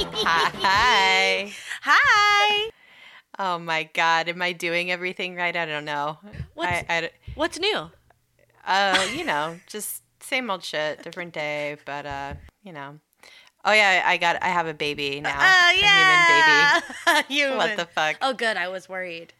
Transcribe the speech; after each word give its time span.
Hi. 0.00 1.52
Hi. 1.82 2.70
Oh 3.38 3.58
my 3.58 3.88
God. 3.94 4.28
Am 4.28 4.40
I 4.40 4.52
doing 4.52 4.90
everything 4.92 5.34
right? 5.34 5.54
I 5.56 5.66
don't 5.66 5.84
know. 5.84 6.18
What's- 6.54 6.70
I, 6.70 6.84
I, 6.88 7.10
What's 7.34 7.58
new? 7.58 7.90
uh, 8.66 9.06
you 9.14 9.24
know, 9.24 9.58
just 9.66 10.02
same 10.20 10.50
old 10.50 10.62
shit, 10.62 11.02
different 11.02 11.32
day, 11.32 11.76
but 11.84 12.06
uh, 12.06 12.34
you 12.62 12.72
know. 12.72 12.98
Oh 13.64 13.72
yeah, 13.72 14.02
I 14.06 14.16
got. 14.18 14.40
I 14.42 14.48
have 14.48 14.66
a 14.68 14.74
baby 14.74 15.20
now. 15.20 15.36
Oh 15.36 15.72
a 15.74 15.80
yeah. 15.80 16.80
human 17.24 17.24
Human. 17.28 17.52
baby. 17.52 17.56
What 17.58 17.76
the 17.76 17.86
fuck? 17.92 18.16
Oh, 18.22 18.32
good. 18.34 18.56
I 18.56 18.68
was 18.68 18.88
worried. 18.88 19.32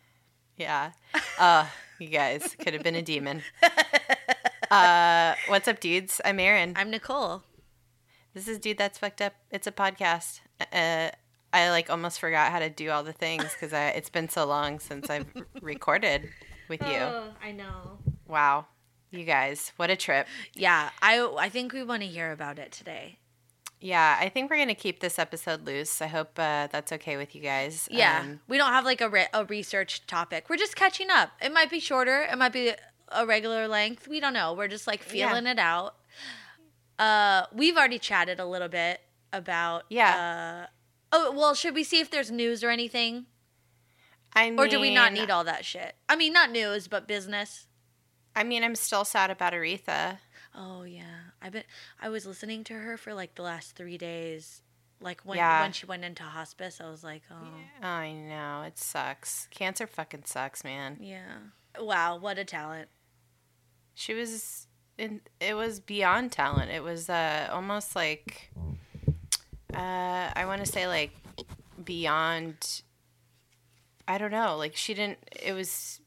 Yeah. 0.57 0.91
Uh, 1.39 1.67
you 2.01 2.09
guys 2.09 2.57
could 2.59 2.75
have 2.75 2.83
been 2.83 2.97
a 2.97 3.03
demon. 3.03 3.43
Uh, 4.71 5.35
what's 5.47 5.67
up, 5.67 5.81
dudes? 5.81 6.21
I'm 6.27 6.39
Aaron. 6.39 6.75
I'm 6.77 6.91
Nicole. 6.91 7.43
This 8.35 8.47
is 8.47 8.59
dude 8.59 8.77
that's 8.77 8.99
fucked 8.99 9.23
up. 9.23 9.33
It's 9.51 9.67
a 9.67 9.73
podcast. 9.73 10.41
Uh, 10.73 11.11
I 11.53 11.71
like 11.71 11.89
almost 11.91 12.21
forgot 12.21 12.53
how 12.53 12.59
to 12.59 12.69
do 12.71 12.91
all 12.91 13.03
the 13.03 13.13
things 13.13 13.45
because 13.53 13.73
it's 13.73 14.11
been 14.11 14.29
so 14.29 14.45
long 14.47 14.79
since 14.81 15.09
I've 15.09 15.27
recorded 15.63 16.29
with 16.69 16.83
you. 16.83 16.99
Oh, 16.99 17.29
I 17.43 17.53
know. 17.53 17.99
Wow, 18.27 18.67
you 19.11 19.25
guys, 19.25 19.73
what 19.77 19.89
a 19.91 19.97
trip! 19.97 20.27
Yeah, 20.55 20.91
I 21.01 21.21
I 21.39 21.49
think 21.49 21.73
we 21.73 21.83
want 21.83 22.03
to 22.03 22.09
hear 22.09 22.33
about 22.33 22.59
it 22.59 22.73
today. 22.73 23.19
Yeah, 23.81 24.19
I 24.21 24.29
think 24.29 24.51
we're 24.51 24.59
gonna 24.59 24.75
keep 24.75 25.01
this 25.01 25.19
episode 25.19 25.65
loose. 25.65 26.03
I 26.03 26.09
hope 26.09 26.33
uh, 26.39 26.67
that's 26.67 26.93
okay 26.93 27.17
with 27.17 27.35
you 27.35 27.41
guys. 27.41 27.89
Yeah, 27.91 28.21
Um, 28.23 28.41
we 28.49 28.59
don't 28.59 28.73
have 28.73 28.85
like 28.85 29.01
a 29.01 29.09
re- 29.09 29.29
a 29.33 29.45
research 29.45 30.07
topic. 30.07 30.51
We're 30.51 30.57
just 30.57 30.75
catching 30.77 31.09
up. 31.11 31.31
It 31.41 31.53
might 31.53 31.71
be 31.71 31.79
shorter. 31.81 32.23
It 32.31 32.37
might 32.37 32.53
be 32.53 32.73
a 33.11 33.25
regular 33.25 33.69
length. 33.69 34.07
We 34.09 34.19
don't 34.21 34.35
know. 34.35 34.53
We're 34.53 34.69
just 34.69 34.87
like 34.89 35.01
Yeah. 35.15 35.29
feeling 35.29 35.47
it 35.47 35.59
out. 35.61 35.95
Uh, 36.99 37.45
we've 37.55 37.77
already 37.77 37.99
chatted 38.01 38.41
a 38.41 38.45
little 38.45 38.69
bit 38.69 39.01
about. 39.33 39.85
Yeah. 39.89 40.67
Uh, 41.13 41.17
oh 41.17 41.33
well, 41.33 41.55
should 41.55 41.75
we 41.75 41.85
see 41.85 42.01
if 42.01 42.11
there's 42.11 42.31
news 42.31 42.63
or 42.65 42.71
anything, 42.71 43.27
I 44.35 44.51
mean, 44.51 44.59
or 44.59 44.69
do 44.69 44.81
we 44.81 44.93
not 44.95 45.13
need 45.13 45.31
all 45.31 45.45
that 45.45 45.65
shit? 45.65 45.95
I 46.09 46.17
mean, 46.17 46.33
not 46.33 46.51
news, 46.51 46.89
but 46.89 47.07
business. 47.09 47.67
I 48.37 48.45
mean, 48.45 48.63
I'm 48.63 48.75
still 48.75 49.05
sad 49.05 49.31
about 49.31 49.53
Aretha. 49.53 50.19
Oh 50.55 50.83
yeah, 50.83 51.31
I've 51.43 51.53
been. 51.53 51.65
I 52.01 52.09
was 52.09 52.27
listening 52.27 52.65
to 52.65 52.75
her 52.75 52.97
for 52.97 53.15
like 53.15 53.35
the 53.35 53.43
last 53.43 53.75
three 53.77 53.99
days. 53.99 54.63
Like 55.01 55.21
when 55.23 55.37
Yeah. 55.39 55.61
when 55.63 55.73
she 55.73 55.87
went 55.87 56.05
into 56.05 56.25
hospice, 56.25 56.81
I 56.81 56.91
was 56.91 57.05
like, 57.05 57.23
oh 57.31 57.87
I 57.87 58.13
know 58.13 58.63
it 58.67 58.79
sucks. 58.79 59.47
Cancer 59.51 59.87
fucking 59.87 60.25
sucks, 60.25 60.65
man. 60.65 60.99
yeah. 61.01 61.37
Wow, 61.79 62.17
what 62.19 62.39
a 62.39 62.45
talent. 62.45 62.89
She 63.95 64.15
was 64.15 64.67
in. 64.97 65.21
It 65.41 65.55
was 65.55 65.79
beyond 65.81 66.33
talent. 66.33 66.71
It 66.73 66.83
was 66.83 67.09
uh 67.09 67.49
almost 67.53 67.95
like. 67.95 68.51
Uh, 69.79 70.31
I 70.35 70.45
want 70.47 70.65
to 70.65 70.71
say 70.71 70.87
like 70.89 71.13
beyond. 71.85 72.83
I 74.07 74.19
don't 74.19 74.33
know. 74.33 74.57
Like 74.57 74.75
she 74.77 74.95
didn't. 74.95 75.19
It 75.41 75.53
was. 75.53 76.01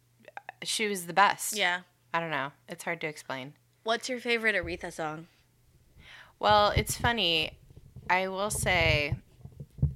She 0.63 0.87
was 0.87 1.07
the 1.07 1.13
best. 1.13 1.55
Yeah. 1.55 1.79
I 2.13 2.19
don't 2.19 2.29
know. 2.29 2.51
It's 2.67 2.83
hard 2.83 2.99
to 3.01 3.07
explain. 3.07 3.53
What's 3.83 4.09
your 4.09 4.19
favorite 4.19 4.55
Aretha 4.55 4.91
song? 4.91 5.27
Well, 6.39 6.73
it's 6.75 6.97
funny. 6.97 7.51
I 8.09 8.27
will 8.27 8.49
say, 8.49 9.15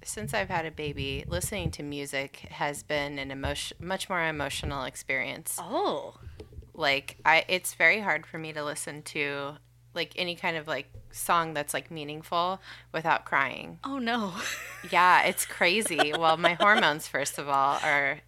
since 0.04 0.34
I've 0.34 0.50
had 0.50 0.66
a 0.66 0.72
baby, 0.72 1.26
listening 1.28 1.72
to 1.72 1.84
music 1.84 2.48
has 2.52 2.82
been 2.84 3.20
an 3.20 3.32
emotion, 3.32 3.78
much 3.80 4.10
more 4.10 4.26
emotional 4.26 4.86
experience. 4.86 5.58
Oh. 5.60 6.16
Like 6.74 7.18
I, 7.26 7.46
it's 7.48 7.74
very 7.74 8.00
hard 8.00 8.26
for 8.26 8.38
me 8.38 8.54
to 8.54 8.64
listen 8.64 9.02
to 9.04 9.58
like 9.94 10.14
any 10.16 10.36
kind 10.36 10.56
of 10.56 10.68
like 10.68 10.88
song 11.16 11.54
that's 11.54 11.74
like 11.74 11.90
meaningful 11.90 12.60
without 12.92 13.26
crying. 13.26 13.80
Oh 13.84 13.98
no. 14.00 14.34
Yeah, 14.92 15.24
it's 15.24 15.46
crazy. 15.58 16.14
well, 16.18 16.38
my 16.38 16.54
hormones, 16.54 17.08
first 17.08 17.38
of 17.38 17.48
all, 17.50 17.80
are 17.84 18.20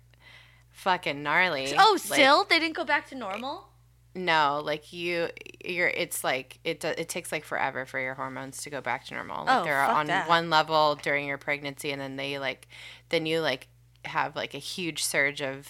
fucking 0.72 1.22
gnarly. 1.24 1.74
oh, 1.78 1.92
Like, 1.94 2.02
still 2.02 2.44
they 2.46 2.60
didn't 2.60 2.76
go 2.76 2.86
back 2.86 3.08
to 3.10 3.16
normal. 3.16 3.68
No, 4.16 4.62
like 4.66 4.92
you, 4.94 5.30
you're. 5.64 5.90
It's 5.90 6.24
like 6.24 6.58
it. 6.64 6.84
It 6.84 7.08
takes 7.08 7.32
like 7.32 7.44
forever 7.44 7.86
for 7.86 8.00
your 8.00 8.16
hormones 8.16 8.64
to 8.64 8.72
go 8.72 8.82
back 8.82 9.06
to 9.06 9.14
normal. 9.14 9.46
Like 9.46 9.62
Oh, 9.62 9.64
they're 9.64 9.80
on 9.82 10.08
that. 10.08 10.28
one 10.28 10.50
level 10.50 10.96
during 10.96 11.28
your 11.28 11.38
pregnancy, 11.38 11.92
and 11.92 12.02
then 12.02 12.16
they 12.16 12.40
like, 12.40 12.68
then 13.10 13.28
you 13.28 13.42
like 13.42 13.68
have 14.06 14.36
like 14.36 14.56
a 14.56 14.60
huge 14.60 15.04
surge 15.04 15.40
of 15.42 15.68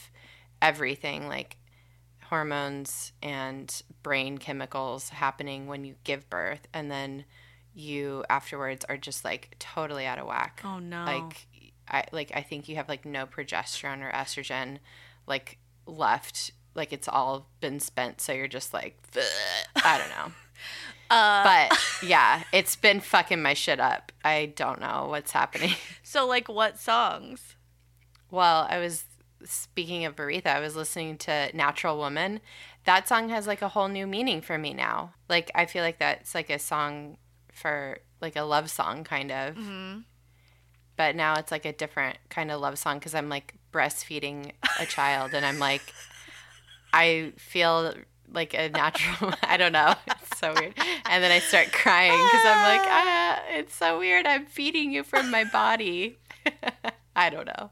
everything, 0.61 1.27
like 1.27 1.57
hormones 2.29 3.11
and 3.21 3.81
brain 4.03 4.37
chemicals 4.37 5.09
happening 5.09 5.67
when 5.67 5.83
you 5.85 5.95
give 6.03 6.29
birth, 6.29 6.67
and 6.73 6.89
then 6.91 7.25
you 7.73 8.23
afterwards 8.29 8.85
are 8.89 8.97
just 8.97 9.23
like 9.23 9.55
totally 9.59 10.05
out 10.05 10.17
of 10.19 10.25
whack. 10.27 10.61
Oh 10.63 10.79
no. 10.79 11.03
Like 11.05 11.47
I 11.89 12.03
like 12.11 12.31
I 12.33 12.41
think 12.41 12.67
you 12.67 12.75
have 12.75 12.89
like 12.89 13.05
no 13.05 13.25
progesterone 13.25 14.01
or 14.05 14.11
estrogen 14.11 14.79
like 15.25 15.57
left. 15.85 16.51
Like 16.75 16.91
it's 16.93 17.07
all 17.07 17.47
been 17.59 17.79
spent, 17.79 18.21
so 18.21 18.33
you're 18.33 18.47
just 18.47 18.73
like 18.73 18.97
I 19.83 19.97
don't 19.97 20.09
know. 20.09 20.33
uh, 21.15 21.43
But 21.69 21.79
yeah, 22.07 22.43
it's 22.51 22.75
been 22.75 22.99
fucking 22.99 23.41
my 23.41 23.53
shit 23.53 23.79
up. 23.79 24.11
I 24.23 24.53
don't 24.55 24.79
know 24.81 25.07
what's 25.09 25.31
happening. 25.31 25.75
so 26.03 26.27
like 26.27 26.47
what 26.49 26.79
songs? 26.79 27.55
Well, 28.29 28.67
I 28.69 28.79
was 28.79 29.05
speaking 29.43 30.05
of 30.05 30.15
Aretha, 30.15 30.47
I 30.47 30.59
was 30.59 30.75
listening 30.75 31.17
to 31.19 31.55
Natural 31.55 31.97
Woman. 31.97 32.41
That 32.85 33.07
song 33.07 33.29
has 33.29 33.47
like 33.47 33.61
a 33.61 33.69
whole 33.69 33.87
new 33.87 34.07
meaning 34.07 34.41
for 34.41 34.57
me 34.57 34.73
now. 34.73 35.13
Like 35.29 35.51
I 35.55 35.65
feel 35.65 35.83
like 35.83 35.99
that's 35.99 36.33
like 36.33 36.49
a 36.49 36.59
song 36.59 37.17
for 37.53 37.99
like 38.21 38.35
a 38.35 38.43
love 38.43 38.69
song 38.69 39.03
kind 39.03 39.31
of. 39.31 39.55
Mm-hmm. 39.55 39.99
But 40.95 41.15
now 41.15 41.35
it's 41.35 41.51
like 41.51 41.65
a 41.65 41.73
different 41.73 42.17
kind 42.29 42.51
of 42.51 42.59
love 42.59 42.79
song 42.79 42.97
because 42.97 43.13
I'm 43.13 43.29
like 43.29 43.53
breastfeeding 43.71 44.53
a 44.79 44.85
child 44.85 45.33
and 45.33 45.45
I'm 45.45 45.59
like, 45.59 45.81
I 46.91 47.33
feel 47.37 47.93
like 48.31 48.53
a 48.53 48.69
natural. 48.69 49.33
I 49.43 49.57
don't 49.57 49.71
know. 49.71 49.93
It's 50.07 50.39
so 50.39 50.53
weird. 50.53 50.73
And 51.05 51.23
then 51.23 51.31
I 51.31 51.39
start 51.39 51.71
crying 51.71 52.11
because 52.11 52.45
I'm 52.45 52.77
like, 52.77 52.87
ah, 52.87 53.43
it's 53.49 53.75
so 53.75 53.99
weird. 53.99 54.25
I'm 54.25 54.45
feeding 54.45 54.91
you 54.91 55.03
from 55.03 55.29
my 55.29 55.43
body. 55.43 56.17
I 57.15 57.29
don't 57.29 57.47
know. 57.47 57.71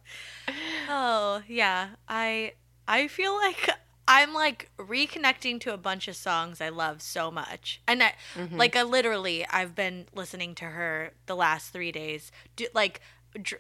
Oh 0.88 1.42
yeah, 1.48 1.90
I 2.08 2.54
I 2.88 3.08
feel 3.08 3.34
like 3.36 3.70
I'm 4.08 4.34
like 4.34 4.70
reconnecting 4.78 5.60
to 5.62 5.74
a 5.74 5.78
bunch 5.78 6.08
of 6.08 6.16
songs 6.16 6.62
I 6.62 6.70
love 6.70 7.02
so 7.02 7.32
much, 7.32 7.82
and 7.88 8.04
I 8.04 8.14
like 8.58 8.76
I 8.76 8.84
literally 8.84 9.46
I've 9.48 9.76
been 9.76 10.06
listening 10.14 10.56
to 10.56 10.66
her 10.66 11.12
the 11.26 11.36
last 11.36 11.72
three 11.74 11.92
days, 11.92 12.32
do, 12.56 12.68
like 12.74 13.02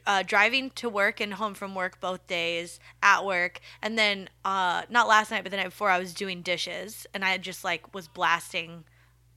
uh, 0.08 0.24
driving 0.26 0.70
to 0.72 0.88
work 0.88 1.20
and 1.20 1.34
home 1.34 1.54
from 1.54 1.76
work 1.76 2.00
both 2.00 2.28
days 2.28 2.80
at 3.02 3.26
work, 3.26 3.60
and 3.82 3.98
then 3.98 4.30
uh 4.46 4.84
not 4.90 5.08
last 5.08 5.32
night 5.32 5.44
but 5.44 5.52
the 5.52 5.58
night 5.58 5.66
before 5.66 5.90
I 5.90 6.00
was 6.00 6.14
doing 6.14 6.42
dishes, 6.42 7.08
and 7.14 7.26
I 7.26 7.38
just 7.38 7.64
like 7.64 7.94
was 7.94 8.08
blasting 8.08 8.84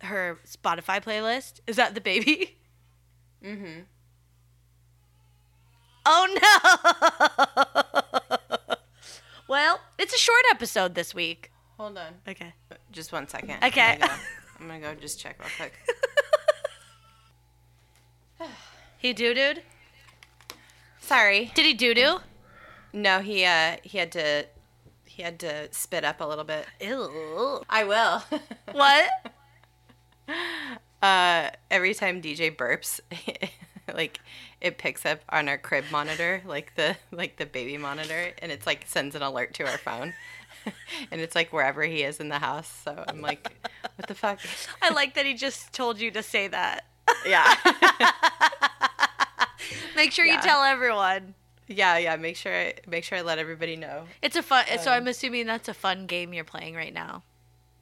her 0.02 0.38
Spotify 0.46 1.02
playlist. 1.02 1.60
Is 1.66 1.76
that 1.76 1.94
the 1.94 2.00
baby? 2.00 2.56
Mm-hmm. 3.44 3.82
Oh 6.10 6.26
no! 8.64 8.76
well, 9.48 9.78
it's 9.98 10.14
a 10.14 10.18
short 10.18 10.40
episode 10.50 10.94
this 10.94 11.14
week. 11.14 11.50
Hold 11.76 11.98
on. 11.98 12.14
Okay. 12.26 12.54
Just 12.90 13.12
one 13.12 13.28
second. 13.28 13.62
Okay. 13.62 13.92
I'm 13.92 13.98
gonna, 13.98 14.08
go, 14.08 14.14
I'm 14.60 14.66
gonna 14.68 14.80
go 14.80 14.94
just 14.94 15.20
check 15.20 15.38
real 15.38 15.50
quick. 15.56 15.74
He 18.96 19.12
doo 19.12 19.32
dooed? 19.32 19.60
Sorry. 20.98 21.52
Did 21.54 21.66
he 21.66 21.74
doo 21.74 21.94
doo? 21.94 22.18
No, 22.92 23.20
he 23.20 23.44
uh 23.44 23.76
he 23.82 23.98
had 23.98 24.10
to 24.12 24.46
he 25.04 25.22
had 25.22 25.38
to 25.40 25.68
spit 25.72 26.04
up 26.04 26.20
a 26.20 26.24
little 26.24 26.44
bit. 26.44 26.66
Ew. 26.80 27.62
I 27.68 27.84
will. 27.84 28.22
What? 28.72 29.10
uh 31.02 31.50
every 31.70 31.94
time 31.94 32.20
DJ 32.20 32.54
burps, 32.54 32.98
like 33.94 34.20
it 34.60 34.78
picks 34.78 35.04
up 35.06 35.20
on 35.28 35.48
our 35.48 35.58
crib 35.58 35.84
monitor, 35.90 36.42
like 36.46 36.74
the 36.74 36.96
like 37.10 37.36
the 37.36 37.46
baby 37.46 37.76
monitor, 37.78 38.32
and 38.40 38.50
it's 38.52 38.66
like 38.66 38.84
sends 38.86 39.14
an 39.14 39.22
alert 39.22 39.54
to 39.54 39.64
our 39.64 39.78
phone. 39.78 40.14
and 41.10 41.20
it's 41.20 41.34
like 41.34 41.52
wherever 41.52 41.82
he 41.84 42.02
is 42.02 42.18
in 42.20 42.28
the 42.28 42.38
house. 42.40 42.80
So 42.84 43.04
I'm 43.08 43.20
like, 43.22 43.48
what 43.96 44.08
the 44.08 44.14
fuck? 44.14 44.40
I 44.82 44.90
like 44.90 45.14
that 45.14 45.24
he 45.26 45.34
just 45.34 45.72
told 45.72 46.00
you 46.00 46.10
to 46.10 46.22
say 46.22 46.48
that. 46.48 46.84
Yeah. 47.26 47.54
Make 49.96 50.12
sure 50.12 50.24
Yeah. 50.24 50.36
you 50.36 50.40
tell 50.42 50.62
everyone. 50.62 51.34
yeah, 51.66 51.98
yeah. 51.98 52.16
Make 52.16 52.36
sure 52.36 52.54
I 52.54 52.74
make 52.86 53.04
sure 53.04 53.18
I 53.18 53.22
let 53.22 53.38
everybody 53.38 53.76
know. 53.76 54.04
It's 54.22 54.36
a 54.36 54.42
fun. 54.42 54.64
so 54.80 54.90
Um, 54.90 54.96
I'm 54.98 55.06
assuming 55.08 55.46
that's 55.46 55.68
a 55.68 55.74
fun 55.74 56.06
game 56.06 56.32
you're 56.32 56.44
playing 56.44 56.74
right 56.74 56.94
now. 56.94 57.22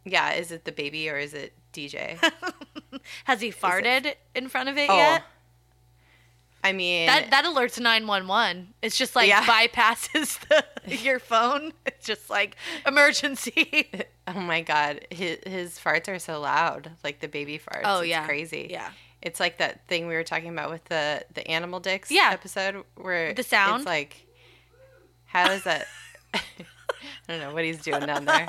Yeah, 0.05 0.32
is 0.32 0.50
it 0.52 0.64
the 0.64 0.72
baby 0.72 1.08
or 1.11 1.19
is 1.19 1.34
it 1.34 1.52
DJ? 1.72 2.19
Has 3.25 3.40
he 3.40 3.50
farted 3.50 4.14
in 4.34 4.49
front 4.49 4.69
of 4.69 4.76
it 4.79 4.88
Oh, 4.88 4.96
yet? 4.96 5.22
I 6.64 6.73
mean, 6.73 7.06
That 7.06 7.31
that 7.31 7.44
alerts 7.44 7.79
911. 7.81 8.75
It's 8.82 8.97
just 8.99 9.14
like 9.14 9.29
Yeah. 9.29 9.44
bypasses 9.47 10.38
the, 10.49 10.64
your 10.97 11.19
phone. 11.20 11.73
It's 11.87 12.05
just 12.06 12.29
like 12.31 12.56
emergency. 12.87 13.88
oh 14.29 14.41
my 14.41 14.61
god, 14.62 15.06
his, 15.11 15.38
his 15.47 15.79
farts 15.79 16.08
are 16.08 16.19
so 16.19 16.41
loud, 16.41 16.91
like 17.05 17.20
the 17.20 17.29
baby 17.29 17.58
farts. 17.58 17.82
Oh, 17.85 18.00
It's 18.00 18.08
yeah. 18.08 18.26
crazy. 18.26 18.69
Yeah. 18.70 18.91
It's 19.23 19.41
like 19.41 19.58
that 19.58 19.87
thing 19.88 20.06
we 20.08 20.14
were 20.14 20.25
talking 20.25 20.49
about 20.50 20.70
with 20.70 20.85
the 20.87 21.25
the 21.35 21.47
animal 21.49 21.81
dicks 21.81 22.11
Yeah. 22.11 22.31
episode 22.32 22.85
where 22.97 23.32
The 23.35 23.43
sound? 23.43 23.81
It's 23.82 23.87
like, 23.87 24.26
how 25.25 25.50
is 25.53 25.62
that? 25.64 25.87
I 26.35 26.41
don't 27.29 27.41
know 27.41 27.53
what 27.55 27.64
he's 27.64 27.82
doing 27.82 28.06
down 28.06 28.25
there. 28.25 28.47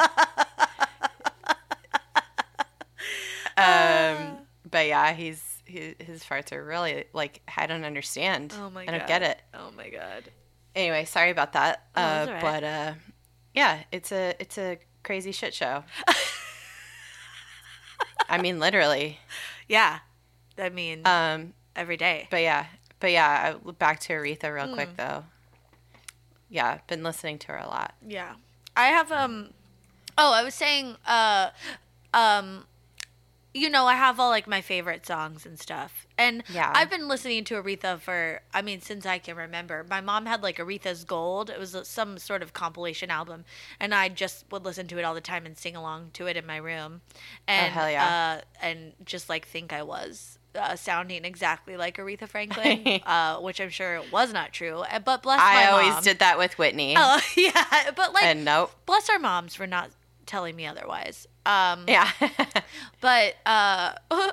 um, 3.58 4.38
but 4.70 4.88
yeah, 4.88 5.14
he's 5.14 5.42
he, 5.68 5.96
his 6.00 6.24
farts 6.24 6.52
are 6.52 6.64
really 6.64 7.06
like 7.14 7.42
I 7.58 7.68
don't 7.68 7.84
understand. 7.84 8.54
Oh 8.58 8.70
my 8.70 8.84
I 8.84 8.86
don't 8.86 9.08
get 9.08 9.24
it. 9.24 9.40
Oh 9.54 9.72
my 9.76 9.90
god. 9.90 10.24
Anyway, 10.76 11.06
sorry 11.06 11.32
about 11.32 11.54
that. 11.54 11.84
Oh, 11.96 12.02
uh, 12.02 12.26
right. 12.30 12.42
But 12.42 12.64
uh, 12.64 12.94
yeah, 13.54 13.80
it's 13.92 14.12
a 14.12 14.36
it's 14.40 14.58
a 14.58 14.78
crazy 15.04 15.32
shit 15.32 15.54
show. 15.54 15.84
I 18.30 18.42
mean, 18.42 18.60
literally. 18.60 19.20
Yeah. 19.68 20.00
I 20.58 20.70
mean, 20.70 21.02
Um, 21.06 21.54
every 21.76 21.98
day. 21.98 22.28
but 22.32 22.42
yeah, 22.42 22.66
but 23.00 23.12
yeah. 23.12 23.56
I- 23.66 23.72
Back 23.74 24.00
to 24.02 24.14
Aretha 24.14 24.54
real 24.54 24.68
Hmm. 24.68 24.74
quick 24.74 24.96
though. 24.98 25.26
Yeah, 26.50 26.80
been 26.88 27.04
listening 27.04 27.40
to 27.40 27.48
her 27.54 27.58
a 27.58 27.68
lot. 27.68 27.94
Yeah. 28.06 28.36
I 28.76 28.88
have 28.88 29.12
um 29.12 29.54
oh, 30.18 30.34
I 30.34 30.44
was 30.44 30.56
saying 30.56 30.96
uh 31.06 31.50
um 32.14 32.66
you 33.58 33.70
know, 33.70 33.86
I 33.86 33.96
have 33.96 34.20
all 34.20 34.30
like 34.30 34.48
my 34.48 34.62
favorite 34.62 35.06
songs 35.06 35.46
and 35.46 35.60
stuff. 35.60 36.06
And 36.18 36.44
Yeah. 36.50 36.72
I've 36.74 36.90
been 36.90 37.08
listening 37.08 37.44
to 37.46 37.56
Aretha 37.62 38.00
for 38.00 38.42
I 38.54 38.62
mean 38.62 38.82
since 38.82 39.06
I 39.06 39.18
can 39.20 39.36
remember. 39.36 39.86
My 39.90 40.02
mom 40.02 40.26
had 40.26 40.42
like 40.44 40.58
Aretha's 40.58 41.04
Gold. 41.04 41.50
It 41.50 41.60
was 41.60 41.76
uh, 41.76 41.84
some 41.84 42.18
sort 42.18 42.42
of 42.42 42.54
compilation 42.54 43.10
album 43.12 43.46
and 43.80 43.94
I 43.94 44.10
just 44.10 44.46
would 44.52 44.64
listen 44.66 44.88
to 44.88 44.98
it 45.00 45.04
all 45.04 45.14
the 45.14 45.22
time 45.22 45.46
and 45.46 45.58
sing 45.58 45.76
along 45.76 46.12
to 46.14 46.28
it 46.28 46.38
in 46.38 46.46
my 46.46 46.58
room. 46.58 47.02
And 47.48 47.72
Oh, 47.72 47.74
hell 47.80 47.90
yeah. 47.92 48.40
uh 48.40 48.66
and 48.66 48.94
just 49.06 49.30
like 49.30 49.48
think 49.48 49.74
I 49.74 49.84
was 49.84 50.40
uh, 50.56 50.76
sounding 50.76 51.24
exactly 51.24 51.78
like 51.78 51.98
Aretha 51.98 52.28
Franklin, 52.28 53.02
uh, 53.06 53.38
which 53.38 53.62
I'm 53.62 53.70
sure 53.70 54.02
was 54.12 54.34
not 54.34 54.54
true. 54.54 54.84
But 55.06 55.22
bless 55.22 55.40
I 55.40 55.54
my 55.54 55.66
always 55.72 55.94
mom. 55.94 56.04
did 56.04 56.20
that 56.20 56.38
with 56.40 56.58
Whitney. 56.58 56.96
Oh 56.98 57.20
yeah, 57.38 57.92
but 57.96 58.14
like 58.14 58.24
and 58.24 58.44
nope. 58.44 58.72
bless 58.88 59.08
our 59.10 59.20
moms 59.20 59.54
for 59.54 59.68
not 59.68 59.92
telling 60.26 60.56
me 60.56 60.66
otherwise. 60.66 61.28
Um, 61.48 61.86
Yeah. 61.88 62.10
but 63.02 63.36
uh, 63.46 63.94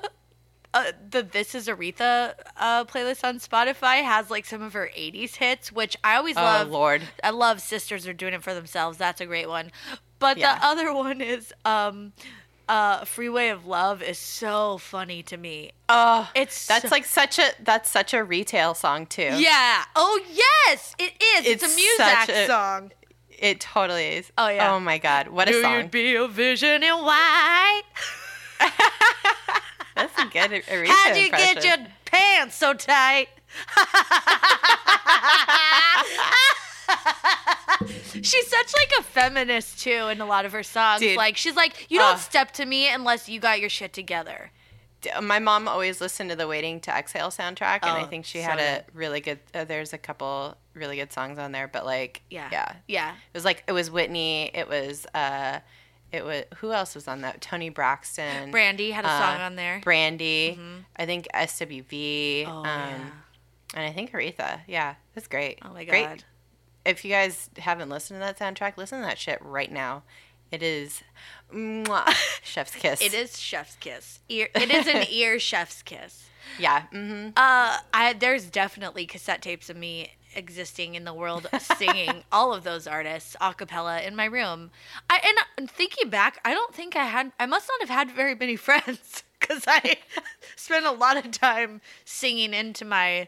uh, 0.73 0.91
the 1.09 1.23
This 1.23 1.55
Is 1.55 1.67
Aretha 1.67 2.33
uh, 2.57 2.83
playlist 2.85 3.23
on 3.23 3.39
Spotify 3.39 4.03
has 4.03 4.29
like 4.29 4.45
some 4.45 4.61
of 4.61 4.73
her 4.73 4.89
'80s 4.97 5.35
hits, 5.35 5.71
which 5.71 5.95
I 6.03 6.15
always 6.17 6.35
oh 6.37 6.41
love. 6.41 6.69
Lord. 6.69 7.01
I 7.23 7.29
love 7.29 7.61
Sisters 7.61 8.05
Are 8.07 8.13
Doing 8.13 8.33
It 8.33 8.43
for 8.43 8.53
Themselves. 8.53 8.97
That's 8.97 9.21
a 9.21 9.25
great 9.25 9.47
one. 9.47 9.71
But 10.19 10.37
Yeah. 10.37 10.57
the 10.59 10.65
other 10.65 10.93
one 10.93 11.21
is 11.21 11.53
um, 11.65 12.13
uh, 12.67 13.05
Freeway 13.05 13.49
of 13.49 13.65
Love 13.65 14.01
is 14.01 14.17
so 14.17 14.77
funny 14.77 15.23
to 15.23 15.37
me. 15.37 15.71
Oh, 15.87 16.29
It's 16.35 16.65
that's 16.67 16.83
so- 16.83 16.89
like 16.89 17.05
such 17.05 17.39
a 17.39 17.51
that's 17.61 17.89
such 17.89 18.13
a 18.13 18.23
retail 18.23 18.73
song 18.73 19.05
too. 19.05 19.21
Yeah. 19.37 19.83
Oh 19.95 20.19
yes, 20.31 20.95
it 20.99 21.13
is. 21.37 21.45
It's, 21.45 21.63
It's 21.63 21.73
a 21.73 21.75
music 22.27 22.47
song. 22.47 22.91
It 23.39 23.59
totally 23.59 24.15
is. 24.17 24.31
Oh, 24.37 24.49
yeah. 24.49 24.73
Oh 24.73 24.79
my 24.79 24.97
god, 24.97 25.27
what 25.29 25.47
a 25.47 25.51
Knew 25.51 25.61
song. 25.61 25.73
you'd 25.75 25.91
be 25.91 26.15
a 26.15 26.27
vision 26.27 26.83
in 26.83 26.93
white. 26.93 27.83
That's 29.95 30.17
a 30.19 30.25
good 30.25 30.51
Aretha 30.67 30.87
How'd 30.87 31.17
you 31.17 31.23
impression. 31.25 31.55
get 31.61 31.63
your 31.63 31.87
pants 32.05 32.55
so 32.55 32.73
tight? 32.73 33.27
she's 38.21 38.47
such 38.47 38.73
like 38.73 38.91
a 38.99 39.03
feminist 39.03 39.79
too 39.81 40.07
in 40.11 40.21
a 40.21 40.25
lot 40.25 40.45
of 40.45 40.51
her 40.51 40.63
songs. 40.63 41.01
Dude. 41.01 41.17
Like 41.17 41.37
she's 41.37 41.55
like, 41.55 41.87
you 41.89 41.99
don't 41.99 42.13
Ugh. 42.15 42.19
step 42.19 42.51
to 42.53 42.65
me 42.65 42.91
unless 42.91 43.29
you 43.29 43.39
got 43.39 43.59
your 43.59 43.69
shit 43.69 43.93
together. 43.93 44.51
My 45.21 45.39
mom 45.39 45.67
always 45.67 46.01
listened 46.01 46.31
to 46.31 46.35
the 46.35 46.47
Waiting 46.47 46.79
to 46.81 46.91
Exhale 46.91 47.27
soundtrack, 47.29 47.79
and 47.83 47.91
I 47.91 48.03
Oh, 48.03 48.07
think 48.07 48.25
she 48.25 48.39
so 48.41 48.49
had 48.49 48.59
a 48.59 48.83
really 48.93 49.21
good. 49.21 49.39
Uh, 49.53 49.63
there's 49.63 49.93
a 49.93 49.99
couple 49.99 50.57
really 50.75 50.97
good 50.97 51.11
songs 51.13 51.37
on 51.39 51.51
there, 51.51 51.67
but 51.67 51.85
like, 51.85 52.21
Yeah. 52.29 52.49
yeah, 52.51 52.73
Yeah. 52.87 53.11
it 53.11 53.33
was 53.33 53.45
like 53.45 53.63
it 53.67 53.71
was 53.71 53.89
Whitney. 53.89 54.51
It 54.53 54.67
was 54.67 55.05
uh, 55.13 55.59
it 56.11 56.23
was 56.23 56.43
who 56.57 56.71
else 56.71 56.95
was 56.95 57.07
on 57.07 57.21
that? 57.21 57.41
Toni 57.41 57.69
Braxton, 57.69 58.51
Brandy 58.51 58.91
had 58.91 59.05
a 59.05 59.09
Uh, 59.09 59.19
song 59.19 59.41
on 59.41 59.55
there. 59.55 59.79
Brandy. 59.83 60.57
Mhm. 60.59 60.85
I 60.95 61.05
think 61.05 61.27
SWV. 61.33 62.45
Oh 62.47 62.51
um, 62.59 62.65
yeah. 62.65 62.97
and 63.73 63.85
I 63.85 63.91
think 63.91 64.11
Aretha. 64.11 64.61
Yeah, 64.67 64.95
it's 65.15 65.27
great. 65.27 65.59
Oh 65.63 65.69
my 65.73 65.83
god. 65.85 65.91
Great. 65.91 66.25
If 66.85 67.03
you 67.03 67.11
guys 67.11 67.49
haven't 67.57 67.89
listened 67.89 68.21
to 68.21 68.25
that 68.25 68.37
soundtrack, 68.37 68.77
listen 68.77 68.99
to 69.01 69.05
that 69.07 69.17
shit 69.17 69.39
right 69.41 69.71
now. 69.71 70.03
It 70.51 70.61
is, 70.61 71.01
mwah, 71.51 72.13
chef's 72.43 72.75
kiss. 72.75 73.01
It 73.01 73.13
is 73.15 73.39
chef's 73.39 73.75
kiss. 73.77 74.19
Ear, 74.29 74.47
it 74.53 74.69
is 74.71 74.87
an 74.87 75.05
ear 75.09 75.39
chef's 75.39 75.81
kiss. 75.81 76.29
Yeah. 76.59 76.83
Mm-hmm. 76.93 77.29
Uh, 77.35 77.77
I 77.93 78.13
there's 78.17 78.45
definitely 78.45 79.07
cassette 79.07 79.41
tapes 79.41 79.69
of 79.71 79.75
me 79.75 80.11
existing 80.35 80.95
in 80.95 81.03
the 81.05 81.13
world 81.13 81.47
singing 81.59 82.23
all 82.31 82.53
of 82.53 82.63
those 82.63 82.87
artists 82.87 83.35
a 83.41 83.53
cappella 83.53 84.01
in 84.01 84.15
my 84.15 84.25
room. 84.25 84.71
I 85.09 85.21
and, 85.25 85.37
and 85.57 85.71
thinking 85.71 86.09
back, 86.09 86.39
I 86.45 86.53
don't 86.53 86.73
think 86.73 86.95
I 86.95 87.05
had. 87.05 87.31
I 87.39 87.45
must 87.45 87.69
not 87.69 87.87
have 87.87 87.97
had 87.97 88.15
very 88.15 88.35
many 88.35 88.55
friends 88.55 89.23
because 89.39 89.63
I 89.67 89.97
spent 90.55 90.85
a 90.85 90.91
lot 90.91 91.17
of 91.17 91.31
time 91.31 91.81
singing 92.03 92.53
into 92.53 92.85
my 92.85 93.27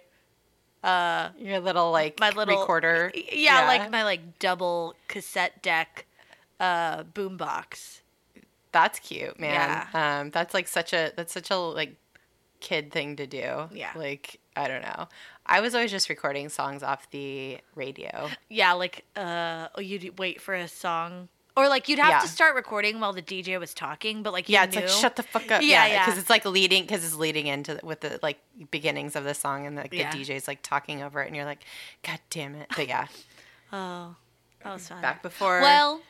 uh 0.83 1.30
Your 1.38 1.59
little 1.59 1.92
like 1.92 2.19
my 2.19 2.30
little 2.30 2.59
recorder. 2.59 3.12
Yeah, 3.31 3.65
like 3.65 3.89
my 3.92 4.04
like 4.04 4.39
double 4.39 4.95
cassette 5.07 5.62
deck 5.62 6.06
uh 6.59 7.04
boombox. 7.04 8.01
That's 8.71 9.00
cute, 9.00 9.39
man. 9.39 9.88
Um, 9.94 10.30
that's 10.30 10.54
like 10.54 10.68
such 10.68 10.94
a 10.94 11.12
that's 11.15 11.33
such 11.33 11.50
a 11.50 11.57
like 11.57 11.95
kid 12.59 12.92
thing 12.92 13.15
to 13.15 13.27
do. 13.27 13.69
Yeah. 13.71 13.92
Like 13.95 14.39
I 14.56 14.68
don't 14.68 14.81
know. 14.81 15.07
I 15.47 15.61
was 15.61 15.73
always 15.73 15.91
just 15.91 16.09
recording 16.09 16.49
songs 16.49 16.83
off 16.83 17.09
the 17.11 17.59
radio. 17.75 18.29
Yeah, 18.49 18.73
like 18.73 19.05
uh 19.15 19.67
you'd 19.77 20.19
wait 20.19 20.41
for 20.41 20.53
a 20.53 20.67
song 20.67 21.29
or 21.55 21.67
like 21.69 21.89
you'd 21.89 21.99
have 21.99 22.09
Yeah. 22.09 22.19
to 22.19 22.27
start 22.27 22.53
recording 22.55 22.99
while 22.99 23.13
the 23.13 23.21
DJ 23.21 23.59
was 23.59 23.73
talking, 23.73 24.21
but 24.23 24.31
like 24.33 24.47
you 24.49 24.53
Yeah, 24.53 24.65
it's 24.65 24.75
knew. 24.75 24.81
like 24.81 24.89
shut 24.91 25.15
the 25.15 25.23
fuck 25.23 25.44
up. 25.51 25.61
Yeah, 25.63 25.85
Yeah, 25.85 25.88
yeah. 25.88 26.05
Because 26.05 26.19
it's 26.19 26.29
like 26.29 26.45
leading, 26.45 26.83
because 26.83 27.03
it's 27.03 27.15
leading 27.15 27.47
into 27.47 27.75
the, 27.75 27.85
with 27.85 28.01
the 28.01 28.19
like 28.21 28.38
beginnings 28.69 29.15
of 29.15 29.23
the 29.23 29.33
song, 29.33 29.65
and 29.65 29.75
like 29.75 29.91
Yeah. 29.94 30.11
the 30.11 30.19
DJ's 30.23 30.47
like 30.47 30.61
talking 30.61 31.01
over 31.01 31.21
it, 31.23 31.27
and 31.27 31.35
you're 31.35 31.45
like, 31.45 31.63
God 32.04 32.19
damn 32.30 32.54
it! 32.56 32.68
But 32.75 32.87
yeah, 32.87 33.07
Oh, 33.73 34.16
that 34.63 34.73
was 34.73 34.87
fun. 34.87 35.01
back 35.01 35.23
before 35.23 35.61
Well, 35.61 36.01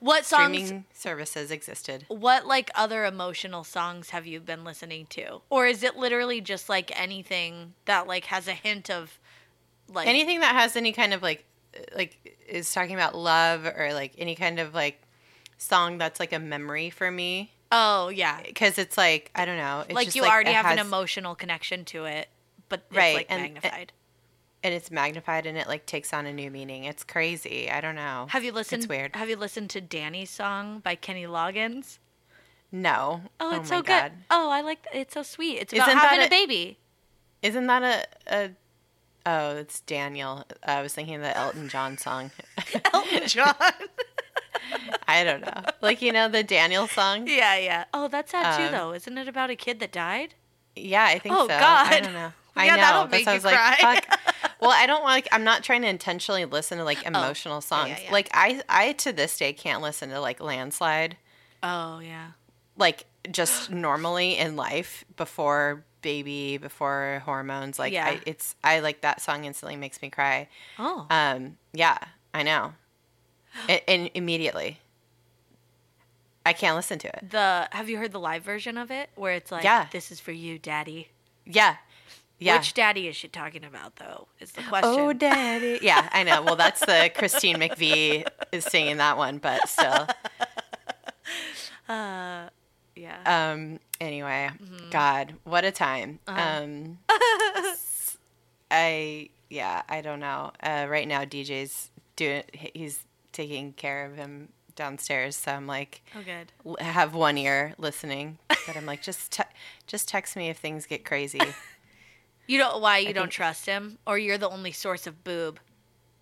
what 0.00 0.24
songs? 0.24 0.56
streaming 0.58 0.84
services 0.92 1.50
existed. 1.50 2.04
What 2.08 2.46
like 2.46 2.70
other 2.74 3.04
emotional 3.04 3.64
songs 3.64 4.10
have 4.10 4.26
you 4.26 4.40
been 4.40 4.64
listening 4.64 5.06
to, 5.10 5.40
or 5.50 5.66
is 5.66 5.82
it 5.82 5.96
literally 5.96 6.40
just 6.40 6.68
like 6.68 6.90
anything 6.98 7.74
that 7.84 8.06
like 8.06 8.26
has 8.26 8.48
a 8.48 8.52
hint 8.52 8.90
of 8.90 9.18
like 9.92 10.06
Anything 10.06 10.40
that 10.40 10.54
has 10.54 10.76
any 10.76 10.92
kind 10.92 11.14
of 11.14 11.22
like 11.22 11.44
uh, 11.74 11.80
like 11.96 12.38
is 12.46 12.72
talking 12.72 12.94
about 12.94 13.14
love 13.16 13.64
or 13.66 13.90
like 13.92 14.12
any 14.18 14.34
kind 14.34 14.58
of 14.58 14.74
like 14.74 15.00
song 15.58 15.98
that's 15.98 16.20
like 16.20 16.32
a 16.32 16.38
memory 16.38 16.90
for 16.90 17.10
me 17.10 17.50
Oh 17.70 18.08
yeah, 18.08 18.40
because 18.42 18.78
it's 18.78 18.96
like 18.96 19.30
I 19.34 19.44
don't 19.44 19.58
know. 19.58 19.80
It's 19.86 19.94
like 19.94 20.14
you 20.14 20.24
already 20.24 20.50
it 20.50 20.56
have 20.56 20.66
an 20.66 20.78
emotional 20.78 21.34
connection 21.34 21.84
to 21.86 22.06
it, 22.06 22.28
but 22.68 22.84
Right, 22.90 23.16
like 23.16 23.26
and- 23.28 23.42
magnified. 23.42 23.92
And 24.62 24.74
it's 24.74 24.90
magnified 24.90 25.46
and 25.46 25.56
it 25.56 25.68
like 25.68 25.86
takes 25.86 26.12
on 26.12 26.26
a 26.26 26.32
new 26.32 26.50
meaning. 26.50 26.84
It's 26.84 27.04
crazy. 27.04 27.70
I 27.70 27.80
don't 27.80 27.94
know. 27.94 28.26
have 28.30 28.44
you 28.44 28.52
listened? 28.52 28.82
It's 28.82 28.88
weird. 28.88 29.14
Have 29.16 29.28
you 29.28 29.36
listened 29.36 29.70
to 29.70 29.80
Danny's 29.80 30.30
song 30.30 30.80
by 30.80 30.94
Kenny 30.94 31.24
Loggins? 31.24 31.98
No. 32.70 33.22
Oh, 33.40 33.56
it's 33.56 33.70
my 33.70 33.76
so 33.76 33.82
God. 33.82 34.02
good. 34.10 34.12
Oh, 34.30 34.50
I 34.50 34.60
like. 34.60 34.86
It's 34.92 35.14
so 35.14 35.22
sweet. 35.22 35.58
It's 35.58 35.72
about 35.72 35.88
Isn't 35.88 35.98
having 36.00 36.20
a, 36.20 36.26
a- 36.26 36.28
baby. 36.28 36.78
Isn't 37.42 37.66
that 37.68 37.82
a, 38.30 38.36
a 38.36 38.50
oh, 39.24 39.56
it's 39.56 39.80
Daniel. 39.80 40.44
I 40.64 40.82
was 40.82 40.92
thinking 40.92 41.14
of 41.14 41.22
the 41.22 41.36
Elton 41.36 41.68
John 41.68 41.96
song. 41.96 42.30
Elton 42.92 43.26
John. 43.28 43.54
I 45.08 45.24
don't 45.24 45.40
know. 45.40 45.62
Like 45.80 46.02
you 46.02 46.12
know 46.12 46.28
the 46.28 46.42
Daniel 46.42 46.86
song? 46.88 47.26
yeah, 47.26 47.56
yeah. 47.56 47.84
Oh, 47.94 48.08
that's 48.08 48.32
sad 48.32 48.56
too, 48.58 48.64
Um, 48.66 48.72
though. 48.72 48.92
Isn't 48.92 49.16
it 49.16 49.28
about 49.28 49.50
a 49.50 49.56
kid 49.56 49.80
that 49.80 49.92
died? 49.92 50.34
Yeah, 50.76 51.04
I 51.04 51.18
think 51.18 51.34
Oh, 51.34 51.46
so. 51.48 51.54
I 51.54 51.60
God. 51.60 52.02
don't 52.04 52.12
know. 52.12 52.32
I 52.56 52.66
Yeah, 52.66 52.74
know. 52.76 52.82
that'll 52.82 53.06
make 53.08 53.26
I 53.26 53.32
you 53.32 53.36
was 53.36 53.44
like, 53.44 53.54
cry. 53.54 53.76
fuck. 53.80 54.27
Well, 54.60 54.70
I 54.70 54.86
don't 54.86 55.04
like 55.04 55.28
I'm 55.32 55.44
not 55.44 55.62
trying 55.62 55.82
to 55.82 55.88
intentionally 55.88 56.44
listen 56.44 56.78
to 56.78 56.84
like 56.84 57.04
emotional 57.06 57.60
songs. 57.60 57.96
yeah. 58.02 58.12
Like 58.12 58.28
I 58.32 58.62
I 58.68 58.92
to 58.92 59.12
this 59.12 59.36
day 59.38 59.52
can't 59.52 59.82
listen 59.82 60.10
to 60.10 60.20
like 60.20 60.40
Landslide 60.40 61.16
Oh 61.62 61.98
yeah. 62.00 62.28
like 62.76 63.06
just 63.30 63.70
normally 63.70 64.36
in 64.38 64.56
life 64.56 65.04
before 65.16 65.84
baby, 66.02 66.56
before 66.58 67.22
hormones. 67.24 67.78
Like 67.78 67.92
Yeah. 67.92 68.06
I 68.06 68.20
it's 68.26 68.54
I 68.64 68.80
like 68.80 69.00
that 69.02 69.20
song 69.20 69.44
instantly 69.44 69.76
makes 69.76 70.00
me 70.02 70.10
cry. 70.10 70.48
Oh. 70.78 71.06
Um, 71.10 71.58
yeah, 71.72 71.98
I 72.34 72.42
know. 72.42 72.74
And, 73.68 73.80
and 73.88 74.10
immediately, 74.14 74.78
I 76.46 76.52
can't 76.52 76.76
listen 76.76 76.98
to 77.00 77.08
it. 77.08 77.30
the 77.30 77.68
Have 77.72 77.90
you 77.90 77.98
heard 77.98 78.12
the 78.12 78.20
live 78.20 78.42
version 78.42 78.78
of 78.78 78.90
it 78.90 79.10
where 79.16 79.34
it's 79.34 79.50
like, 79.52 79.64
Yeah. 79.64 79.86
"This 79.90 80.10
is 80.10 80.20
for 80.20 80.32
you, 80.32 80.58
Daddy." 80.58 81.08
Yeah, 81.44 81.76
yeah. 82.38 82.58
Which 82.58 82.74
daddy 82.74 83.08
is 83.08 83.16
she 83.16 83.28
talking 83.28 83.64
about, 83.64 83.96
though? 83.96 84.28
Is 84.40 84.52
the 84.52 84.62
question. 84.62 84.90
oh, 84.90 85.12
daddy. 85.12 85.78
Yeah, 85.82 86.08
I 86.12 86.22
know. 86.22 86.42
Well, 86.42 86.56
that's 86.56 86.80
the 86.80 87.10
Christine 87.14 87.56
McVie 87.56 88.26
is 88.52 88.64
singing 88.64 88.98
that 88.98 89.16
one, 89.16 89.38
but 89.38 89.68
still, 89.68 90.06
Uh, 91.88 92.48
Yeah. 92.94 93.18
Um. 93.52 93.80
Anyway, 94.00 94.50
Mm-hmm. 94.62 94.90
God, 94.90 95.34
what 95.44 95.64
a 95.64 95.70
time. 95.72 96.18
Uh-huh. 96.26 96.62
Um. 96.62 96.98
I 98.70 99.30
yeah. 99.50 99.82
I 99.88 100.00
don't 100.02 100.20
know. 100.20 100.52
Uh. 100.62 100.86
Right 100.88 101.08
now, 101.08 101.24
DJ's 101.24 101.90
doing. 102.16 102.42
He's 102.52 103.04
taking 103.32 103.72
care 103.72 104.04
of 104.06 104.16
him 104.16 104.48
downstairs. 104.76 105.36
So 105.36 105.52
I'm 105.52 105.66
like, 105.66 106.02
oh, 106.14 106.22
good. 106.22 106.52
l- 106.64 106.76
have 106.80 107.14
one 107.14 107.36
ear 107.38 107.74
listening, 107.78 108.38
but 108.48 108.76
I'm 108.76 108.86
like, 108.86 109.02
just 109.02 109.32
te- 109.32 109.42
just 109.86 110.08
text 110.08 110.36
me 110.36 110.48
if 110.50 110.58
things 110.58 110.86
get 110.86 111.04
crazy. 111.04 111.40
You 112.48 112.58
don't 112.58 112.80
why 112.80 112.98
you 112.98 113.12
don't 113.12 113.24
think- 113.24 113.32
trust 113.34 113.66
him, 113.66 113.98
or 114.06 114.18
you're 114.18 114.38
the 114.38 114.50
only 114.50 114.72
source 114.72 115.06
of 115.06 115.22
boob. 115.22 115.60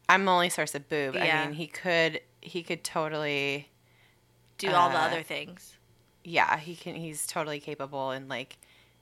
I'm 0.09 0.25
the 0.27 0.33
only 0.33 0.51
source 0.51 0.75
of 0.75 0.89
boob. 0.89 1.15
Yeah. 1.15 1.43
I 1.43 1.47
mean, 1.47 1.55
he 1.55 1.67
could 1.67 2.21
he 2.43 2.63
could 2.63 2.85
totally 2.85 3.71
Do 4.59 4.71
all 4.73 4.91
the 4.91 4.99
Uh, 4.99 5.07
other 5.07 5.23
things. 5.23 5.77
yeah, 6.25 6.59
he 6.59 6.77
can 6.77 6.95
he's 6.95 7.27
totally 7.27 7.61
capable 7.61 8.11
and 8.11 8.29
like 8.29 8.59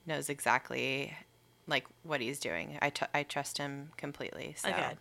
knows 0.07 0.29
exactly 0.29 1.17
like 1.67 1.87
what 2.03 2.21
he's 2.21 2.39
doing. 2.39 2.79
I 2.83 2.91
t- 2.91 3.07
I 3.15 3.23
trust 3.23 3.59
him 3.59 3.91
completely. 3.97 4.55
So 4.59 4.69
Okay. 4.69 4.97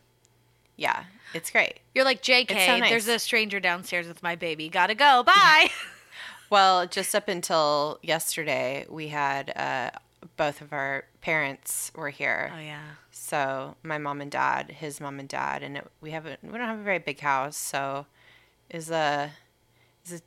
yeah, 0.77 1.03
it's 1.33 1.51
great. 1.51 1.79
You're 1.93 2.05
like 2.05 2.21
JK. 2.21 2.65
So 2.65 2.77
nice. 2.77 2.89
There's 2.89 3.07
a 3.07 3.19
stranger 3.19 3.59
downstairs 3.59 4.07
with 4.07 4.23
my 4.23 4.35
baby. 4.35 4.69
Gotta 4.69 4.95
go. 4.95 5.23
Bye. 5.23 5.69
Well, 6.49 6.85
just 6.85 7.15
up 7.15 7.27
until 7.29 7.97
yesterday, 8.03 8.85
we 8.87 9.07
had 9.07 9.49
uh, 9.57 9.89
both 10.37 10.61
of 10.61 10.71
our 10.71 11.05
parents 11.23 11.91
were 11.95 12.09
here. 12.09 12.51
oh 12.55 12.59
yeah. 12.59 12.81
So 13.11 13.75
my 13.81 13.97
mom 13.97 14.19
and 14.21 14.29
dad, 14.29 14.69
his 14.71 14.99
mom 14.99 15.19
and 15.19 15.29
dad, 15.29 15.63
and 15.63 15.77
it, 15.77 15.87
we 16.01 16.11
have 16.11 16.25
a, 16.25 16.37
we 16.43 16.49
don't 16.51 16.67
have 16.67 16.79
a 16.79 16.83
very 16.83 16.99
big 16.99 17.19
house, 17.21 17.55
so 17.57 18.05
is 18.69 18.91
a 18.91 19.31
is 20.05 20.13
a 20.13 20.21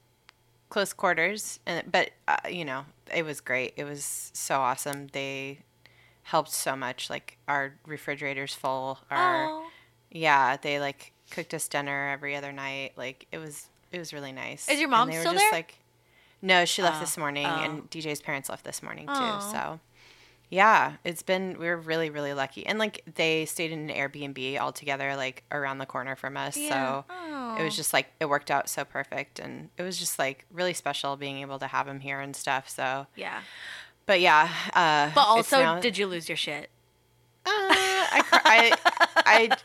close 0.70 0.92
quarters, 0.94 1.60
and 1.66 1.90
but 1.92 2.10
uh, 2.26 2.36
you 2.50 2.64
know 2.64 2.86
it 3.14 3.24
was 3.24 3.40
great. 3.40 3.74
It 3.76 3.84
was 3.84 4.30
so 4.34 4.56
awesome. 4.60 5.08
They 5.12 5.58
helped 6.22 6.50
so 6.50 6.74
much. 6.74 7.10
Like 7.10 7.36
our 7.46 7.74
refrigerator's 7.86 8.54
full. 8.54 8.98
Our 9.10 9.46
Oh. 9.48 9.66
yeah, 10.10 10.56
they 10.56 10.80
like 10.80 11.12
cooked 11.30 11.52
us 11.52 11.68
dinner 11.68 12.08
every 12.10 12.34
other 12.34 12.52
night. 12.52 12.92
Like 12.96 13.26
it 13.30 13.38
was 13.38 13.68
it 13.92 13.98
was 13.98 14.14
really 14.14 14.32
nice. 14.32 14.66
Is 14.68 14.80
your 14.80 14.88
mom 14.88 15.08
they 15.10 15.16
were 15.16 15.20
still 15.20 15.32
just, 15.34 15.44
there? 15.44 15.52
Like, 15.52 15.74
no, 16.40 16.64
she 16.64 16.82
left 16.82 16.96
Oh. 16.96 17.00
this 17.00 17.18
morning, 17.18 17.46
Oh. 17.46 17.60
and 17.62 17.90
DJ's 17.90 18.22
parents 18.22 18.48
left 18.48 18.64
this 18.64 18.82
morning 18.82 19.06
too. 19.06 19.40
So 19.52 19.78
yeah, 20.50 20.94
it's 21.04 21.22
been 21.22 21.56
we 21.58 21.68
are 21.68 21.76
really 21.76 22.08
really 22.10 22.32
lucky, 22.34 22.64
and 22.66 22.78
like 22.78 23.02
they 23.14 23.44
stayed 23.46 23.72
in 23.72 23.90
an 23.90 23.96
Airbnb 23.96 24.60
all 24.60 24.72
together, 24.72 25.16
like 25.16 25.42
around 25.50 25.78
the 25.78 25.86
corner 25.86 26.14
from 26.16 26.36
us. 26.36 26.54
So 26.54 27.04
it 27.58 27.62
was 27.64 27.74
just 27.76 27.92
like 27.92 28.06
it 28.20 28.26
worked 28.28 28.50
out 28.50 28.68
so 28.68 28.84
perfect, 28.84 29.38
and 29.38 29.70
it 29.76 29.82
was 29.82 29.98
just 29.98 30.18
like 30.18 30.44
really 30.52 30.74
special 30.74 31.16
being 31.16 31.38
able 31.38 31.58
to 31.58 31.66
have 31.66 31.88
him 31.88 32.00
here 32.00 32.20
and 32.20 32.36
stuff. 32.36 32.68
So, 32.68 33.06
yeah. 33.16 33.40
but 34.06 34.20
yeah, 34.20 34.48
uh, 34.74 35.10
But 35.14 35.22
also, 35.26 35.58
now- 35.58 35.80
did 35.80 35.98
you 35.98 36.06
lose 36.06 36.28
your 36.28 36.36
shit? 36.36 36.70
uh, 37.46 37.50
I, 37.50 38.22
I, 38.32 38.76
I, 39.24 39.56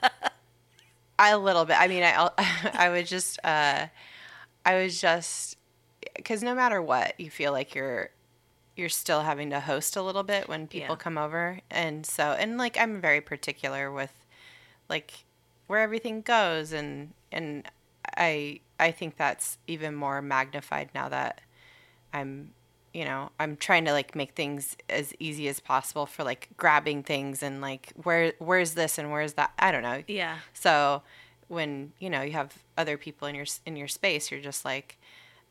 I, 1.20 1.30
a 1.32 1.38
little 1.38 1.66
bit. 1.66 1.78
I 1.80 1.88
mean, 1.88 2.04
I, 2.04 2.30
I 2.74 2.90
would 2.90 3.08
just, 3.08 3.40
uh, 3.44 3.88
I 4.66 4.76
was 4.84 5.02
just, 5.02 5.58
because 6.16 6.44
no 6.44 6.54
matter 6.56 6.82
what, 6.82 7.20
you 7.20 7.30
feel 7.32 7.52
like 7.52 7.74
you're, 7.76 8.10
you're 8.76 8.90
still 8.90 9.22
having 9.22 9.50
to 9.52 9.60
host 9.60 9.96
a 9.96 10.02
little 10.02 10.24
bit 10.24 10.48
when 10.48 10.68
people 10.68 10.96
Yeah. 10.96 10.96
come 10.96 11.18
over, 11.18 11.60
and 11.70 12.06
so, 12.06 12.32
and 12.34 12.58
like 12.58 12.78
I'm 12.80 13.02
very 13.02 13.22
particular 13.22 13.92
with, 13.92 14.14
like, 14.90 15.26
where 15.68 15.80
everything 15.80 16.22
goes, 16.22 16.72
and 16.72 17.14
and 17.32 17.66
I, 18.18 18.60
I 18.80 18.92
think 18.92 19.16
that's 19.18 19.58
even 19.68 19.96
more 19.96 20.22
magnified 20.22 20.90
now 20.94 21.08
that 21.10 21.42
I'm 22.14 22.52
you 22.94 23.06
know 23.06 23.30
i'm 23.40 23.56
trying 23.56 23.86
to 23.86 23.94
like 23.94 24.16
make 24.18 24.34
things 24.34 24.76
as 24.90 25.14
easy 25.18 25.48
as 25.48 25.62
possible 25.62 26.06
for 26.06 26.26
like 26.26 26.50
grabbing 26.58 27.02
things 27.04 27.42
and 27.42 27.62
like 27.62 27.94
where 28.04 28.34
where's 28.40 28.74
this 28.74 28.98
and 28.98 29.10
where's 29.14 29.36
that 29.36 29.50
i 29.58 29.72
don't 29.72 29.82
know 29.82 30.04
Yeah. 30.10 30.40
so 30.54 31.02
when 31.48 31.94
you 32.00 32.10
know 32.10 32.22
you 32.22 32.34
have 32.34 32.54
other 32.78 32.98
people 32.98 33.30
in 33.30 33.36
your 33.36 33.46
in 33.66 33.78
your 33.78 33.88
space 33.88 34.30
you're 34.30 34.42
just 34.42 34.66
like 34.66 34.98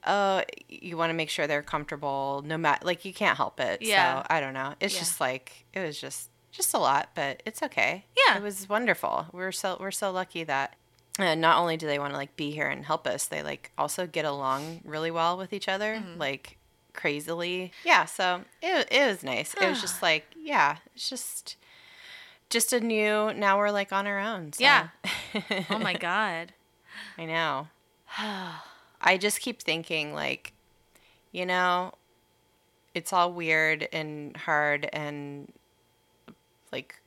oh 0.06 0.42
you 0.68 0.96
want 0.96 1.10
to 1.10 1.14
make 1.14 1.28
sure 1.30 1.46
they're 1.46 1.62
comfortable 1.62 2.42
no 2.46 2.56
matter 2.56 2.84
like 2.86 3.04
you 3.04 3.12
can't 3.12 3.36
help 3.36 3.60
it 3.60 3.82
Yeah. 3.82 4.20
so 4.22 4.26
i 4.30 4.40
don't 4.40 4.54
know 4.54 4.74
it's 4.80 4.94
Yeah. 4.94 5.00
just 5.00 5.20
like 5.20 5.66
it 5.74 5.80
was 5.80 6.00
just 6.00 6.30
just 6.52 6.72
a 6.74 6.78
lot 6.78 7.10
but 7.14 7.42
it's 7.44 7.62
okay 7.62 8.04
Yeah. 8.26 8.36
it 8.38 8.42
was 8.42 8.68
wonderful 8.68 9.26
we're 9.32 9.52
so 9.52 9.76
we're 9.78 9.90
so 9.90 10.10
lucky 10.10 10.44
that 10.44 10.74
uh, 11.18 11.34
not 11.34 11.58
only 11.58 11.76
do 11.76 11.86
they 11.86 11.98
want 11.98 12.12
to 12.12 12.16
like 12.16 12.34
be 12.36 12.50
here 12.50 12.66
and 12.68 12.84
help 12.84 13.06
us 13.06 13.26
they 13.26 13.42
like 13.42 13.72
also 13.76 14.06
get 14.06 14.24
along 14.24 14.80
really 14.84 15.10
well 15.10 15.36
with 15.36 15.52
each 15.52 15.68
other 15.68 15.96
Mm-hmm. 15.96 16.18
like 16.18 16.56
crazily 16.92 17.70
yeah 17.84 18.04
so 18.04 18.42
it, 18.62 18.88
it 18.90 19.06
was 19.06 19.22
nice 19.22 19.54
it 19.54 19.68
was 19.68 19.80
just 19.86 20.02
like 20.02 20.24
yeah 20.36 20.78
it's 20.94 21.08
just 21.10 21.56
just 22.48 22.72
a 22.72 22.80
new 22.80 23.32
now 23.34 23.58
we're 23.58 23.70
like 23.70 23.92
on 23.92 24.06
our 24.08 24.18
own 24.18 24.52
so. 24.52 24.62
Yeah. 24.64 24.88
Oh 25.70 25.78
my 25.78 25.94
god. 25.94 26.52
i 27.18 27.26
know 27.26 27.68
i 29.02 29.16
just 29.16 29.40
keep 29.40 29.62
thinking 29.62 30.12
like 30.14 30.52
you 31.32 31.44
know 31.46 31.92
it's 32.94 33.12
all 33.12 33.32
weird 33.32 33.88
and 33.92 34.36
hard 34.36 34.88
and 34.92 35.52
like 36.72 37.00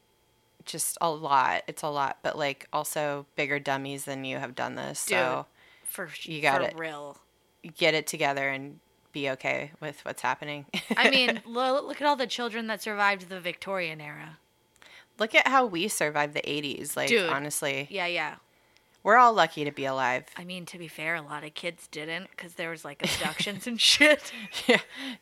just 0.65 0.97
a 1.01 1.09
lot 1.09 1.61
it's 1.67 1.81
a 1.83 1.87
lot 1.89 2.17
but 2.23 2.37
like 2.37 2.67
also 2.71 3.25
bigger 3.35 3.59
dummies 3.59 4.05
than 4.05 4.23
you 4.23 4.37
have 4.37 4.55
done 4.55 4.75
this 4.75 4.99
so 4.99 5.45
For 5.83 6.09
You 6.23 6.41
got 6.41 6.61
for 6.61 6.67
it. 6.67 6.77
real. 6.77 7.17
get 7.77 7.93
it 7.93 8.07
together 8.07 8.49
and 8.49 8.79
be 9.11 9.29
okay 9.31 9.71
with 9.81 10.03
what's 10.05 10.21
happening 10.21 10.65
I 10.97 11.09
mean, 11.11 11.41
lo- 11.45 11.85
look 11.85 12.01
at 12.01 12.07
all 12.07 12.15
the 12.15 12.25
children 12.27 12.67
that 12.67 12.81
survived 12.81 13.29
the 13.29 13.39
Victorian 13.39 13.99
era. 14.01 14.37
look 15.19 15.35
at 15.35 15.47
how 15.47 15.65
we 15.65 15.87
survived 15.89 16.33
the 16.33 16.41
80s 16.41 16.95
like 16.95 17.09
Dude. 17.09 17.29
honestly 17.29 17.87
Yeah, 17.91 18.07
yeah. 18.07 18.35
We're 19.03 19.17
all 19.17 19.33
lucky 19.33 19.65
to 19.65 19.71
be 19.71 19.85
alive 19.85 20.23
I 20.37 20.43
mean, 20.45 20.65
to 20.67 20.77
be 20.77 20.87
fair, 20.87 21.15
a 21.15 21.21
lot 21.21 21.43
of 21.43 21.53
kids 21.53 21.87
didn't 21.87 22.29
because 22.31 22.53
there 22.55 22.69
was 22.69 22.83
like 22.85 23.03
abductions 23.03 23.67
and 23.67 23.79
shit. 23.79 24.31
yeah 24.67 24.79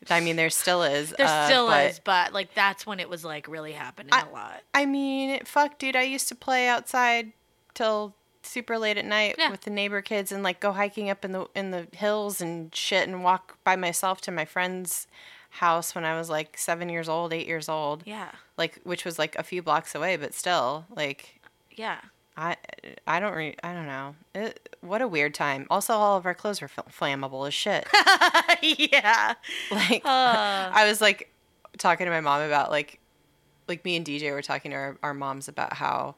i 0.08 0.20
mean 0.20 0.36
there 0.36 0.50
still 0.50 0.82
is 0.82 1.10
There 1.18 1.26
uh, 1.26 1.46
still 1.46 1.66
but- 1.66 1.86
is, 1.90 1.98
but 1.98 2.32
like 2.32 2.54
that's 2.54 2.86
when 2.86 3.00
it 3.00 3.08
was 3.08 3.24
like 3.24 3.48
really 3.48 3.72
happening 3.72 4.10
I- 4.12 4.22
a 4.22 4.32
lot. 4.32 4.62
I 4.74 4.86
mean, 4.86 5.40
fuck, 5.44 5.78
dude. 5.78 5.96
I 5.96 6.02
used 6.02 6.28
to 6.28 6.34
play 6.34 6.68
outside 6.68 7.32
till 7.74 8.14
super 8.44 8.76
late 8.78 8.96
at 8.98 9.04
night 9.04 9.36
Yeah. 9.38 9.50
with 9.50 9.60
the 9.62 9.70
neighbor 9.70 10.02
kids 10.02 10.32
and 10.32 10.42
like 10.42 10.58
go 10.60 10.72
hiking 10.72 11.08
up 11.10 11.24
in 11.24 11.32
the 11.32 11.46
in 11.54 11.70
the 11.70 11.86
hills 11.92 12.40
and 12.40 12.74
shit 12.74 13.06
and 13.08 13.22
walk 13.22 13.56
by 13.64 13.76
myself 13.76 14.20
to 14.22 14.30
my 14.32 14.44
friend's 14.44 15.06
house 15.50 15.94
when 15.94 16.04
I 16.04 16.16
was 16.18 16.28
like 16.30 16.56
7 16.58 16.88
years 16.88 17.08
old, 17.08 17.32
8 17.32 17.46
years 17.46 17.68
old. 17.68 18.02
Yeah, 18.06 18.30
Like 18.56 18.80
which 18.84 19.04
was 19.04 19.18
like 19.18 19.36
a 19.36 19.42
few 19.42 19.62
blocks 19.62 19.94
away, 19.94 20.16
but 20.16 20.34
still 20.34 20.86
like 20.90 21.40
yeah. 21.70 21.98
I 22.36 22.56
I 23.06 23.20
don't 23.20 23.34
re- 23.34 23.56
I 23.62 23.72
don't 23.74 23.86
know. 23.86 24.14
It, 24.34 24.76
what 24.80 25.02
a 25.02 25.08
weird 25.08 25.34
time. 25.34 25.66
Also 25.70 25.92
all 25.94 26.16
of 26.16 26.24
our 26.26 26.34
clothes 26.34 26.60
were 26.62 26.68
fl- 26.68 26.80
flammable 26.90 27.46
as 27.46 27.54
shit. 27.54 27.86
yeah. 28.62 29.34
like 29.70 30.02
Uh. 30.04 30.70
I 30.74 30.86
was 30.88 31.00
like 31.00 31.30
talking 31.78 32.06
to 32.06 32.10
my 32.10 32.20
mom 32.20 32.40
about 32.42 32.70
like 32.70 32.98
like 33.68 33.84
me 33.84 33.96
and 33.96 34.04
DJ 34.06 34.30
were 34.32 34.42
talking 34.42 34.70
to 34.70 34.76
our, 34.76 34.98
our 35.02 35.14
moms 35.14 35.48
about 35.48 35.74
how 35.74 36.14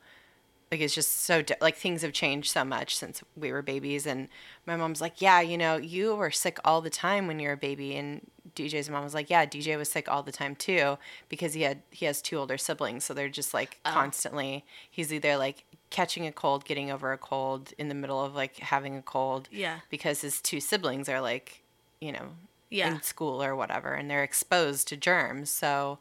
like 0.70 0.80
it's 0.80 0.94
just 0.94 1.20
so 1.24 1.42
di- 1.42 1.54
like 1.60 1.76
things 1.76 2.02
have 2.02 2.12
changed 2.12 2.50
so 2.50 2.64
much 2.64 2.96
since 2.96 3.22
we 3.36 3.52
were 3.52 3.62
babies 3.62 4.06
and 4.06 4.28
my 4.66 4.76
mom's 4.76 5.00
like 5.00 5.20
yeah 5.20 5.40
you 5.40 5.56
know 5.58 5.76
you 5.76 6.14
were 6.16 6.30
sick 6.30 6.58
all 6.64 6.80
the 6.80 6.90
time 6.90 7.26
when 7.26 7.38
you 7.38 7.46
were 7.48 7.54
a 7.54 7.56
baby 7.56 7.94
and 7.96 8.22
DJ's 8.56 8.88
mom 8.88 9.04
was 9.04 9.14
like 9.14 9.30
yeah 9.30 9.44
DJ 9.46 9.76
was 9.76 9.90
sick 9.90 10.08
all 10.08 10.22
the 10.22 10.32
time 10.32 10.56
too 10.56 10.96
because 11.28 11.54
he 11.54 11.62
had 11.62 11.82
he 11.90 12.06
has 12.06 12.22
two 12.22 12.38
older 12.38 12.56
siblings 12.58 13.04
so 13.04 13.14
they're 13.14 13.28
just 13.28 13.52
like 13.54 13.78
Oh. 13.84 13.90
constantly 13.92 14.64
he's 14.90 15.12
either 15.12 15.36
like 15.36 15.64
catching 15.94 16.26
a 16.26 16.32
cold 16.32 16.64
getting 16.64 16.90
over 16.90 17.12
a 17.12 17.18
cold 17.18 17.72
in 17.78 17.88
the 17.88 17.94
middle 17.94 18.22
of 18.24 18.34
like 18.34 18.58
having 18.58 18.96
a 18.96 19.02
cold 19.02 19.48
Yeah. 19.52 19.78
because 19.90 20.20
his 20.20 20.40
two 20.40 20.58
siblings 20.60 21.08
are 21.08 21.20
like 21.20 21.62
you 22.00 22.10
know 22.12 22.30
Yeah. 22.68 22.88
in 22.94 23.02
school 23.02 23.42
or 23.42 23.54
whatever 23.54 23.94
and 23.94 24.10
they're 24.10 24.24
exposed 24.24 24.88
to 24.88 24.96
germs 24.96 25.50
so 25.50 25.98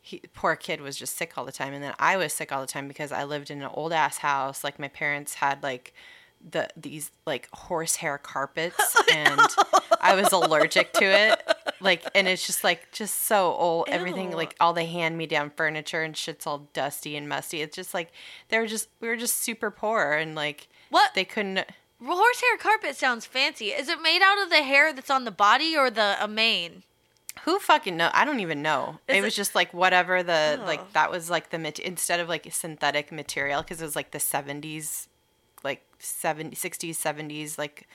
he, 0.00 0.20
poor 0.32 0.54
kid 0.56 0.80
was 0.80 0.96
just 0.96 1.16
sick 1.16 1.32
all 1.36 1.44
the 1.44 1.52
time 1.52 1.72
and 1.74 1.82
then 1.82 1.94
i 1.98 2.16
was 2.16 2.32
sick 2.32 2.52
all 2.52 2.60
the 2.60 2.66
time 2.76 2.86
because 2.88 3.10
i 3.12 3.24
lived 3.24 3.50
in 3.50 3.60
an 3.62 3.70
old 3.74 3.92
ass 3.92 4.18
house 4.18 4.62
like 4.64 4.78
my 4.78 4.88
parents 4.88 5.34
had 5.34 5.60
like 5.62 5.92
the 6.50 6.68
these 6.76 7.10
like 7.26 7.48
horsehair 7.52 8.18
carpets 8.18 8.96
and 9.12 9.40
i 10.00 10.14
was 10.14 10.32
allergic 10.32 10.92
to 10.92 11.04
it 11.04 11.40
like 11.82 12.04
and 12.14 12.26
it's 12.28 12.46
just 12.46 12.62
like 12.64 12.90
just 12.92 13.22
so 13.22 13.52
old 13.54 13.88
everything 13.88 14.30
like 14.32 14.54
all 14.60 14.72
the 14.72 14.84
hand 14.84 15.16
me 15.18 15.26
down 15.26 15.50
furniture 15.50 16.02
and 16.02 16.16
shit's 16.16 16.46
all 16.46 16.68
dusty 16.72 17.16
and 17.16 17.28
musty 17.28 17.60
it's 17.60 17.76
just 17.76 17.92
like 17.92 18.10
they 18.48 18.58
were 18.58 18.66
just 18.66 18.88
we 19.00 19.08
were 19.08 19.16
just 19.16 19.36
super 19.38 19.70
poor 19.70 20.12
and 20.12 20.34
like 20.34 20.68
What? 20.90 21.14
they 21.14 21.24
couldn't 21.24 21.60
Horsehair 22.04 22.56
carpet 22.58 22.96
sounds 22.96 23.26
fancy. 23.26 23.66
Is 23.66 23.88
it 23.88 24.02
made 24.02 24.22
out 24.22 24.42
of 24.42 24.50
the 24.50 24.64
hair 24.64 24.92
that's 24.92 25.08
on 25.08 25.24
the 25.24 25.30
body 25.30 25.76
or 25.76 25.88
the 25.88 26.16
a 26.20 26.26
mane? 26.26 26.82
Who 27.44 27.60
fucking 27.60 27.96
know? 27.96 28.10
I 28.12 28.24
don't 28.24 28.40
even 28.40 28.60
know. 28.60 28.98
Is 29.06 29.18
it 29.18 29.22
was 29.22 29.34
it- 29.34 29.36
just 29.36 29.54
like 29.54 29.72
whatever 29.72 30.24
the 30.24 30.58
Oh. 30.60 30.64
like 30.66 30.92
that 30.94 31.12
was 31.12 31.30
like 31.30 31.50
the 31.50 31.86
instead 31.86 32.18
of 32.18 32.28
like 32.28 32.48
synthetic 32.52 33.12
material 33.12 33.62
because 33.62 33.80
it 33.80 33.84
was 33.84 33.94
like 33.94 34.10
the 34.10 34.18
70s 34.18 35.06
like 35.62 35.84
70 36.00 36.56
60s 36.56 36.96
70s 36.96 37.56
like 37.56 37.86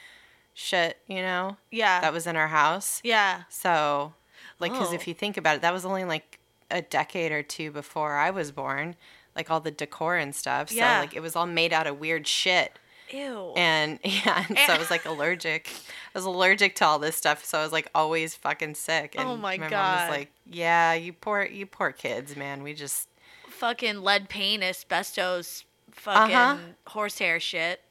shit, 0.60 0.98
you 1.08 1.22
know? 1.22 1.56
Yeah. 1.70 2.02
That 2.02 2.12
was 2.14 2.26
in 2.26 2.36
our 2.36 2.48
house. 2.48 3.00
yeah. 3.04 3.44
So, 3.50 4.14
Like, 4.60 4.72
because 4.72 4.90
Oh. 4.92 4.96
if 4.96 5.08
you 5.08 5.14
think 5.14 5.38
about 5.38 5.58
it, 5.58 5.62
that 5.62 5.72
was 5.72 5.86
only 5.86 6.04
like 6.04 6.40
a 6.72 6.82
decade 6.82 7.32
or 7.32 7.44
two 7.44 7.70
before 7.70 8.16
I 8.16 8.32
was 8.32 8.52
born. 8.52 8.96
Like 9.36 9.52
all 9.52 9.60
the 9.60 9.70
decor 9.70 10.18
and 10.18 10.36
stuff. 10.36 10.72
Yeah. 10.72 10.96
So 10.98 11.02
like 11.02 11.16
it 11.16 11.20
was 11.20 11.36
all 11.36 11.46
made 11.46 11.72
out 11.74 11.86
of 11.86 12.00
weird 12.00 12.26
shit. 12.28 12.80
Ew. 13.12 13.54
And 13.56 14.00
yeah, 14.04 14.46
and 14.50 14.58
so 14.66 14.74
I 14.74 14.78
was 14.80 14.90
like 14.90 15.06
allergic. 15.14 15.70
I 15.70 16.18
was 16.18 16.26
allergic 16.26 16.76
to 16.78 16.86
all 16.86 16.98
this 16.98 17.16
stuff, 17.16 17.46
so 17.46 17.60
I 17.60 17.64
was 17.64 17.72
like 17.72 17.88
always 17.94 18.34
fucking 18.34 18.74
sick. 18.74 19.14
And 19.16 19.28
Oh 19.30 19.38
my 19.38 19.58
mom 19.60 19.70
God. 19.70 20.10
was 20.10 20.18
like, 20.18 20.32
"Yeah, 20.50 20.94
you 20.94 21.14
poor, 21.14 21.44
you 21.46 21.68
poor 21.68 21.92
kids, 21.92 22.36
man. 22.36 22.64
We 22.64 22.74
just 22.74 23.08
fucking 23.48 24.02
lead 24.02 24.28
paint, 24.28 24.64
asbestos, 24.64 25.66
fucking 25.92 26.36
Uh-huh. 26.36 26.58
horsehair 26.88 27.40
shit. 27.40 27.82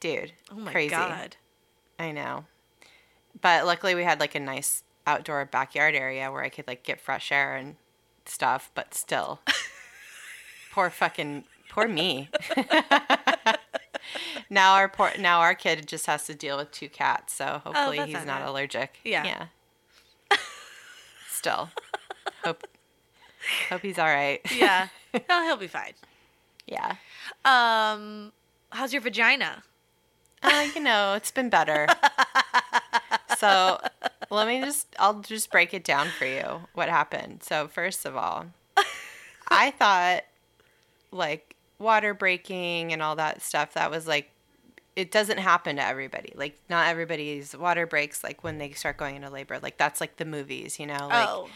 dude, 0.00 0.32
Oh 0.50 0.54
my 0.56 0.72
crazy. 0.72 0.90
god. 0.90 1.36
I 2.02 2.10
know. 2.10 2.46
But 3.40 3.64
luckily 3.64 3.94
we 3.94 4.02
had 4.02 4.18
like 4.18 4.34
a 4.34 4.40
nice 4.40 4.82
outdoor 5.06 5.44
backyard 5.44 5.94
area 5.94 6.30
where 6.32 6.42
I 6.42 6.48
could 6.48 6.66
like 6.66 6.82
get 6.82 7.00
fresh 7.00 7.30
air 7.30 7.54
and 7.54 7.76
stuff, 8.26 8.72
but 8.74 8.92
still. 8.92 9.40
poor 10.72 10.90
fucking 10.90 11.44
poor 11.70 11.86
me. 11.86 12.28
now 14.50 14.74
our 14.74 14.88
poor 14.88 15.12
now 15.18 15.40
our 15.40 15.54
kid 15.54 15.86
just 15.86 16.06
has 16.06 16.26
to 16.26 16.34
deal 16.34 16.56
with 16.56 16.72
two 16.72 16.88
cats, 16.88 17.34
so 17.34 17.62
hopefully 17.64 17.98
that's 17.98 18.08
he's 18.08 18.26
not 18.26 18.40
not 18.40 18.48
allergic. 18.48 18.98
Yeah. 19.04 19.24
Yeah. 19.24 20.36
still. 21.30 21.70
Hope 22.44 22.66
hope 23.68 23.80
he's 23.82 23.98
all 23.98 24.06
right. 24.06 24.40
Yeah. 24.52 24.88
oh, 25.30 25.44
he'll 25.44 25.56
be 25.56 25.68
fine. 25.68 25.92
yeah. 26.66 26.96
Um, 27.44 28.32
how's 28.70 28.92
your 28.92 29.02
vagina? 29.02 29.62
Uh, 30.42 30.68
you 30.74 30.82
know, 30.82 31.14
it's 31.14 31.30
been 31.30 31.48
better. 31.48 31.86
so 33.38 33.80
let 34.30 34.46
me 34.46 34.60
just, 34.60 34.86
I'll 34.98 35.20
just 35.20 35.50
break 35.50 35.72
it 35.74 35.84
down 35.84 36.08
for 36.08 36.26
you 36.26 36.62
what 36.74 36.88
happened. 36.88 37.42
So, 37.42 37.68
first 37.68 38.04
of 38.04 38.16
all, 38.16 38.46
I 39.48 39.70
thought 39.70 40.24
like 41.10 41.54
water 41.78 42.14
breaking 42.14 42.92
and 42.92 43.02
all 43.02 43.16
that 43.16 43.42
stuff, 43.42 43.74
that 43.74 43.90
was 43.90 44.06
like, 44.06 44.30
it 44.94 45.10
doesn't 45.10 45.38
happen 45.38 45.76
to 45.76 45.84
everybody. 45.84 46.32
Like, 46.36 46.58
not 46.68 46.88
everybody's 46.88 47.56
water 47.56 47.86
breaks 47.86 48.22
like 48.22 48.44
when 48.44 48.58
they 48.58 48.72
start 48.72 48.96
going 48.98 49.16
into 49.16 49.30
labor. 49.30 49.58
Like, 49.62 49.78
that's 49.78 50.00
like 50.00 50.16
the 50.16 50.24
movies, 50.24 50.78
you 50.78 50.86
know? 50.86 51.08
Like, 51.08 51.28
oh. 51.28 51.48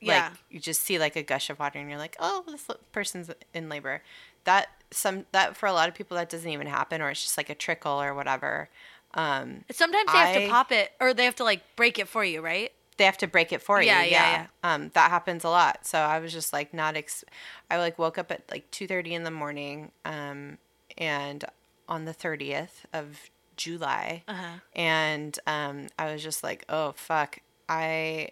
Yeah. 0.00 0.30
like 0.30 0.32
you 0.50 0.58
just 0.58 0.80
see 0.80 0.98
like 0.98 1.14
a 1.14 1.22
gush 1.22 1.48
of 1.48 1.60
water 1.60 1.78
and 1.78 1.88
you're 1.88 1.96
like 1.96 2.16
oh 2.18 2.42
this 2.48 2.66
person's 2.90 3.30
in 3.54 3.68
labor 3.68 4.02
that 4.44 4.68
some 4.90 5.26
that 5.32 5.56
for 5.56 5.66
a 5.66 5.72
lot 5.72 5.88
of 5.88 5.94
people 5.94 6.16
that 6.16 6.28
doesn't 6.28 6.50
even 6.50 6.66
happen 6.66 7.00
or 7.00 7.10
it's 7.10 7.22
just 7.22 7.36
like 7.36 7.48
a 7.50 7.54
trickle 7.54 8.00
or 8.02 8.14
whatever. 8.14 8.68
Um 9.14 9.64
Sometimes 9.70 10.10
they 10.12 10.18
have 10.18 10.42
to 10.44 10.48
pop 10.50 10.72
it 10.72 10.92
or 11.00 11.14
they 11.14 11.24
have 11.24 11.36
to 11.36 11.44
like 11.44 11.62
break 11.76 11.98
it 11.98 12.08
for 12.08 12.24
you, 12.24 12.40
right? 12.40 12.72
they 12.98 13.04
have 13.06 13.16
to 13.18 13.26
break 13.26 13.52
it 13.52 13.62
for 13.62 13.82
Yeah, 13.82 14.04
you 14.04 14.10
yeah, 14.10 14.46
um 14.62 14.90
that 14.94 15.10
happens 15.10 15.44
a 15.44 15.48
lot. 15.48 15.86
So 15.86 15.98
i 15.98 16.18
was 16.18 16.32
just 16.32 16.52
like 16.52 16.74
not 16.74 16.94
ex- 16.96 17.24
i 17.70 17.78
like 17.78 17.98
woke 17.98 18.18
up 18.18 18.30
at 18.30 18.42
like 18.50 18.70
2.30 18.70 19.14
in 19.14 19.24
the 19.24 19.30
morning 19.30 19.90
um 20.04 20.58
and 20.98 21.42
on 21.88 22.04
the 22.04 22.12
30th 22.12 22.84
of 22.92 23.30
july 23.56 24.22
Uh-huh. 24.28 24.58
and 24.74 25.38
um, 25.46 25.86
I 25.98 26.12
was 26.12 26.22
just 26.22 26.42
like, 26.42 26.64
oh 26.68 26.92
fuck, 26.92 27.38
I 27.68 28.30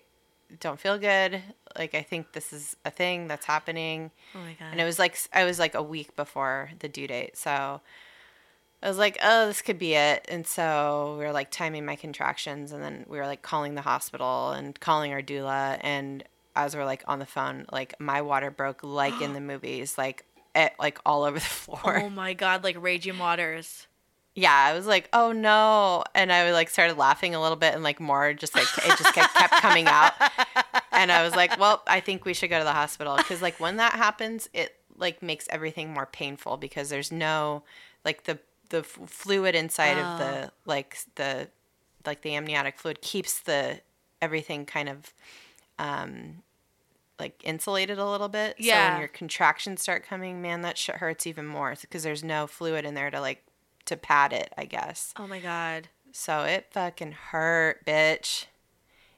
don't 0.59 0.81
feel 0.81 0.99
good. 0.99 1.41
Like 1.79 1.95
I 1.95 2.03
think 2.03 2.33
this 2.33 2.53
is 2.53 2.77
a 2.85 2.91
thing 2.91 3.29
that's 3.29 3.47
happening, 3.47 4.11
Oh 4.35 4.39
my 4.39 4.55
god. 4.59 4.69
and 4.73 4.81
it 4.81 4.85
was 4.85 4.99
like 4.99 5.17
I 5.33 5.45
was 5.45 5.59
like 5.59 5.75
a 5.75 5.83
week 5.83 6.17
before 6.17 6.71
the 6.81 6.89
due 6.89 7.07
date, 7.07 7.37
so 7.37 7.81
I 8.83 8.89
was 8.89 8.99
like, 8.99 9.19
oh, 9.23 9.47
this 9.47 9.61
could 9.63 9.79
be 9.79 9.95
it. 9.95 10.25
And 10.29 10.47
so 10.47 11.17
we 11.19 11.25
were 11.27 11.33
like 11.33 11.51
timing 11.51 11.85
my 11.85 11.97
contractions, 11.97 12.73
and 12.73 12.83
then 12.83 13.05
we 13.09 13.19
were 13.19 13.27
like 13.27 13.43
calling 13.43 13.75
the 13.75 13.83
hospital 13.83 14.51
and 14.51 14.79
calling 14.81 15.13
our 15.13 15.23
doula, 15.23 15.79
and 15.83 16.25
as 16.57 16.75
we're 16.75 16.85
like 16.87 17.05
on 17.07 17.19
the 17.21 17.27
phone, 17.27 17.67
like 17.71 17.95
my 18.01 18.21
water 18.23 18.51
broke 18.51 18.83
like 18.83 19.21
in 19.21 19.33
the 19.35 19.41
movies, 19.41 19.97
like 19.99 20.25
it, 20.57 20.73
like 20.81 20.99
all 21.07 21.23
over 21.23 21.39
the 21.39 21.45
floor. 21.45 22.01
oh 22.03 22.11
my 22.11 22.33
god, 22.35 22.65
like 22.65 22.77
raging 22.83 23.19
waters. 23.19 23.87
Yeah, 24.35 24.55
I 24.55 24.75
was 24.75 24.87
like, 24.87 25.09
oh 25.13 25.33
no. 25.33 26.05
And 26.15 26.33
I 26.33 26.53
like 26.53 26.71
started 26.71 26.97
laughing 26.97 27.35
a 27.35 27.41
little 27.41 27.57
bit 27.57 27.75
and 27.75 27.83
like 27.83 28.01
more 28.01 28.33
just 28.33 28.55
like 28.55 28.67
it 28.79 28.97
just 28.99 29.15
kept, 29.15 29.35
kept 29.35 29.55
coming 29.55 29.87
out. 29.87 30.13
And 30.93 31.11
I 31.11 31.23
was 31.25 31.35
like, 31.35 31.59
well, 31.59 31.83
I 31.87 32.01
think 32.01 32.25
we 32.25 32.35
should 32.35 32.51
go 32.51 32.59
to 32.59 32.65
the 32.65 32.73
hospital 32.73 33.17
because 33.17 33.43
like 33.43 33.59
when 33.59 33.77
that 33.77 33.93
happens, 33.95 34.49
it 34.53 34.77
like 34.97 35.23
makes 35.23 35.47
everything 35.51 35.93
more 35.93 36.07
painful 36.07 36.57
because 36.59 36.89
there's 36.91 37.11
no 37.11 37.63
like 38.05 38.25
the 38.25 38.39
the 38.69 38.79
f- 38.79 38.99
fluid 39.07 39.55
inside 39.55 39.99
of 39.99 40.19
the 40.19 40.53
like 40.65 40.99
the 41.17 41.49
like 42.07 42.23
the 42.23 42.35
amniotic 42.37 42.79
fluid 42.79 43.01
keeps 43.03 43.41
the 43.41 43.81
everything 44.23 44.65
kind 44.67 44.89
of 44.89 45.13
um 45.79 46.43
like 47.19 47.41
insulated 47.45 47.99
a 47.99 48.09
little 48.09 48.29
bit. 48.29 48.57
So 48.59 48.65
Yeah. 48.65 48.91
when 48.93 48.99
your 49.01 49.09
contractions 49.09 49.83
start 49.83 50.05
coming, 50.07 50.41
man, 50.41 50.63
that 50.63 50.79
shit 50.79 50.97
hurts 50.97 51.27
even 51.27 51.47
more 51.47 51.75
because 51.81 52.03
there's 52.03 52.25
no 52.25 52.47
fluid 52.47 52.85
in 52.87 52.95
there 52.95 53.11
to 53.11 53.21
like 53.21 53.45
to 53.87 53.97
pad 53.97 54.33
it, 54.33 54.53
I 54.57 54.65
guess. 54.65 55.13
Oh 55.19 55.27
my 55.27 55.41
god. 55.41 55.89
So 56.13 56.43
it 56.43 56.67
fucking 56.71 57.13
hurt, 57.13 57.85
bitch. 57.87 58.47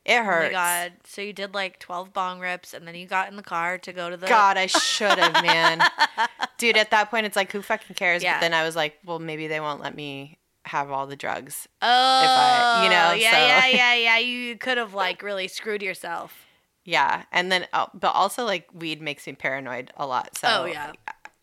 It 0.05 0.23
hurt. 0.25 0.43
Oh 0.43 0.47
my 0.47 0.51
god. 0.53 0.93
So 1.05 1.23
you 1.23 1.33
did 1.33 1.55
like 1.55 1.79
12 1.79 2.13
bong 2.13 2.41
rips 2.41 2.75
and 2.75 2.87
then 2.89 2.95
you 2.95 3.07
got 3.07 3.29
in 3.31 3.37
the 3.37 3.43
car 3.43 3.79
to 3.79 3.93
go 3.93 4.11
to 4.11 4.17
the 4.17 4.27
God, 4.27 4.57
I 4.59 4.67
should 4.67 5.19
have, 5.19 5.43
man. 5.45 5.81
Dude, 6.59 6.77
at 6.77 6.91
that 6.91 7.11
point, 7.11 7.25
it's 7.27 7.37
like, 7.37 7.53
who 7.53 7.63
fucking 7.63 7.95
cares? 7.95 8.23
Yeah. 8.23 8.35
But 8.37 8.41
then 8.41 8.55
I 8.55 8.65
was 8.65 8.75
like, 8.77 8.99
well, 9.05 9.19
maybe 9.21 9.47
they 9.47 9.61
won't 9.61 9.81
let 9.81 9.95
me 9.95 10.39
have 10.65 10.91
all 10.91 11.07
the 11.07 11.17
drugs. 11.17 11.69
Oh, 11.81 11.87
I- 11.89 12.81
you 12.85 12.91
know, 12.91 13.13
yeah, 13.15 13.31
so- 13.31 13.37
yeah, 13.37 13.67
yeah, 13.95 13.95
yeah. 13.95 14.19
You 14.19 14.57
could 14.59 14.77
have 14.79 14.93
like 14.95 15.23
really 15.23 15.47
screwed 15.49 15.83
yourself. 15.83 16.47
Yeah. 16.85 17.23
And 17.31 17.53
then, 17.53 17.67
uh, 17.73 17.87
but 17.95 18.11
also, 18.13 18.45
like, 18.45 18.69
weed 18.75 19.01
makes 19.01 19.25
me 19.29 19.35
paranoid 19.35 19.93
a 19.97 20.05
lot. 20.05 20.37
So, 20.37 20.49
Oh, 20.49 20.65
yeah. 20.65 20.93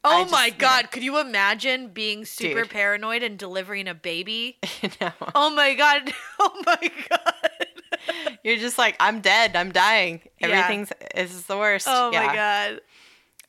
Oh 0.04 0.22
just- 0.24 0.32
my 0.32 0.46
yeah. 0.48 0.56
god, 0.58 0.92
could 0.92 1.04
you 1.04 1.20
imagine 1.20 1.90
being 1.90 2.26
super 2.26 2.62
Dude. 2.62 2.70
paranoid 2.70 3.22
and 3.24 3.38
delivering 3.38 3.88
a 3.88 3.94
baby? 3.94 4.58
know, 5.02 5.12
Oh 5.36 5.50
my 5.50 5.74
god. 5.76 6.12
Oh 6.40 6.62
my 6.66 6.92
god. 7.10 8.38
you're 8.44 8.58
just 8.58 8.78
like, 8.78 8.96
I'm 9.00 9.20
dead. 9.20 9.56
I'm 9.56 9.72
dying. 9.72 10.22
Yeah. 10.40 10.48
Everything's, 10.48 10.92
this 11.14 11.34
is 11.34 11.46
the 11.48 11.58
worst. 11.58 11.86
Oh 11.90 12.12
yeah. 12.14 12.26
my 12.28 12.34
god. 12.36 12.82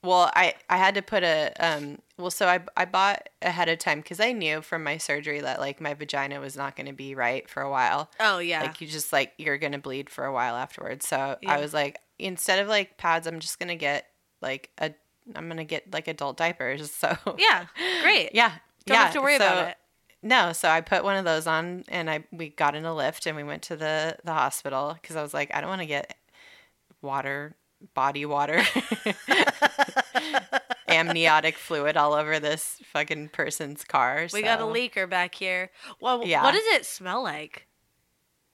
Well, 0.02 0.30
I 0.34 0.54
I 0.68 0.78
had 0.78 0.94
to 0.94 1.02
put 1.02 1.22
a 1.22 1.52
um 1.60 1.98
well 2.16 2.30
so 2.30 2.48
I 2.48 2.60
I 2.74 2.86
bought 2.86 3.28
ahead 3.42 3.68
of 3.68 3.78
time 3.78 4.02
cuz 4.02 4.18
I 4.18 4.32
knew 4.32 4.62
from 4.62 4.82
my 4.82 4.96
surgery 4.96 5.40
that 5.42 5.60
like 5.60 5.78
my 5.80 5.92
vagina 5.94 6.40
was 6.40 6.56
not 6.56 6.74
going 6.74 6.86
to 6.86 6.94
be 6.94 7.14
right 7.14 7.48
for 7.50 7.62
a 7.62 7.70
while. 7.70 8.10
Oh 8.18 8.38
yeah. 8.38 8.62
Like 8.62 8.80
you 8.80 8.86
just 8.86 9.12
like 9.12 9.34
you're 9.36 9.58
going 9.58 9.72
to 9.72 9.78
bleed 9.78 10.08
for 10.08 10.24
a 10.24 10.32
while 10.32 10.56
afterwards. 10.56 11.06
So 11.06 11.36
Yeah. 11.42 11.52
I 11.52 11.60
was 11.60 11.74
like 11.74 11.98
instead 12.18 12.58
of 12.60 12.66
like 12.68 12.96
pads 12.96 13.26
I'm 13.26 13.40
just 13.40 13.58
going 13.58 13.68
to 13.68 13.76
get 13.76 14.06
like 14.40 14.70
a 14.78 14.92
I'm 15.36 15.46
going 15.46 15.58
to 15.58 15.64
get 15.64 15.92
like 15.92 16.08
adult 16.08 16.36
diapers. 16.36 16.90
So 17.00 17.16
yeah. 17.38 17.66
Great. 18.02 18.30
Yeah. 18.34 18.52
Don't 18.86 18.96
yeah. 18.96 19.04
have 19.04 19.12
to 19.14 19.20
worry 19.20 19.36
about 19.36 19.68
it. 19.68 19.76
No, 20.22 20.52
so 20.52 20.68
I 20.68 20.82
put 20.82 21.02
one 21.02 21.16
of 21.16 21.24
those 21.24 21.46
on 21.46 21.84
and 21.88 22.10
I 22.10 22.24
we 22.30 22.50
got 22.50 22.74
in 22.74 22.84
a 22.84 22.90
Lyft 22.90 23.26
and 23.26 23.36
we 23.36 23.42
went 23.42 23.62
to 23.64 23.76
the 23.76 24.18
the 24.24 24.34
hospital 24.34 24.96
cuz 25.02 25.16
I 25.16 25.22
was 25.22 25.32
like 25.32 25.50
I 25.54 25.60
don't 25.60 25.70
want 25.70 25.80
to 25.80 25.86
get 25.86 26.14
water 27.00 27.56
body 27.94 28.26
water 28.26 28.62
amniotic 30.88 31.56
fluid 31.56 31.96
all 31.96 32.12
over 32.12 32.38
this 32.38 32.80
fucking 32.92 33.28
person's 33.28 33.84
car. 33.84 34.26
We 34.32 34.42
got 34.42 34.60
a 34.60 34.64
leaker 34.64 35.08
back 35.08 35.34
here. 35.34 35.70
Well, 36.00 36.26
Yeah. 36.26 36.42
what 36.42 36.52
does 36.52 36.64
it 36.74 36.84
smell 36.84 37.22
like? 37.22 37.66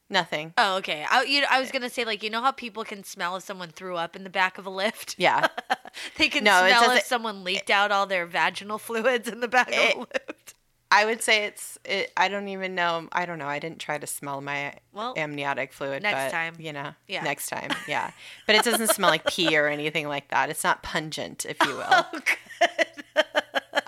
Nothing. 0.09 0.55
Oh, 0.57 0.77
okay. 0.77 1.05
I, 1.11 1.25
you, 1.25 1.45
I 1.51 1.59
was 1.61 1.73
gonna 1.73 1.91
say 1.91 2.05
like 2.05 2.23
you 2.23 2.31
know 2.31 2.41
how 2.43 2.53
people 2.53 2.85
can 2.85 3.03
smell 3.03 3.35
if 3.37 3.43
someone 3.45 3.71
threw 3.71 3.97
up 3.97 4.15
in 4.15 4.23
the 4.25 4.31
back 4.31 4.57
of 4.59 4.67
a 4.67 4.71
Lyft. 4.71 5.17
Yeah. 5.19 5.49
they 6.19 6.29
can 6.29 6.45
No, 6.45 6.65
smell 6.67 6.91
if 6.93 7.03
someone 7.05 7.43
leaked 7.43 7.71
out 7.71 7.91
all 7.91 8.07
their 8.07 8.25
vaginal 8.27 8.79
fluids 8.79 9.29
in 9.29 9.41
the 9.41 9.49
back 9.49 9.69
of 9.69 9.75
a 9.75 10.05
Lyft. 10.07 10.55
I 10.93 11.05
would 11.05 11.21
say 11.21 11.47
it's 11.47 11.77
it, 11.85 12.13
I 12.17 12.29
don't 12.29 12.47
even 12.47 12.77
know. 12.77 13.09
I 13.11 13.27
don't 13.27 13.41
know. 13.41 13.49
I 13.49 13.59
didn't 13.59 13.81
try 13.81 13.99
to 13.99 14.07
smell 14.07 14.41
my 14.41 14.75
Well, 14.93 15.15
amniotic 15.17 15.73
fluid 15.73 16.05
next 16.05 16.27
but, 16.27 16.31
time. 16.31 16.55
you 16.61 16.73
know. 16.73 16.93
Yeah. 17.09 17.25
Next 17.25 17.49
time. 17.49 17.71
Yeah. 17.89 18.13
But 18.47 18.55
it 18.55 18.65
doesn't 18.65 18.91
smell 18.91 19.11
like 19.11 19.25
pee 19.27 19.57
or 19.59 19.67
anything 19.67 20.07
like 20.07 20.29
that. 20.29 20.49
It's 20.51 20.63
not 20.63 20.85
pungent, 20.85 21.45
if 21.45 21.57
you 21.67 21.69
will. 21.77 21.85
Oh, 21.91 22.07
good. 22.13 23.25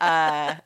uh, 0.00 0.56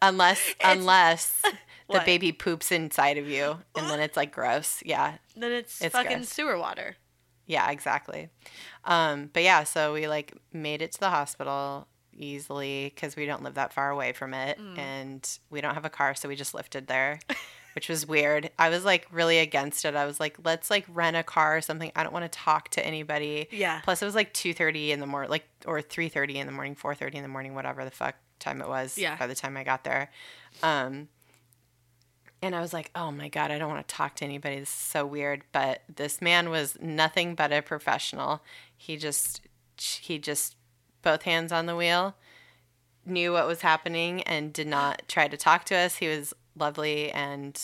unless 0.00 0.54
unless 0.64 1.42
the 1.88 2.00
baby 2.04 2.32
poops 2.32 2.72
inside 2.72 3.18
of 3.18 3.28
you 3.28 3.56
and 3.76 3.88
then 3.90 4.00
it's 4.00 4.16
like 4.16 4.32
gross 4.32 4.82
yeah 4.84 5.16
Then 5.36 5.52
it's, 5.52 5.80
It's 5.80 5.94
fucking 5.94 6.16
gross. 6.18 6.28
sewer 6.28 6.58
water. 6.58 6.96
yeah 7.46 7.70
exactly 7.70 8.28
um 8.84 9.30
but 9.32 9.42
yeah 9.42 9.64
so 9.64 9.92
we 9.94 10.08
like 10.08 10.34
made 10.52 10.82
it 10.82 10.92
to 10.92 11.00
the 11.00 11.10
hospital 11.10 11.86
easily 12.18 12.90
because 12.94 13.14
we 13.14 13.26
don't 13.26 13.42
live 13.42 13.54
that 13.54 13.72
far 13.72 13.90
away 13.90 14.12
from 14.12 14.34
it 14.34 14.58
Mm. 14.58 14.78
and 14.78 15.38
we 15.50 15.60
don't 15.60 15.74
have 15.74 15.84
a 15.84 15.90
car 15.90 16.14
so 16.14 16.28
we 16.28 16.34
just 16.36 16.54
lifted 16.54 16.86
there 16.86 17.20
which 17.74 17.88
was 17.90 18.06
weird 18.06 18.50
i 18.58 18.68
was 18.70 18.84
like 18.86 19.06
really 19.12 19.38
against 19.38 19.84
it 19.84 19.94
i 19.94 20.06
was 20.06 20.18
like 20.18 20.36
let's 20.44 20.70
like 20.70 20.86
rent 20.88 21.14
a 21.16 21.22
car 21.22 21.58
or 21.58 21.60
something 21.60 21.92
i 21.94 22.02
don't 22.02 22.12
want 22.12 22.24
to 22.24 22.38
talk 22.38 22.70
to 22.70 22.84
anybody 22.84 23.46
Yeah. 23.52 23.80
plus 23.84 24.00
it 24.02 24.06
was 24.06 24.14
like 24.14 24.32
2.30 24.32 24.88
in 24.88 25.00
the 25.00 25.06
morning 25.06 25.30
like 25.30 25.46
or 25.66 25.80
3.30 25.82 26.36
in 26.36 26.46
the 26.46 26.52
morning 26.52 26.74
4.30 26.74 27.14
in 27.16 27.22
the 27.22 27.28
morning 27.28 27.54
whatever 27.54 27.84
the 27.84 27.90
fuck 27.90 28.16
time 28.38 28.60
it 28.62 28.68
was 28.68 28.96
Yeah. 28.98 29.16
by 29.16 29.26
the 29.26 29.34
time 29.34 29.56
i 29.58 29.62
got 29.64 29.84
there 29.84 30.10
um 30.62 31.08
and 32.42 32.54
I 32.54 32.60
was 32.60 32.72
like, 32.72 32.90
"Oh 32.94 33.10
my 33.10 33.28
god, 33.28 33.50
I 33.50 33.58
don't 33.58 33.68
want 33.70 33.86
to 33.86 33.94
talk 33.94 34.14
to 34.16 34.24
anybody. 34.24 34.60
This 34.60 34.68
is 34.68 34.74
so 34.74 35.04
weird." 35.06 35.42
But 35.52 35.82
this 35.94 36.20
man 36.20 36.50
was 36.50 36.76
nothing 36.80 37.34
but 37.34 37.52
a 37.52 37.62
professional. 37.62 38.42
He 38.76 38.96
just 38.96 39.40
he 39.78 40.18
just 40.18 40.56
both 41.02 41.22
hands 41.22 41.52
on 41.52 41.66
the 41.66 41.76
wheel, 41.76 42.14
knew 43.04 43.32
what 43.32 43.46
was 43.46 43.60
happening 43.62 44.22
and 44.22 44.52
did 44.52 44.66
not 44.66 45.02
try 45.08 45.28
to 45.28 45.36
talk 45.36 45.64
to 45.66 45.76
us. 45.76 45.96
He 45.96 46.08
was 46.08 46.34
lovely 46.56 47.10
and 47.12 47.60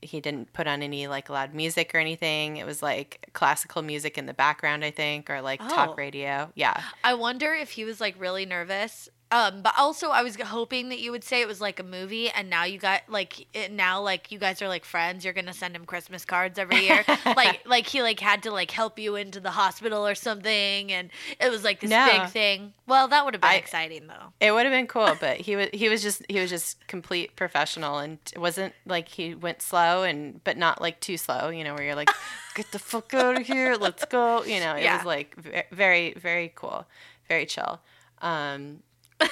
he 0.00 0.20
didn't 0.20 0.52
put 0.52 0.66
on 0.66 0.82
any 0.82 1.06
like 1.06 1.28
loud 1.30 1.54
music 1.54 1.94
or 1.94 1.98
anything. 1.98 2.56
It 2.56 2.66
was 2.66 2.82
like 2.82 3.28
classical 3.34 3.82
music 3.82 4.18
in 4.18 4.26
the 4.26 4.34
background, 4.34 4.84
I 4.84 4.90
think, 4.90 5.30
or 5.30 5.40
like 5.40 5.60
Oh. 5.62 5.68
talk 5.68 5.96
radio. 5.96 6.50
Yeah. 6.56 6.80
I 7.04 7.14
wonder 7.14 7.52
if 7.54 7.70
he 7.70 7.84
was 7.84 8.00
like 8.00 8.16
really 8.18 8.44
nervous. 8.46 9.08
Um, 9.32 9.62
but 9.62 9.72
also 9.78 10.10
I 10.10 10.22
was 10.22 10.36
hoping 10.36 10.90
that 10.90 11.00
you 11.00 11.10
would 11.10 11.24
say 11.24 11.40
it 11.40 11.48
was 11.48 11.58
like 11.60 11.80
a 11.80 11.82
movie, 11.82 12.28
and 12.28 12.50
now 12.50 12.64
you 12.64 12.78
got 12.78 13.00
like 13.08 13.46
it, 13.56 13.72
now 13.72 14.02
like 14.02 14.30
you 14.30 14.38
guys 14.38 14.60
are 14.60 14.68
like 14.68 14.84
friends. 14.84 15.24
You're 15.24 15.32
gonna 15.32 15.54
send 15.54 15.74
him 15.74 15.86
Christmas 15.86 16.24
cards 16.26 16.58
every 16.58 16.80
year, 16.86 17.02
like 17.26 17.66
like 17.66 17.86
he 17.86 18.02
like 18.02 18.20
had 18.20 18.42
to 18.42 18.50
like 18.50 18.70
help 18.70 18.98
you 18.98 19.16
into 19.16 19.40
the 19.40 19.50
hospital 19.50 20.06
or 20.06 20.14
something, 20.14 20.92
and 20.92 21.08
it 21.40 21.50
was 21.50 21.64
like 21.64 21.80
this 21.80 21.88
No. 21.90 22.06
big 22.06 22.28
thing. 22.28 22.74
Well, 22.86 23.08
that 23.08 23.24
would 23.24 23.32
have 23.32 23.40
been 23.40 23.50
I- 23.50 23.54
exciting 23.56 24.06
though. 24.06 24.32
It 24.38 24.52
would 24.52 24.66
have 24.66 24.72
been 24.72 24.86
cool, 24.86 25.16
but 25.18 25.38
he 25.38 25.56
was 25.56 25.68
he 25.72 25.88
was 25.88 26.02
just 26.02 26.22
he 26.28 26.38
was 26.38 26.50
just 26.50 26.86
complete 26.86 27.34
professional 27.34 27.98
and 28.00 28.18
it 28.34 28.38
wasn't 28.38 28.74
like 28.84 29.08
he 29.08 29.34
went 29.34 29.62
slow 29.62 30.02
and 30.02 30.44
but 30.44 30.58
not 30.58 30.82
like 30.82 31.00
too 31.00 31.16
slow, 31.16 31.48
you 31.48 31.64
know, 31.64 31.72
where 31.74 31.84
you're 31.84 31.94
like, 31.94 32.10
get 32.54 32.70
the 32.70 32.78
fuck 32.78 33.14
out 33.14 33.40
of 33.40 33.46
here, 33.46 33.76
let's 33.80 34.04
go, 34.04 34.44
you 34.44 34.60
know. 34.60 34.74
It 34.74 34.82
Yeah. 34.82 34.98
was 34.98 35.06
like 35.06 35.34
very 35.70 36.12
very 36.14 36.52
cool, 36.54 36.84
very 37.28 37.46
chill. 37.46 37.80
Um, 38.20 38.82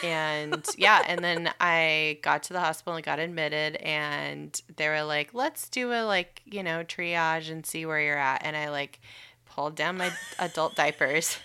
and 0.05 0.67
yeah, 0.77 1.03
and 1.07 1.23
then 1.23 1.53
I 1.61 2.19
got 2.23 2.43
to 2.45 2.53
the 2.53 2.61
hospital 2.61 2.95
and 2.95 3.05
got 3.05 3.19
admitted, 3.19 3.77
and 3.77 4.61
they 4.77 4.89
were 4.89 5.03
like, 5.03 5.35
let's 5.35 5.69
do 5.69 5.93
a 5.93 6.05
like 6.05 6.43
you 6.45 6.63
know 6.63 6.85
triage 6.85 7.51
and 7.51 7.65
see 7.65 7.87
where 7.87 8.01
you're 8.01 8.19
at, 8.19 8.43
and 8.45 8.57
I 8.57 8.71
like 8.71 9.01
pulled 9.47 9.75
down 9.75 9.99
my 9.99 10.11
adult 10.39 10.75
diapers 10.77 11.39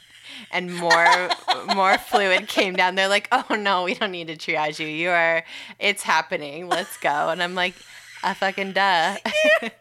and 0.52 0.76
more 0.76 1.30
more 1.76 1.98
fluid 1.98 2.48
came 2.48 2.76
down. 2.76 2.96
They're 2.96 3.08
like, 3.08 3.28
"Oh 3.32 3.56
no, 3.56 3.84
we 3.84 3.94
don't 3.94 4.12
need 4.12 4.28
to 4.28 4.36
triage 4.36 4.80
you. 4.80 4.88
You 4.88 5.10
are 5.10 5.44
it's 5.80 6.04
happening. 6.04 6.68
Let's 6.68 6.98
go." 6.98 7.30
And 7.30 7.42
I'm 7.42 7.56
like, 7.56 7.76
"A 8.24 8.36
fucking 8.36 8.74
duh." 8.74 9.18
You're 9.62 9.72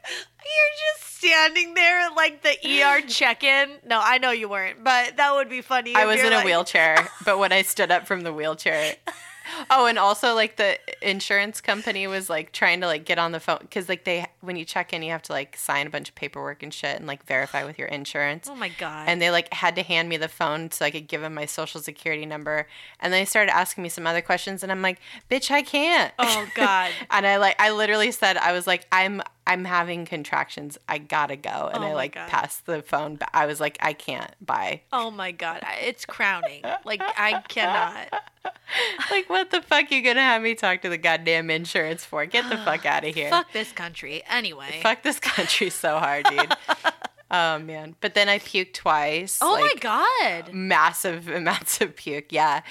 just 0.92 1.03
standing 1.24 1.74
there 1.74 2.00
at 2.00 2.14
like 2.14 2.42
the 2.42 2.82
ER 2.82 3.00
check-in. 3.06 3.70
No, 3.86 4.00
I 4.02 4.18
know 4.18 4.30
you 4.30 4.48
weren't, 4.48 4.82
but 4.84 5.16
that 5.16 5.34
would 5.34 5.48
be 5.48 5.60
funny. 5.60 5.94
I 5.94 6.06
was 6.06 6.20
in 6.20 6.32
a 6.32 6.42
wheelchair, 6.42 7.08
but 7.24 7.38
when 7.38 7.52
I 7.52 7.62
stood 7.62 7.90
up 7.90 8.06
from 8.06 8.22
the 8.22 8.32
wheelchair, 8.32 8.94
oh, 9.70 9.86
and 9.86 9.98
also 9.98 10.34
like 10.34 10.56
the 10.56 10.78
insurance 11.02 11.60
company 11.60 12.06
was 12.06 12.30
like 12.30 12.52
trying 12.52 12.80
to 12.80 12.86
like 12.86 13.04
get 13.04 13.18
on 13.18 13.32
the 13.32 13.40
phone 13.40 13.58
because 13.60 13.88
like 13.88 14.04
they 14.04 14.26
when 14.40 14.56
you 14.56 14.64
check 14.64 14.92
in, 14.92 15.02
you 15.02 15.10
have 15.10 15.22
to 15.22 15.32
like 15.32 15.56
sign 15.56 15.86
a 15.86 15.90
bunch 15.90 16.08
of 16.08 16.14
paperwork 16.14 16.62
and 16.62 16.72
shit 16.72 16.96
and 16.96 17.06
like 17.06 17.24
verify 17.26 17.64
with 17.64 17.78
your 17.78 17.88
insurance. 17.88 18.48
Oh 18.50 18.54
my 18.54 18.70
god. 18.78 19.08
and 19.08 19.20
they 19.20 19.30
like 19.30 19.52
had 19.52 19.76
to 19.76 19.82
hand 19.82 20.08
me 20.08 20.16
the 20.16 20.28
phone 20.28 20.70
so 20.70 20.84
I 20.84 20.90
could 20.90 21.08
give 21.08 21.20
them 21.20 21.34
my 21.34 21.46
social 21.46 21.80
security 21.80 22.26
number. 22.26 22.66
And 23.00 23.12
then 23.12 23.20
they 23.22 23.26
started 23.26 23.54
asking 23.54 23.82
me 23.82 23.88
some 23.88 24.06
other 24.06 24.22
questions, 24.22 24.62
and 24.62 24.70
I'm 24.72 24.82
like, 24.82 24.98
"Bitch, 25.30 25.50
I 25.50 25.62
can't." 25.62 26.12
oh 26.18 26.46
god. 26.54 26.90
and 27.10 27.26
I 27.26 27.36
like 27.36 27.56
I 27.58 27.70
literally 27.70 28.10
said 28.10 28.36
I 28.36 28.52
was 28.52 28.66
like, 28.66 28.86
"I'm 28.92 29.22
I'm 29.46 29.64
having 29.64 30.06
contractions. 30.06 30.78
I 30.88 30.98
gotta 30.98 31.36
go." 31.36 31.70
And 31.72 31.84
Oh 31.84 31.88
I 31.88 31.92
like 31.94 32.14
God. 32.14 32.28
passed 32.28 32.66
the 32.66 32.82
phone. 32.82 33.16
But 33.16 33.28
I 33.34 33.46
was 33.46 33.60
like, 33.60 33.76
"I 33.80 33.92
can't." 33.92 34.30
Bye. 34.44 34.82
Oh 34.92 35.10
my 35.10 35.30
god. 35.32 35.62
It's 35.82 36.04
crowning. 36.06 36.62
Like 36.84 37.02
I 37.02 37.42
cannot. 37.48 38.22
like, 39.10 39.28
what 39.30 39.50
the 39.50 39.62
fuck 39.62 39.90
you 39.90 40.02
gonna 40.02 40.20
have 40.20 40.42
me 40.42 40.54
talk 40.54 40.82
to 40.82 40.88
the 40.88 40.98
goddamn 40.98 41.50
insurance 41.50 42.04
for? 42.04 42.26
Get 42.26 42.48
the 42.48 42.56
fuck 42.58 42.84
out 42.86 43.04
of 43.04 43.14
here. 43.14 43.30
Fuck 43.30 43.52
this 43.52 43.72
country. 43.72 44.22
Anyway. 44.28 44.80
Fuck 44.82 45.02
this 45.02 45.18
country 45.20 45.70
so 45.70 45.98
hard, 45.98 46.24
dude. 46.26 46.54
oh 47.30 47.58
man. 47.58 47.96
But 48.00 48.14
then 48.14 48.28
I 48.28 48.38
puked 48.38 48.74
twice. 48.74 49.38
oh 49.40 49.58
my 49.60 49.74
god. 49.80 50.52
massive 50.52 51.28
amounts 51.40 51.80
of 51.80 51.96
puke. 51.96 52.32
Yeah. 52.32 52.62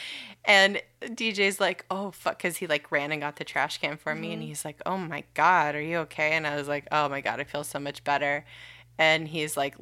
And 0.46 0.82
DJ's 1.02 1.60
like, 1.60 1.86
oh, 1.90 2.12
fuck. 2.12 2.42
Cause 2.42 2.58
he 2.58 2.68
like 2.68 2.92
ran 2.92 3.12
and 3.12 3.22
got 3.22 3.38
the 3.38 3.44
trash 3.44 3.78
can 3.80 3.98
for 3.98 4.14
me. 4.14 4.28
Mm-hmm. 4.28 4.34
And 4.34 4.44
he's 4.44 4.66
like, 4.66 4.82
oh 4.86 4.98
my 4.98 5.24
God, 5.34 5.76
are 5.76 5.82
you 5.82 5.98
okay? 6.00 6.32
And 6.32 6.46
I 6.46 6.56
was 6.56 6.68
like, 6.68 6.88
oh 6.92 7.08
my 7.10 7.22
God, 7.22 7.40
I 7.40 7.44
feel 7.46 7.64
so 7.64 7.80
much 7.80 8.04
better. 8.04 8.46
And 8.98 9.28
he's 9.28 9.56
like, 9.56 9.76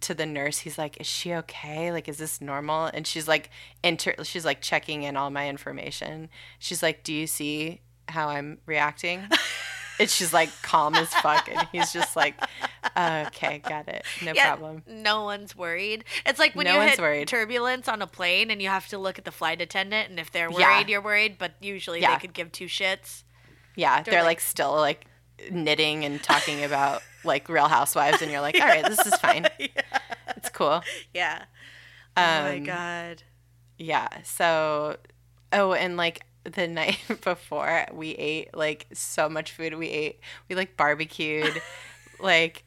to 0.00 0.14
the 0.14 0.26
nurse, 0.26 0.58
he's 0.58 0.78
like, 0.78 1.00
is 1.00 1.06
she 1.06 1.34
okay? 1.34 1.92
Like, 1.92 2.08
is 2.08 2.18
this 2.18 2.40
normal? 2.40 2.86
And 2.86 3.06
she's 3.06 3.28
like, 3.28 3.50
enter, 3.82 4.14
she's 4.22 4.44
like 4.44 4.60
checking 4.60 5.02
in 5.02 5.16
all 5.16 5.30
my 5.30 5.48
information. 5.48 6.28
She's 6.58 6.82
like, 6.82 7.04
do 7.04 7.12
you 7.12 7.26
see 7.26 7.80
how 8.08 8.28
I'm 8.28 8.58
reacting? 8.66 9.22
and 9.98 10.08
she's 10.10 10.32
like 10.32 10.50
calm 10.62 10.94
as 10.94 11.08
fuck. 11.14 11.48
And 11.48 11.66
he's 11.72 11.92
just 11.92 12.16
like, 12.16 12.34
okay, 12.96 13.58
got 13.58 13.88
it. 13.88 14.04
No 14.24 14.32
Yeah, 14.34 14.54
problem. 14.54 14.82
No 14.86 15.24
one's 15.24 15.56
worried. 15.56 16.04
It's 16.26 16.38
like 16.38 16.54
when 16.54 16.64
No 16.66 16.74
you 16.82 16.88
hit 16.88 16.98
worried. 16.98 17.28
turbulence 17.28 17.88
on 17.88 18.02
a 18.02 18.06
plane 18.06 18.50
and 18.50 18.60
you 18.62 18.68
have 18.68 18.88
to 18.88 18.98
look 18.98 19.18
at 19.18 19.24
the 19.24 19.32
flight 19.32 19.60
attendant, 19.60 20.10
and 20.10 20.18
if 20.18 20.30
they're 20.30 20.50
worried, 20.50 20.60
Yeah. 20.62 20.86
you're 20.86 21.00
worried. 21.02 21.38
But 21.38 21.52
usually 21.60 22.00
Yeah. 22.00 22.14
they 22.14 22.20
could 22.20 22.32
give 22.34 22.52
two 22.52 22.66
shits. 22.66 23.22
Yeah, 23.76 24.02
They're 24.02 24.12
they're, 24.12 24.20
like- 24.22 24.28
like, 24.38 24.40
still 24.40 24.74
like 24.74 25.06
knitting 25.50 26.04
and 26.04 26.22
talking 26.22 26.64
about 26.64 27.02
like 27.24 27.48
Real 27.48 27.68
Housewives, 27.68 28.22
and 28.22 28.30
you're 28.30 28.40
like, 28.40 28.56
all 28.60 28.66
right, 28.66 28.84
this 28.84 29.04
is 29.06 29.14
fine. 29.16 29.46
It's 30.36 30.50
cool. 30.50 30.82
Yeah. 31.12 31.44
oh 32.16 32.42
my 32.42 32.56
Um, 32.58 32.64
god. 32.64 33.22
Yeah. 33.76 34.06
So, 34.22 34.98
oh, 35.52 35.72
and 35.72 35.96
like 35.96 36.20
the 36.44 36.68
night 36.68 36.98
before, 37.22 37.86
we 37.92 38.10
ate 38.10 38.56
like 38.56 38.86
so 38.92 39.28
much 39.28 39.52
food. 39.52 39.74
We 39.74 39.88
ate, 39.88 40.20
we 40.48 40.56
like 40.56 40.76
barbecued, 40.76 41.60
like 42.20 42.64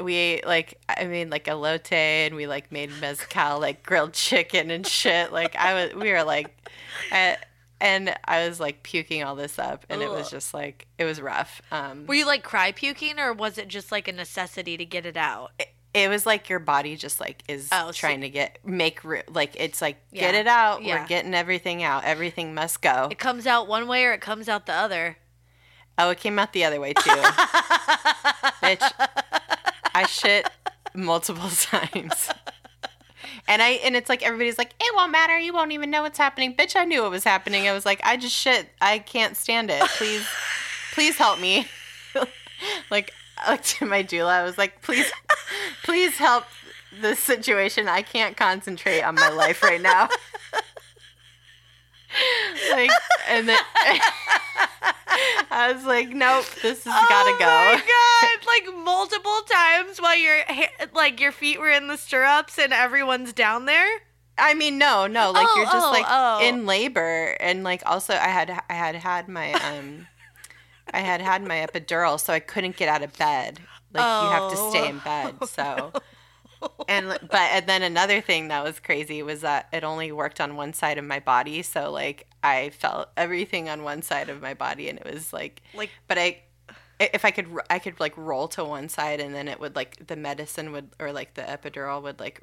we 0.00 0.14
ate 0.14 0.46
like 0.46 0.80
I 0.88 1.04
mean 1.04 1.30
like 1.30 1.48
a 1.48 1.52
elote, 1.52 1.92
and 1.92 2.34
we 2.34 2.46
like 2.46 2.72
made 2.72 2.90
mezcal, 3.00 3.60
like 3.60 3.82
grilled 3.82 4.12
chicken 4.12 4.70
and 4.70 4.86
shit. 4.86 5.32
Like 5.32 5.56
I 5.56 5.74
was, 5.74 5.94
we 5.94 6.10
were 6.12 6.24
like, 6.24 6.70
I, 7.10 7.36
and 7.80 8.14
I 8.24 8.46
was 8.48 8.60
like 8.60 8.82
puking 8.82 9.24
all 9.24 9.34
this 9.34 9.58
up, 9.58 9.84
and 9.88 10.02
it 10.02 10.10
was 10.10 10.30
just 10.30 10.54
like 10.54 10.86
it 10.98 11.04
was 11.04 11.20
rough. 11.20 11.60
Um, 11.72 12.06
Were 12.06 12.14
you 12.14 12.26
like 12.26 12.44
cry 12.44 12.72
puking, 12.72 13.18
or 13.18 13.32
was 13.32 13.58
it 13.58 13.68
just 13.68 13.90
like 13.90 14.06
a 14.08 14.12
necessity 14.12 14.76
to 14.76 14.84
get 14.84 15.04
it 15.04 15.16
out? 15.16 15.50
it 15.58 15.68
was 15.94 16.24
like 16.26 16.48
your 16.48 16.58
body 16.58 16.96
just 16.96 17.20
like 17.20 17.42
is 17.48 17.68
Oh, 17.72 17.86
so- 17.88 17.92
trying 17.92 18.22
to 18.22 18.28
get 18.30 18.58
make 18.66 19.00
like 19.28 19.54
it's 19.58 19.82
like 19.82 19.98
get 20.12 20.34
it 20.34 20.46
out. 20.46 20.82
Yeah. 20.82 21.02
we're 21.02 21.06
getting 21.08 21.34
everything 21.34 21.82
out. 21.82 22.04
Everything 22.04 22.54
must 22.54 22.80
go. 22.82 23.08
It 23.10 23.18
comes 23.18 23.46
out 23.46 23.68
one 23.68 23.86
way 23.88 24.04
or 24.06 24.12
it 24.12 24.20
comes 24.20 24.48
out 24.48 24.66
the 24.66 24.72
other. 24.74 25.16
oh 25.98 26.10
it 26.10 26.18
came 26.18 26.38
out 26.38 26.52
the 26.52 26.64
other 26.64 26.80
way 26.80 26.92
too. 26.94 27.10
Bitch 28.62 28.90
i 29.94 30.06
shit 30.06 30.48
multiple 30.94 31.48
times. 31.50 32.28
And 33.48 33.60
i 33.60 33.70
and 33.84 33.94
it's 33.96 34.08
like 34.08 34.22
everybody's 34.22 34.56
like 34.56 34.72
it 34.80 34.94
won't 34.94 35.12
matter. 35.12 35.38
You 35.38 35.52
won't 35.52 35.72
even 35.72 35.90
know 35.90 36.02
what's 36.02 36.18
happening. 36.18 36.54
Bitch 36.54 36.74
i 36.76 36.84
knew 36.84 37.02
what 37.02 37.10
was 37.10 37.24
happening. 37.24 37.68
I 37.68 37.72
was 37.72 37.84
like 37.84 38.00
i 38.04 38.16
just 38.16 38.34
shit. 38.34 38.68
I 38.80 38.98
can't 38.98 39.36
stand 39.36 39.70
it. 39.70 39.82
Please 39.98 40.26
please 40.94 41.16
help 41.16 41.38
me. 41.40 41.66
Like 42.92 43.12
I 43.44 43.52
looked 43.52 43.66
to 43.78 43.86
my 43.86 44.02
doula 44.02 44.30
i 44.30 44.42
was 44.42 44.58
like 44.58 44.82
please 44.82 45.10
please 45.84 46.16
help 46.16 46.44
this 47.00 47.18
situation 47.18 47.88
i 47.88 48.02
can't 48.02 48.36
concentrate 48.36 49.02
on 49.02 49.14
my 49.14 49.30
life 49.30 49.62
right 49.62 49.80
now 49.80 50.08
like 52.70 52.90
and 53.28 53.48
then 53.48 53.58
i 55.50 55.72
was 55.72 55.84
like 55.84 56.10
nope 56.10 56.44
this 56.62 56.84
has 56.84 57.08
gotta 57.08 57.30
oh 57.30 57.38
go 57.38 57.46
my 57.46 57.76
god! 57.76 58.12
Like 58.52 58.74
multiple 58.76 59.40
times 59.50 59.98
while 59.98 60.16
your 60.16 60.40
like 60.94 61.20
your 61.20 61.32
feet 61.32 61.58
were 61.58 61.70
in 61.70 61.86
the 61.86 61.96
stirrups 61.96 62.58
and 62.58 62.72
everyone's 62.72 63.32
down 63.32 63.64
there. 63.64 63.88
I 64.36 64.54
mean, 64.54 64.78
no, 64.78 65.06
no. 65.06 65.30
Like 65.30 65.46
Oh, 65.48 65.56
you're 65.56 65.66
just 65.66 65.86
oh, 65.86 65.90
like 65.90 66.06
oh. 66.08 66.46
in 66.46 66.66
labor, 66.66 67.36
and 67.40 67.64
like 67.64 67.82
also 67.86 68.14
I 68.14 68.28
had 68.28 68.50
I 68.68 68.74
had 68.74 68.94
had 68.96 69.28
my 69.28 69.52
um, 69.52 70.06
I 70.92 71.00
had 71.00 71.20
had 71.20 71.42
my 71.46 71.56
epidural, 71.66 72.18
so 72.20 72.32
I 72.32 72.40
couldn't 72.40 72.76
get 72.76 72.88
out 72.88 73.02
of 73.02 73.16
bed. 73.18 73.60
Like 73.92 74.22
you 74.22 74.28
have 74.28 74.48
to 74.48 74.56
stay 74.56 74.88
in 74.88 74.96
Oh. 74.96 75.04
bed. 75.04 75.48
So, 75.48 75.92
and 76.88 77.06
but 77.08 77.32
and 77.32 77.66
then 77.66 77.82
another 77.82 78.20
thing 78.20 78.48
that 78.48 78.64
was 78.64 78.80
crazy 78.80 79.22
was 79.22 79.40
that 79.42 79.68
it 79.72 79.84
only 79.84 80.12
worked 80.12 80.40
on 80.40 80.56
one 80.56 80.72
side 80.72 80.98
of 80.98 81.04
my 81.04 81.20
body. 81.20 81.62
So 81.62 81.90
like 81.90 82.26
I 82.42 82.70
felt 82.70 83.08
everything 83.16 83.68
on 83.68 83.82
one 83.82 84.02
side 84.02 84.28
of 84.28 84.40
my 84.40 84.54
body, 84.54 84.88
and 84.88 84.98
it 84.98 85.04
was 85.12 85.32
like 85.32 85.62
Like 85.74 85.90
but 86.08 86.18
I 86.18 86.42
if 87.00 87.24
I 87.24 87.30
could 87.32 87.48
I 87.68 87.78
could 87.78 87.98
like 88.00 88.16
roll 88.16 88.48
to 88.48 88.64
one 88.64 88.88
side 88.88 89.20
and 89.20 89.34
then 89.34 89.48
it 89.48 89.58
would 89.60 89.74
like 89.76 90.06
the 90.06 90.16
medicine 90.16 90.72
would 90.72 90.90
or 91.00 91.12
like 91.12 91.34
the 91.34 91.42
epidural 91.42 92.02
would 92.02 92.20
like 92.20 92.40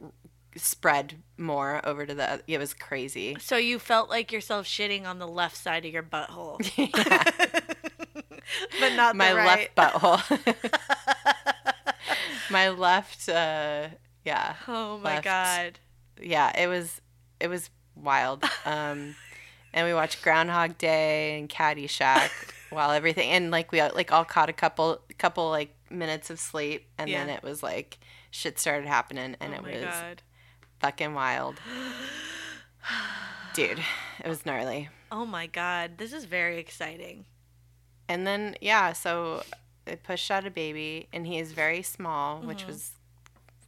spread 0.56 1.16
more 1.38 1.80
over 1.86 2.06
to 2.06 2.14
the 2.14 2.42
it 2.48 2.58
was 2.58 2.74
crazy. 2.74 3.38
so 3.40 3.56
you 3.56 3.80
felt 3.80 4.10
like 4.10 4.32
yourself 4.32 4.66
shitting 4.66 5.06
on 5.06 5.18
the 5.20 5.28
left 5.28 5.56
side 5.56 5.86
of 5.86 5.94
your 5.94 6.04
butthole, 6.04 6.60
Yeah. 7.08 7.24
but 8.80 8.94
not 8.94 9.16
My 9.16 9.30
the 9.30 9.36
right. 9.36 9.70
left 9.76 9.94
butthole. 9.94 10.56
My 12.50 12.70
left 12.70 13.30
uh 13.30 13.88
yeah. 14.26 14.56
Oh 14.68 14.98
my 14.98 15.16
left. 15.16 15.24
god. 15.24 15.80
Yeah, 16.22 16.52
it 16.60 16.68
was 16.68 17.02
it 17.40 17.48
was 17.48 17.70
wild. 17.96 18.44
Um 18.66 19.16
and 19.74 19.86
we 19.88 19.94
watched 19.94 20.22
Groundhog 20.24 20.78
Day 20.78 21.38
and 21.40 21.48
Caddyshack 21.48 22.32
while 22.72 22.92
everything 22.92 23.30
and 23.30 23.52
like 23.52 23.72
we 23.72 23.82
like 23.82 24.12
all 24.12 24.26
caught 24.26 24.50
a 24.50 24.54
couple 24.54 25.00
couple 25.18 25.50
like 25.50 25.76
minutes 25.90 26.30
of 26.30 26.40
sleep 26.40 26.88
and 26.98 27.12
then 27.12 27.30
it 27.30 27.44
was 27.44 27.62
like 27.64 27.98
shit 28.32 28.60
started 28.60 28.88
happening 28.88 29.36
and 29.40 29.54
oh 29.54 29.58
it 29.58 29.64
my 29.64 29.72
was 29.72 29.84
god. 29.84 30.22
fucking 30.80 31.14
wild. 31.14 31.60
Dude, 33.54 33.80
it 34.24 34.28
was 34.28 34.46
gnarly. 34.46 34.90
Oh 35.12 35.26
my 35.26 35.48
god. 35.48 35.98
This 35.98 36.14
is 36.14 36.26
very 36.26 36.60
exciting. 36.60 37.26
And 38.10 38.28
then 38.28 38.56
yeah, 38.60 38.92
so 38.94 39.44
it 39.86 40.04
pushed 40.04 40.30
out 40.30 40.46
a 40.46 40.52
baby 40.52 41.08
and 41.14 41.26
he 41.26 41.40
is 41.40 41.54
very 41.54 41.82
small, 41.82 42.40
which 42.42 42.64
Mhm. 42.64 42.68
was 42.68 42.92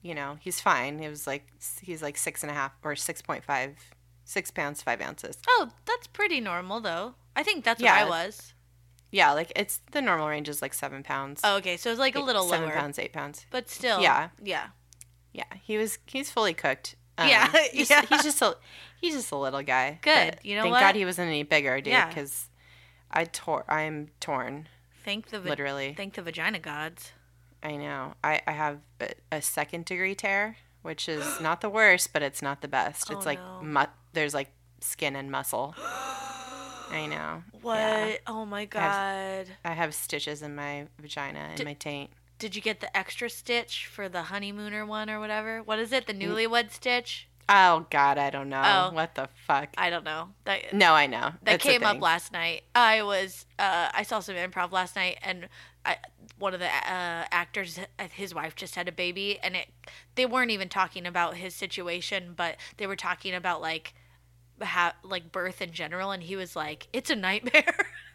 you 0.03 0.15
know, 0.15 0.37
he's 0.41 0.59
fine. 0.59 0.97
He 0.99 1.07
was 1.07 1.27
like 1.27 1.47
he's 1.81 2.01
like 2.01 2.17
six 2.17 2.41
and 2.43 2.51
a 2.51 2.55
half 2.55 2.71
or 2.83 2.95
six 2.95 3.21
point 3.21 3.43
five 3.45 3.77
six 4.25 4.49
pounds, 4.51 4.81
five 4.81 4.99
ounces. 4.99 5.37
Oh, 5.47 5.69
that's 5.85 6.07
pretty 6.07 6.41
normal 6.41 6.79
though. 6.81 7.13
I 7.35 7.43
think 7.43 7.63
that's 7.63 7.81
what 7.81 7.91
I 7.91 8.03
was. 8.09 8.53
Yeah, 9.11 9.31
like 9.33 9.51
it's 9.55 9.79
the 9.91 10.01
normal 10.01 10.27
range 10.27 10.49
is 10.49 10.61
like 10.61 10.73
seven 10.73 11.03
pounds. 11.03 11.41
Oh, 11.43 11.57
okay. 11.57 11.77
So 11.77 11.91
it's 11.91 11.99
like 11.99 12.15
a 12.15 12.19
little 12.21 12.47
seven 12.49 12.67
lower. 12.69 12.75
pounds, 12.75 12.97
eight 12.97 13.13
pounds. 13.13 13.45
But 13.51 13.69
still. 13.69 14.01
Yeah. 14.01 14.29
Yeah. 14.43 14.67
Yeah, 15.33 15.43
he 15.63 15.77
was. 15.77 15.99
He's 16.07 16.31
fully 16.31 16.53
cooked. 16.53 16.95
Um, 17.17 17.27
Yeah, 17.29 17.51
he's, 17.71 17.89
yeah. 17.89 18.01
he's 18.07 18.23
just 18.23 18.41
a 18.41 18.57
he's 19.01 19.13
just 19.13 19.31
a 19.31 19.35
little 19.37 19.61
guy. 19.63 19.99
Good. 20.01 20.39
You 20.43 20.55
know 20.55 20.63
thank 20.63 20.73
what? 20.73 20.79
God 20.81 20.95
he 20.95 21.05
wasn't 21.05 21.27
any 21.27 21.43
bigger, 21.43 21.75
dude. 21.79 21.91
Yeah. 21.91 22.07
Because 22.07 22.47
I 23.11 23.25
tore. 23.25 23.65
I 23.67 23.81
am 23.81 24.09
torn, 24.19 24.67
Thank 25.05 25.27
the 25.29 25.39
va- 25.39 25.49
literally. 25.49 25.93
thank 25.95 26.13
the 26.15 26.21
vagina 26.21 26.59
gods. 26.59 27.11
I 27.63 27.75
know. 27.77 28.13
I 28.23 28.41
I 28.47 28.51
have 28.53 28.79
a, 28.99 29.09
a 29.31 29.41
second 29.41 29.85
degree 29.85 30.15
tear, 30.15 30.57
which 30.81 31.07
is 31.09 31.39
not 31.41 31.61
the 31.61 31.69
worst, 31.69 32.13
but 32.13 32.21
it's 32.23 32.41
not 32.41 32.61
the 32.61 32.67
best. 32.67 33.11
Oh, 33.11 33.17
it's 33.17 33.25
like 33.25 33.39
no. 33.39 33.59
mu- 33.61 33.85
there's 34.13 34.33
like 34.33 34.49
skin 34.79 35.15
and 35.15 35.29
muscle. 35.31 35.75
I 36.91 37.07
know. 37.07 37.43
What? 37.61 37.77
Yeah. 37.77 38.17
Oh 38.27 38.45
my 38.45 38.61
I 38.61 38.65
god. 38.65 38.81
have- 38.81 39.49
I 39.63 39.71
have 39.73 39.93
stitches 39.93 40.41
in 40.41 40.55
my 40.55 40.87
vagina 40.99 41.39
and 41.39 41.57
Did- 41.57 41.65
my 41.65 41.73
taint. 41.73 42.09
Did 42.39 42.55
you 42.55 42.61
get 42.61 42.79
the 42.79 42.95
extra 42.97 43.29
stitch 43.29 43.85
for 43.85 44.09
the 44.09 44.23
honeymooner 44.23 44.83
one 44.83 45.11
or 45.11 45.19
whatever? 45.19 45.61
What 45.61 45.77
is 45.77 45.91
it? 45.93 46.07
The 46.07 46.13
newlywed 46.13 46.71
stitch? 46.71 47.27
Oh 47.53 47.85
God, 47.89 48.17
I 48.17 48.29
don't 48.29 48.47
know. 48.47 48.61
Oh. 48.63 48.93
What 48.93 49.13
the 49.13 49.27
fuck? 49.45 49.69
I 49.77 49.89
don't 49.89 50.05
know. 50.05 50.29
That 50.45 50.73
no, 50.73 50.93
I 50.93 51.05
know. 51.05 51.31
that 51.43 51.55
It's 51.55 51.63
came 51.63 51.83
up 51.83 51.99
last 51.99 52.31
night. 52.31 52.63
I 52.73 53.03
was 53.03 53.45
uh, 53.59 53.89
I 53.93 54.03
saw 54.03 54.21
some 54.21 54.35
improv 54.35 54.71
last 54.71 54.95
night, 54.95 55.17
and 55.21 55.49
I, 55.85 55.97
one 56.39 56.53
of 56.53 56.61
the 56.61 56.67
uh, 56.67 57.25
actors, 57.29 57.77
his 58.13 58.33
wife 58.33 58.55
just 58.55 58.75
had 58.75 58.87
a 58.87 58.91
baby, 58.93 59.37
and 59.43 59.57
it 59.57 59.67
they 60.15 60.25
weren't 60.25 60.51
even 60.51 60.69
talking 60.69 61.05
about 61.05 61.35
his 61.35 61.53
situation, 61.53 62.33
but 62.37 62.55
they 62.77 62.87
were 62.87 62.95
talking 62.95 63.33
about 63.35 63.61
like 63.61 63.93
ha- 64.61 64.95
like 65.03 65.33
birth 65.33 65.61
in 65.61 65.71
general, 65.73 66.11
and 66.11 66.23
he 66.23 66.37
was 66.37 66.55
like, 66.55 66.87
"It's 66.93 67.09
a 67.09 67.15
nightmare." 67.17 67.87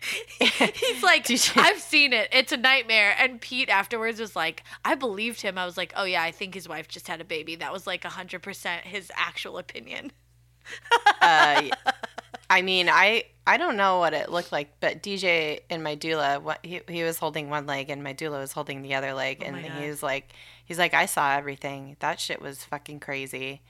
He's 0.40 1.02
like, 1.02 1.30
I've 1.56 1.80
seen 1.80 2.12
it. 2.12 2.28
It's 2.32 2.52
a 2.52 2.56
nightmare. 2.56 3.14
And 3.18 3.40
Pete 3.40 3.68
afterwards 3.68 4.20
was 4.20 4.34
like, 4.34 4.64
I 4.84 4.94
believed 4.94 5.42
him. 5.42 5.58
I 5.58 5.66
was 5.66 5.76
like, 5.76 5.92
oh 5.96 6.04
yeah, 6.04 6.22
I 6.22 6.30
think 6.30 6.54
his 6.54 6.68
wife 6.68 6.88
just 6.88 7.08
had 7.08 7.20
a 7.20 7.24
baby. 7.24 7.56
That 7.56 7.72
was 7.72 7.86
like 7.86 8.02
100% 8.02 8.80
his 8.82 9.10
actual 9.14 9.58
opinion. 9.58 10.12
uh, 11.20 11.68
I 12.50 12.62
mean, 12.62 12.88
I 12.88 13.24
I 13.46 13.56
don't 13.56 13.76
know 13.76 13.98
what 13.98 14.12
it 14.12 14.30
looked 14.30 14.52
like, 14.52 14.80
but 14.80 15.02
DJ 15.02 15.60
and 15.70 15.84
my 15.84 15.96
doula, 15.96 16.42
what 16.42 16.58
he 16.64 16.80
he 16.88 17.04
was 17.04 17.18
holding 17.18 17.48
one 17.48 17.66
leg 17.66 17.90
and 17.90 18.02
my 18.02 18.12
doula 18.12 18.40
was 18.40 18.52
holding 18.52 18.82
the 18.82 18.94
other 18.94 19.14
leg, 19.14 19.42
Oh 19.42 19.46
and 19.46 19.56
he 19.56 19.88
was 19.88 20.02
like, 20.02 20.32
he's 20.64 20.78
like, 20.78 20.92
I 20.92 21.06
saw 21.06 21.32
everything. 21.36 21.96
That 22.00 22.18
shit 22.18 22.42
was 22.42 22.64
fucking 22.64 23.00
crazy. 23.00 23.62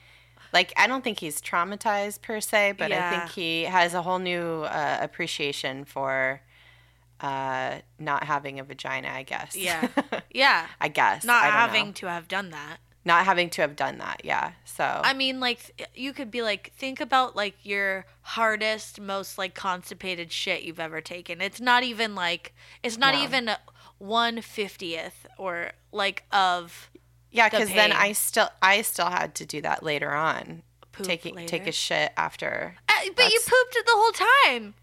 Like, 0.52 0.72
I 0.76 0.86
don't 0.86 1.02
think 1.04 1.20
he's 1.20 1.40
traumatized 1.40 2.22
per 2.22 2.40
se, 2.40 2.72
but 2.78 2.90
I 2.92 3.10
think 3.10 3.30
he 3.30 3.64
has 3.64 3.94
a 3.94 4.02
whole 4.02 4.18
new 4.18 4.62
uh, 4.62 4.98
appreciation 5.00 5.84
for 5.84 6.40
uh, 7.20 7.76
not 7.98 8.24
having 8.24 8.58
a 8.58 8.64
vagina. 8.64 9.08
I 9.08 9.22
guess. 9.22 9.56
Yeah. 9.56 9.88
Yeah. 10.32 10.66
I 10.80 10.88
guess. 10.88 11.24
Not 11.24 11.44
I 11.44 11.48
having 11.48 11.86
know. 11.86 11.92
to 11.92 12.06
have 12.08 12.28
done 12.28 12.50
that. 12.50 12.76
not 13.04 13.24
having 13.24 13.50
to 13.50 13.62
have 13.62 13.74
done 13.74 13.98
that. 13.98 14.20
Yeah. 14.24 14.52
So. 14.64 14.84
I 15.02 15.12
mean, 15.12 15.40
like, 15.40 15.88
you 15.94 16.12
could 16.12 16.30
be 16.30 16.40
like, 16.42 16.72
think 16.76 17.00
about 17.00 17.34
like 17.34 17.56
your 17.64 18.06
hardest, 18.22 19.00
most 19.00 19.38
like 19.38 19.54
constipated 19.54 20.30
shit 20.32 20.62
you've 20.62 20.78
ever 20.78 21.00
taken. 21.00 21.40
It's 21.40 21.60
not 21.60 21.82
even 21.82 22.14
like, 22.14 22.54
it's 22.82 22.96
not 22.96 23.14
No. 23.14 23.22
even 23.22 23.50
one 23.98 24.40
fiftieth 24.40 25.26
or 25.36 25.72
like 25.92 26.24
of 26.32 26.90
Yeah, 27.30 27.48
the 27.48 27.58
because 27.58 27.68
then. 27.74 27.92
I 27.92 28.12
still 28.12 28.48
I 28.60 28.82
still 28.82 29.06
had 29.10 29.34
to 29.36 29.46
do 29.46 29.60
that 29.62 29.82
later 29.82 30.12
on. 30.12 30.62
poop 30.92 31.06
take 31.06 31.24
it- 31.26 31.46
take 31.46 31.66
a 31.66 31.72
shit 31.72 32.12
after. 32.16 32.76
Uh, 32.88 32.92
but 33.16 33.32
you 33.32 33.40
pooped 33.46 33.76
it 33.76 33.86
the 33.86 33.92
whole 33.94 34.12
time. 34.52 34.74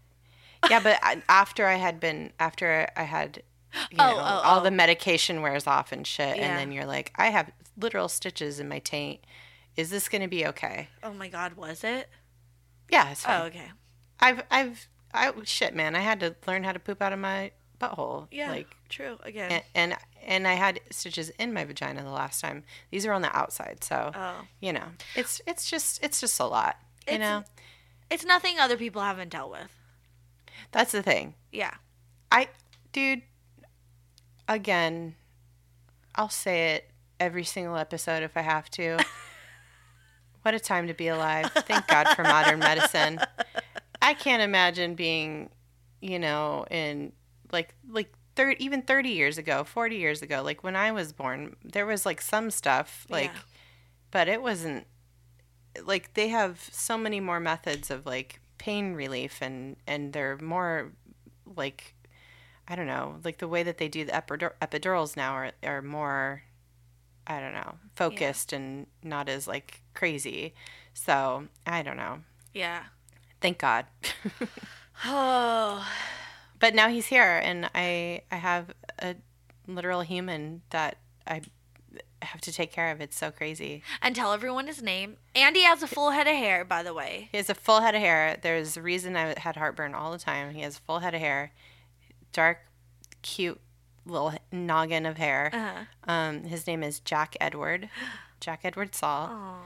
Yeah, 0.70 0.80
but 0.80 0.98
after 1.28 1.66
I 1.66 1.74
had 1.74 2.00
been 2.00 2.32
after 2.40 2.88
I 2.96 3.02
had, 3.04 3.42
you 3.90 3.96
Oh, 4.00 4.10
know, 4.10 4.16
oh, 4.16 4.20
all 4.44 4.60
oh. 4.60 4.64
the 4.64 4.70
medication 4.70 5.42
wears 5.42 5.66
off 5.66 5.92
and 5.92 6.06
shit, 6.06 6.36
Yeah. 6.36 6.44
and 6.48 6.58
then 6.58 6.72
you're 6.72 6.86
like, 6.86 7.12
I 7.16 7.26
have 7.28 7.50
literal 7.76 8.08
stitches 8.08 8.58
in 8.58 8.68
my 8.68 8.78
taint. 8.80 9.20
Is 9.76 9.90
this 9.90 10.08
gonna 10.08 10.26
be 10.28 10.44
okay? 10.46 10.88
Oh 11.02 11.12
my 11.12 11.28
god, 11.28 11.52
was 11.54 11.84
it? 11.84 12.08
Yeah, 12.90 13.10
it's 13.10 13.22
fine. 13.22 13.40
Oh, 13.42 13.44
okay. 13.44 13.70
I've 14.20 14.42
I've 14.50 14.88
I 15.14 15.32
shit, 15.44 15.74
man. 15.74 15.94
I 15.94 16.00
had 16.00 16.20
to 16.20 16.34
learn 16.46 16.64
how 16.64 16.72
to 16.72 16.78
poop 16.80 17.00
out 17.02 17.12
of 17.12 17.18
my 17.18 17.52
butthole. 17.80 18.26
Yeah. 18.30 18.50
like 18.50 18.68
true. 18.88 19.18
Again. 19.22 19.50
and 19.50 19.62
and, 19.74 19.96
and 20.26 20.48
I 20.48 20.54
had 20.54 20.80
stitches 20.90 21.30
in 21.30 21.52
my 21.52 21.64
vagina 21.64 22.02
the 22.02 22.10
last 22.10 22.40
time. 22.40 22.64
These 22.90 23.06
are 23.06 23.12
on 23.12 23.22
the 23.22 23.36
outside, 23.36 23.82
so 23.82 24.12
oh. 24.14 24.42
you 24.60 24.72
know, 24.72 24.84
it's 25.14 25.40
it's 25.46 25.68
just 25.70 26.02
it's 26.02 26.20
just 26.20 26.38
a 26.40 26.46
lot. 26.46 26.76
You 27.06 27.14
It's- 27.14 27.20
know, 27.28 27.44
It's 28.10 28.24
nothing 28.24 28.58
other 28.58 28.76
people 28.76 29.02
haven't 29.02 29.30
dealt 29.30 29.50
with. 29.50 29.70
that's 30.72 30.92
the 30.92 31.02
thing. 31.02 31.34
Yeah. 31.52 31.74
I, 32.30 32.48
dude, 32.92 33.22
again, 34.46 35.14
I'll 36.14 36.28
say 36.28 36.74
it 36.74 36.90
every 37.18 37.44
single 37.44 37.76
episode 37.76 38.22
if 38.22 38.36
I 38.36 38.42
have 38.42 38.70
to. 38.72 38.98
what 40.42 40.54
a 40.54 40.60
time 40.60 40.86
to 40.88 40.94
be 40.94 41.08
alive. 41.08 41.50
Thank 41.52 41.86
God 41.86 42.08
for 42.08 42.22
modern 42.22 42.58
medicine. 42.58 43.20
I 44.02 44.14
can't 44.14 44.42
imagine 44.42 44.94
being, 44.94 45.50
you 46.00 46.18
know, 46.18 46.66
in 46.70 47.12
like, 47.52 47.74
like, 47.88 48.12
30, 48.36 48.62
even 48.64 48.82
30 48.82 49.08
years 49.10 49.36
ago, 49.38 49.64
40 49.64 49.96
years 49.96 50.22
ago, 50.22 50.42
like 50.42 50.62
when 50.62 50.76
I 50.76 50.92
was 50.92 51.12
born, 51.12 51.56
there 51.64 51.86
was 51.86 52.06
like 52.06 52.20
some 52.20 52.50
stuff, 52.50 53.06
like, 53.10 53.32
Yeah. 53.34 53.40
but 54.10 54.28
it 54.28 54.40
wasn't 54.42 54.86
like 55.84 56.14
they 56.14 56.28
have 56.28 56.68
so 56.72 56.96
many 56.98 57.20
more 57.20 57.40
methods 57.40 57.90
of 57.90 58.04
like 58.06 58.40
pain 58.58 58.94
relief 58.94 59.38
and 59.40 59.76
and 59.86 60.12
they're 60.12 60.36
more 60.38 60.90
like 61.56 61.94
I 62.66 62.74
don't 62.76 62.86
know, 62.86 63.16
like 63.24 63.38
the 63.38 63.48
way 63.48 63.62
that 63.62 63.78
they 63.78 63.88
do 63.88 64.04
the 64.04 64.12
epidur- 64.12 64.54
epidurals 64.60 65.16
now 65.16 65.32
are 65.34 65.52
are 65.62 65.82
more 65.82 66.42
I 67.26 67.40
don't 67.40 67.52
know, 67.54 67.74
focused 67.94 68.52
and 68.52 68.86
not 69.02 69.28
as 69.28 69.46
like 69.46 69.82
crazy. 69.94 70.54
So, 70.94 71.46
I 71.66 71.82
don't 71.82 71.96
know. 71.96 72.20
Yeah. 72.54 72.84
Thank 73.40 73.58
God. 73.58 73.86
Oh. 75.04 75.86
But 76.58 76.74
now 76.74 76.88
he's 76.88 77.06
here 77.06 77.40
and 77.42 77.70
I 77.74 78.22
I 78.30 78.36
have 78.36 78.72
a 79.00 79.16
literal 79.66 80.00
human 80.00 80.62
that 80.70 80.98
I 81.26 81.42
have 82.22 82.40
to 82.42 82.52
take 82.52 82.72
care 82.72 82.90
of. 82.90 83.00
It's 83.00 83.16
so 83.16 83.30
crazy. 83.30 83.82
And 84.02 84.14
tell 84.14 84.32
everyone 84.32 84.66
his 84.66 84.82
name. 84.82 85.16
Andy 85.34 85.62
has 85.62 85.82
a 85.82 85.86
full 85.86 86.10
head 86.10 86.26
of 86.26 86.34
hair, 86.34 86.64
by 86.64 86.82
the 86.82 86.94
way. 86.94 87.28
He 87.30 87.36
has 87.36 87.48
a 87.48 87.54
full 87.54 87.80
head 87.80 87.94
of 87.94 88.00
hair. 88.00 88.36
There's 88.40 88.76
a 88.76 88.82
reason 88.82 89.16
I 89.16 89.34
had 89.38 89.56
heartburn 89.56 89.94
all 89.94 90.10
the 90.10 90.18
time. 90.18 90.52
He 90.52 90.62
has 90.62 90.78
a 90.78 90.80
full 90.80 90.98
head 90.98 91.14
of 91.14 91.20
hair, 91.20 91.52
dark, 92.32 92.58
cute 93.22 93.60
little 94.04 94.34
noggin 94.50 95.06
of 95.06 95.16
hair. 95.16 95.50
Uh-huh. 95.52 96.12
Um, 96.12 96.44
his 96.44 96.66
name 96.66 96.82
is 96.82 97.00
Jack 97.00 97.36
Edward. 97.40 97.88
Jack 98.40 98.60
Edward 98.64 98.94
Saul. 98.94 99.30
Oh. 99.30 99.58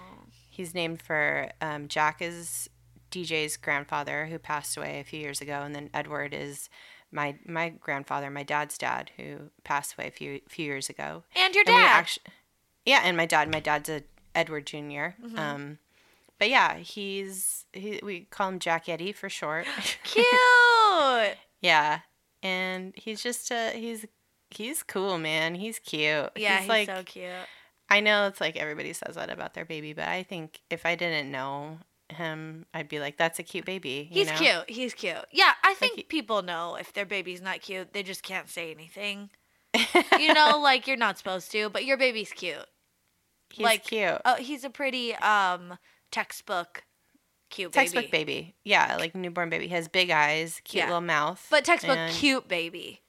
He's 0.51 0.75
named 0.75 1.01
for 1.01 1.51
um, 1.61 1.89
Jack 1.89 2.21
is 2.21 2.69
DJ's 3.13 3.57
grandfather 3.57 4.27
who 4.27 4.39
passed 4.39 4.77
away 4.77 4.99
a 5.01 5.05
few 5.05 5.21
years 5.21 5.41
ago, 5.41 5.61
and 5.63 5.75
then 5.75 5.91
Edward 5.95 6.35
is 6.35 6.69
my 7.11 7.37
my 7.47 7.69
grandfather, 7.69 8.31
my 8.31 8.43
dad's 8.43 8.79
dad, 8.79 9.11
who 9.17 9.51
passed 9.65 9.95
away 9.95 10.09
a 10.09 10.11
few 10.11 10.41
few 10.49 10.65
years 10.65 10.89
ago. 10.89 11.23
And 11.37 11.55
your 11.55 11.65
And 11.67 11.77
we 11.77 11.83
dad. 11.83 12.07
yeah, 12.87 13.01
and 13.05 13.17
my 13.17 13.27
dad. 13.27 13.51
My 13.51 13.61
dad's 13.61 13.89
a 13.89 14.03
Edward 14.35 14.67
junior 14.67 15.15
Mm-hmm. 15.23 15.39
Um, 15.39 15.79
but 16.39 16.49
yeah, 16.49 16.79
he's 16.79 17.67
he, 17.73 18.01
we 18.03 18.21
call 18.31 18.49
him 18.49 18.59
Jack 18.59 18.89
Eddie 18.89 19.13
for 19.13 19.29
short. 19.29 19.67
Cute. 20.05 20.27
yeah, 21.61 22.01
and 22.43 22.93
he's 22.97 23.23
just 23.23 23.51
a 23.51 23.71
he's 23.71 24.07
he's 24.51 24.83
cool, 24.83 25.19
man. 25.19 25.55
He's 25.55 25.79
cute. 25.79 26.31
Yeah, 26.37 26.61
he's, 26.61 26.69
like 26.69 26.87
so 26.89 27.03
cute. 27.05 27.31
I 27.89 28.01
know 28.01 28.27
it's 28.27 28.41
like 28.41 28.57
everybody 28.57 28.93
says 28.95 29.17
that 29.17 29.31
about 29.31 29.55
their 29.55 29.65
baby, 29.67 29.93
but 29.93 30.09
I 30.09 30.23
think 30.23 30.61
if 30.71 30.87
I 30.87 30.95
didn't 30.95 31.31
know 31.31 31.79
him, 32.13 32.67
I'd 32.75 32.89
be 32.89 33.01
like, 33.01 33.17
"That's 33.17 33.39
a 33.39 33.43
cute 33.43 33.65
baby." 33.65 34.09
you 34.11 34.21
He's 34.25 34.29
know? 34.29 34.37
cute. 34.37 34.71
He's 34.71 34.95
cute. 34.95 35.25
Yeah, 35.33 35.53
I 35.63 35.75
think 35.75 35.97
he- 35.97 36.03
people 36.05 36.43
know 36.43 36.77
if 36.77 36.93
their 36.93 37.07
baby's 37.07 37.41
not 37.43 37.61
cute, 37.61 37.93
they 37.93 38.03
just 38.03 38.23
can't 38.23 38.49
say 38.49 38.71
anything. 38.71 39.31
you 40.19 40.35
know, 40.35 40.59
like 40.63 40.87
you're 40.87 40.97
not 40.97 41.19
supposed 41.19 41.51
to, 41.53 41.69
but 41.71 41.85
your 41.85 41.97
baby's 41.97 42.33
cute. 42.33 42.67
he's 43.51 43.65
like- 43.65 43.85
cute. 43.85 44.21
Oh, 44.25 44.37
he's 44.37 44.65
a 44.65 44.71
pretty 44.71 45.15
um 45.17 45.79
textbook 46.11 46.85
cute 47.51 47.73
baby. 47.73 47.83
textbook 47.85 48.11
baby. 48.11 48.55
Yeah, 48.65 48.97
like 48.99 49.15
newborn 49.15 49.51
baby. 49.51 49.69
He 49.69 49.75
has 49.75 49.89
big 49.89 50.11
eyes, 50.11 50.61
cute 50.65 50.81
Yeah. 50.83 50.87
little 50.89 51.01
mouth. 51.01 51.47
But 51.51 51.65
textbook 51.65 51.99
cute 52.11 52.49
baby. 52.49 53.01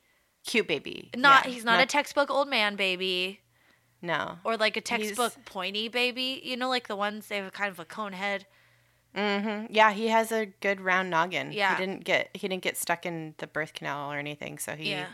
cute 0.45 0.67
baby. 0.67 1.09
Not 1.15 1.45
Yeah, 1.45 1.51
he's 1.51 1.63
not, 1.65 1.79
a 1.81 1.85
textbook 1.85 2.29
old 2.29 2.47
man 2.49 2.75
baby 2.75 3.39
no. 4.01 4.37
or 4.43 4.57
like 4.57 4.75
a 4.75 4.81
textbook 4.81 5.33
pointy 5.45 5.87
baby. 5.87 6.41
You 6.43 6.57
know, 6.57 6.67
like 6.69 6.87
the 6.89 6.95
ones 6.97 7.27
they 7.27 7.37
have 7.37 7.53
kind 7.53 7.71
of 7.71 7.79
a 7.79 7.85
cone 7.85 8.11
head. 8.13 8.45
Hmm 9.15 9.65
Yeah, 9.69 9.91
he 9.91 10.07
has 10.07 10.31
a 10.31 10.47
good 10.47 10.81
round 10.81 11.09
noggin. 11.09 11.51
Yeah. 11.51 11.75
he 11.77 11.85
didn't 11.85 12.03
get 12.03 12.29
he 12.33 12.47
didn't 12.47 12.63
get 12.63 12.77
stuck 12.77 13.05
in 13.05 13.35
the 13.37 13.47
birth 13.47 13.73
canal 13.73 14.11
or 14.11 14.17
anything. 14.17 14.57
So 14.57 14.75
he 14.75 14.91
Yeah. 14.91 15.07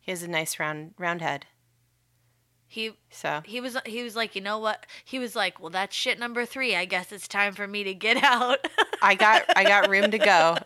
he 0.00 0.10
has 0.10 0.22
a 0.22 0.28
nice 0.28 0.58
round 0.58 0.94
round 0.98 1.22
head. 1.22 1.46
He 2.70 2.92
So 3.10 3.40
he 3.46 3.60
was 3.62 3.76
he 3.86 4.02
was 4.02 4.14
like, 4.14 4.34
you 4.36 4.42
know 4.42 4.58
what? 4.58 4.84
He 5.04 5.18
was 5.18 5.34
like, 5.34 5.58
well, 5.58 5.70
that's 5.70 5.96
shit 5.96 6.18
number 6.18 6.44
three. 6.44 6.76
I 6.76 6.84
guess 6.84 7.12
it's 7.12 7.26
time 7.26 7.54
for 7.54 7.66
me 7.66 7.82
to 7.84 7.94
get 7.94 8.22
out. 8.22 8.58
I 9.02 9.14
got 9.14 9.44
I 9.56 9.64
got 9.64 9.88
room 9.88 10.10
to 10.10 10.18
go. 10.18 10.58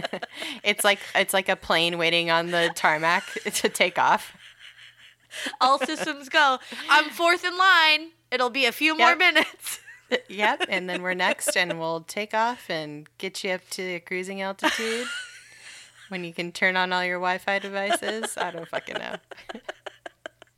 it's 0.64 0.82
like 0.82 0.98
it's 1.14 1.34
like 1.34 1.48
a 1.50 1.56
plane 1.56 1.98
waiting 1.98 2.30
on 2.30 2.52
the 2.52 2.70
tarmac 2.74 3.24
to 3.44 3.68
take 3.68 3.98
off. 3.98 4.34
All 5.60 5.78
systems 5.78 6.28
go. 6.30 6.58
I'm 6.88 7.10
fourth 7.10 7.44
in 7.44 7.56
line. 7.58 8.12
It'll 8.30 8.50
be 8.50 8.64
a 8.66 8.72
few 8.72 8.96
more 8.96 9.14
minutes. 9.16 9.80
yep, 10.28 10.64
and 10.68 10.88
then 10.88 11.02
we're 11.02 11.14
next, 11.14 11.56
and 11.56 11.78
we'll 11.78 12.00
take 12.00 12.34
off 12.34 12.68
and 12.68 13.08
get 13.18 13.42
you 13.44 13.50
up 13.50 13.62
to 13.70 14.00
cruising 14.00 14.42
altitude 14.42 15.06
when 16.08 16.24
you 16.24 16.32
can 16.32 16.52
turn 16.52 16.76
on 16.76 16.92
all 16.92 17.04
your 17.04 17.18
Wi-Fi 17.18 17.58
devices. 17.58 18.36
I 18.36 18.50
don't 18.50 18.68
fucking 18.68 18.96
know. 18.96 19.16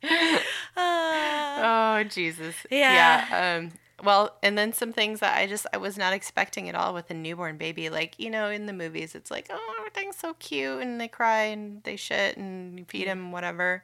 Uh, 0.77 1.61
Oh 1.63 2.03
Jesus. 2.07 2.53
Yeah. 2.69 3.25
Yeah. 3.29 3.57
Um. 3.57 3.71
Well, 4.03 4.35
and 4.43 4.57
then 4.57 4.73
some 4.73 4.91
things 4.93 5.21
that 5.21 5.37
I 5.37 5.47
just 5.47 5.65
I 5.73 5.77
was 5.77 5.97
not 5.97 6.13
expecting 6.13 6.69
at 6.69 6.75
all 6.75 6.93
with 6.93 7.09
a 7.09 7.13
newborn 7.13 7.57
baby. 7.57 7.89
Like 7.89 8.19
you 8.19 8.29
know, 8.29 8.49
in 8.49 8.65
the 8.67 8.73
movies, 8.73 9.15
it's 9.15 9.31
like 9.31 9.47
oh 9.49 9.75
everything's 9.79 10.17
so 10.17 10.33
cute 10.35 10.81
and 10.81 10.99
they 11.01 11.07
cry 11.07 11.43
and 11.43 11.81
they 11.83 11.95
shit 11.95 12.37
and 12.37 12.77
you 12.77 12.85
feed 12.85 13.07
them 13.07 13.31
whatever. 13.31 13.83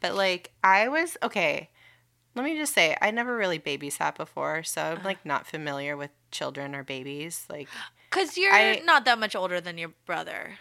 But 0.00 0.14
like 0.14 0.50
I 0.62 0.88
was 0.88 1.16
okay. 1.22 1.70
Let 2.34 2.44
me 2.44 2.56
just 2.56 2.74
say 2.74 2.96
I 3.02 3.10
never 3.10 3.36
really 3.36 3.58
babysat 3.58 4.16
before, 4.16 4.62
so 4.62 4.80
I'm 4.82 5.02
like 5.04 5.24
not 5.26 5.46
familiar 5.46 5.96
with 5.96 6.10
children 6.30 6.74
or 6.74 6.82
babies. 6.82 7.44
Like 7.50 7.68
Cause 8.10 8.36
you're 8.36 8.52
I- 8.52 8.80
not 8.84 9.04
that 9.04 9.18
much 9.18 9.34
older 9.36 9.60
than 9.60 9.78
your 9.78 9.90
brother. 10.06 10.58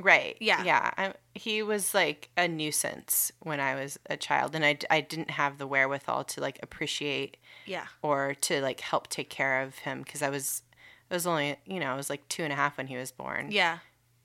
Right. 0.00 0.36
Yeah. 0.40 0.62
Yeah. 0.62 0.90
I, 0.96 1.14
he 1.34 1.60
was 1.62 1.92
like 1.92 2.30
a 2.36 2.46
nuisance 2.46 3.32
when 3.40 3.58
I 3.58 3.74
was 3.74 3.98
a 4.08 4.16
child, 4.16 4.54
and 4.54 4.64
I, 4.64 4.78
I 4.90 5.00
didn't 5.00 5.30
have 5.30 5.58
the 5.58 5.66
wherewithal 5.66 6.22
to 6.24 6.40
like 6.40 6.60
appreciate 6.62 7.36
Yeah. 7.66 7.86
or 8.00 8.34
to 8.42 8.60
like 8.60 8.78
help 8.80 9.08
take 9.08 9.28
care 9.28 9.60
of 9.62 9.76
him 9.78 10.02
because 10.02 10.22
I 10.22 10.30
was 10.30 10.62
I 11.10 11.14
was 11.14 11.26
only 11.26 11.56
you 11.66 11.80
know 11.80 11.90
I 11.92 11.96
was 11.96 12.10
like 12.10 12.28
two 12.28 12.44
and 12.44 12.52
a 12.52 12.56
half 12.56 12.76
when 12.76 12.86
he 12.86 12.96
was 12.96 13.10
born. 13.10 13.48
Yeah. 13.50 13.78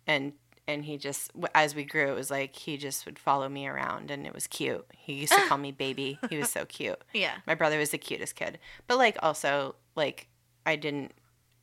And 0.06 0.34
and 0.68 0.86
he 0.86 0.98
just 0.98 1.32
as 1.54 1.76
we 1.76 1.84
grew, 1.84 2.12
it 2.12 2.16
was 2.16 2.32
like 2.32 2.56
he 2.56 2.78
just 2.78 3.06
would 3.06 3.20
follow 3.20 3.50
me 3.50 3.68
around, 3.68 4.12
and 4.12 4.26
it 4.26 4.34
was 4.34 4.48
cute. 4.48 4.86
He 4.98 5.14
used 5.14 5.34
to 5.34 5.48
call 5.48 5.58
me 5.58 5.72
baby. 5.86 6.20
He 6.30 6.38
was 6.38 6.50
so 6.50 6.66
cute. 6.66 7.02
Yeah. 7.14 7.36
My 7.46 7.56
brother 7.56 7.78
was 7.78 7.90
the 7.92 7.98
cutest 7.98 8.36
kid, 8.36 8.60
but 8.88 8.98
like 8.98 9.18
also 9.22 9.76
like 9.96 10.28
I 10.66 10.76
didn't 10.76 11.12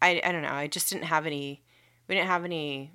I 0.03 0.21
I 0.25 0.33
don't 0.33 0.43
know 0.43 0.53
I 0.53 0.67
just 0.67 0.91
didn't 0.91 1.05
have 1.05 1.27
any 1.27 1.63
we 2.09 2.15
didn't 2.15 2.29
have 2.29 2.45
any 2.45 2.93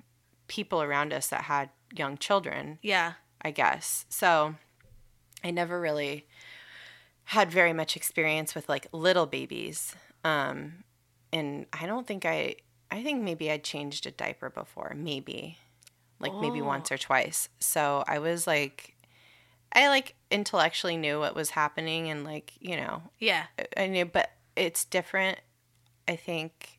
people 0.48 0.80
around 0.82 1.12
us 1.12 1.28
that 1.28 1.42
had 1.42 1.70
young 1.94 2.16
children 2.18 2.78
Yeah. 2.82 3.14
I 3.42 3.50
guess. 3.50 4.06
So 4.08 4.54
I 5.44 5.50
never 5.50 5.80
really 5.80 6.26
had 7.24 7.50
very 7.50 7.72
much 7.72 7.96
experience 7.96 8.54
with 8.54 8.68
like 8.68 8.86
little 8.92 9.26
babies. 9.26 9.94
Um, 10.24 10.84
and 11.32 11.66
I 11.72 11.86
don't 11.86 12.06
think 12.06 12.24
I, 12.24 12.56
I 12.90 13.02
think 13.02 13.22
maybe 13.22 13.50
I 13.50 13.58
changed 13.58 14.06
a 14.06 14.10
diaper 14.10 14.48
before, 14.50 14.94
maybe 14.96 15.58
like 16.18 16.34
maybe 16.34 16.60
Oh. 16.60 16.64
once 16.66 16.90
or 16.92 16.98
twice. 16.98 17.48
So 17.58 18.04
I 18.06 18.18
was 18.18 18.46
like, 18.46 18.94
I 19.72 19.88
like 19.88 20.14
intellectually 20.30 20.96
knew 20.96 21.18
what 21.18 21.34
was 21.34 21.50
happening 21.50 22.08
and 22.10 22.24
like, 22.24 22.52
you 22.60 22.76
know, 22.76 23.02
Yeah. 23.18 23.44
I 23.76 23.86
knew, 23.88 24.04
but 24.06 24.30
it's 24.56 24.84
different, 24.84 25.38
I 26.08 26.16
think, 26.16 26.78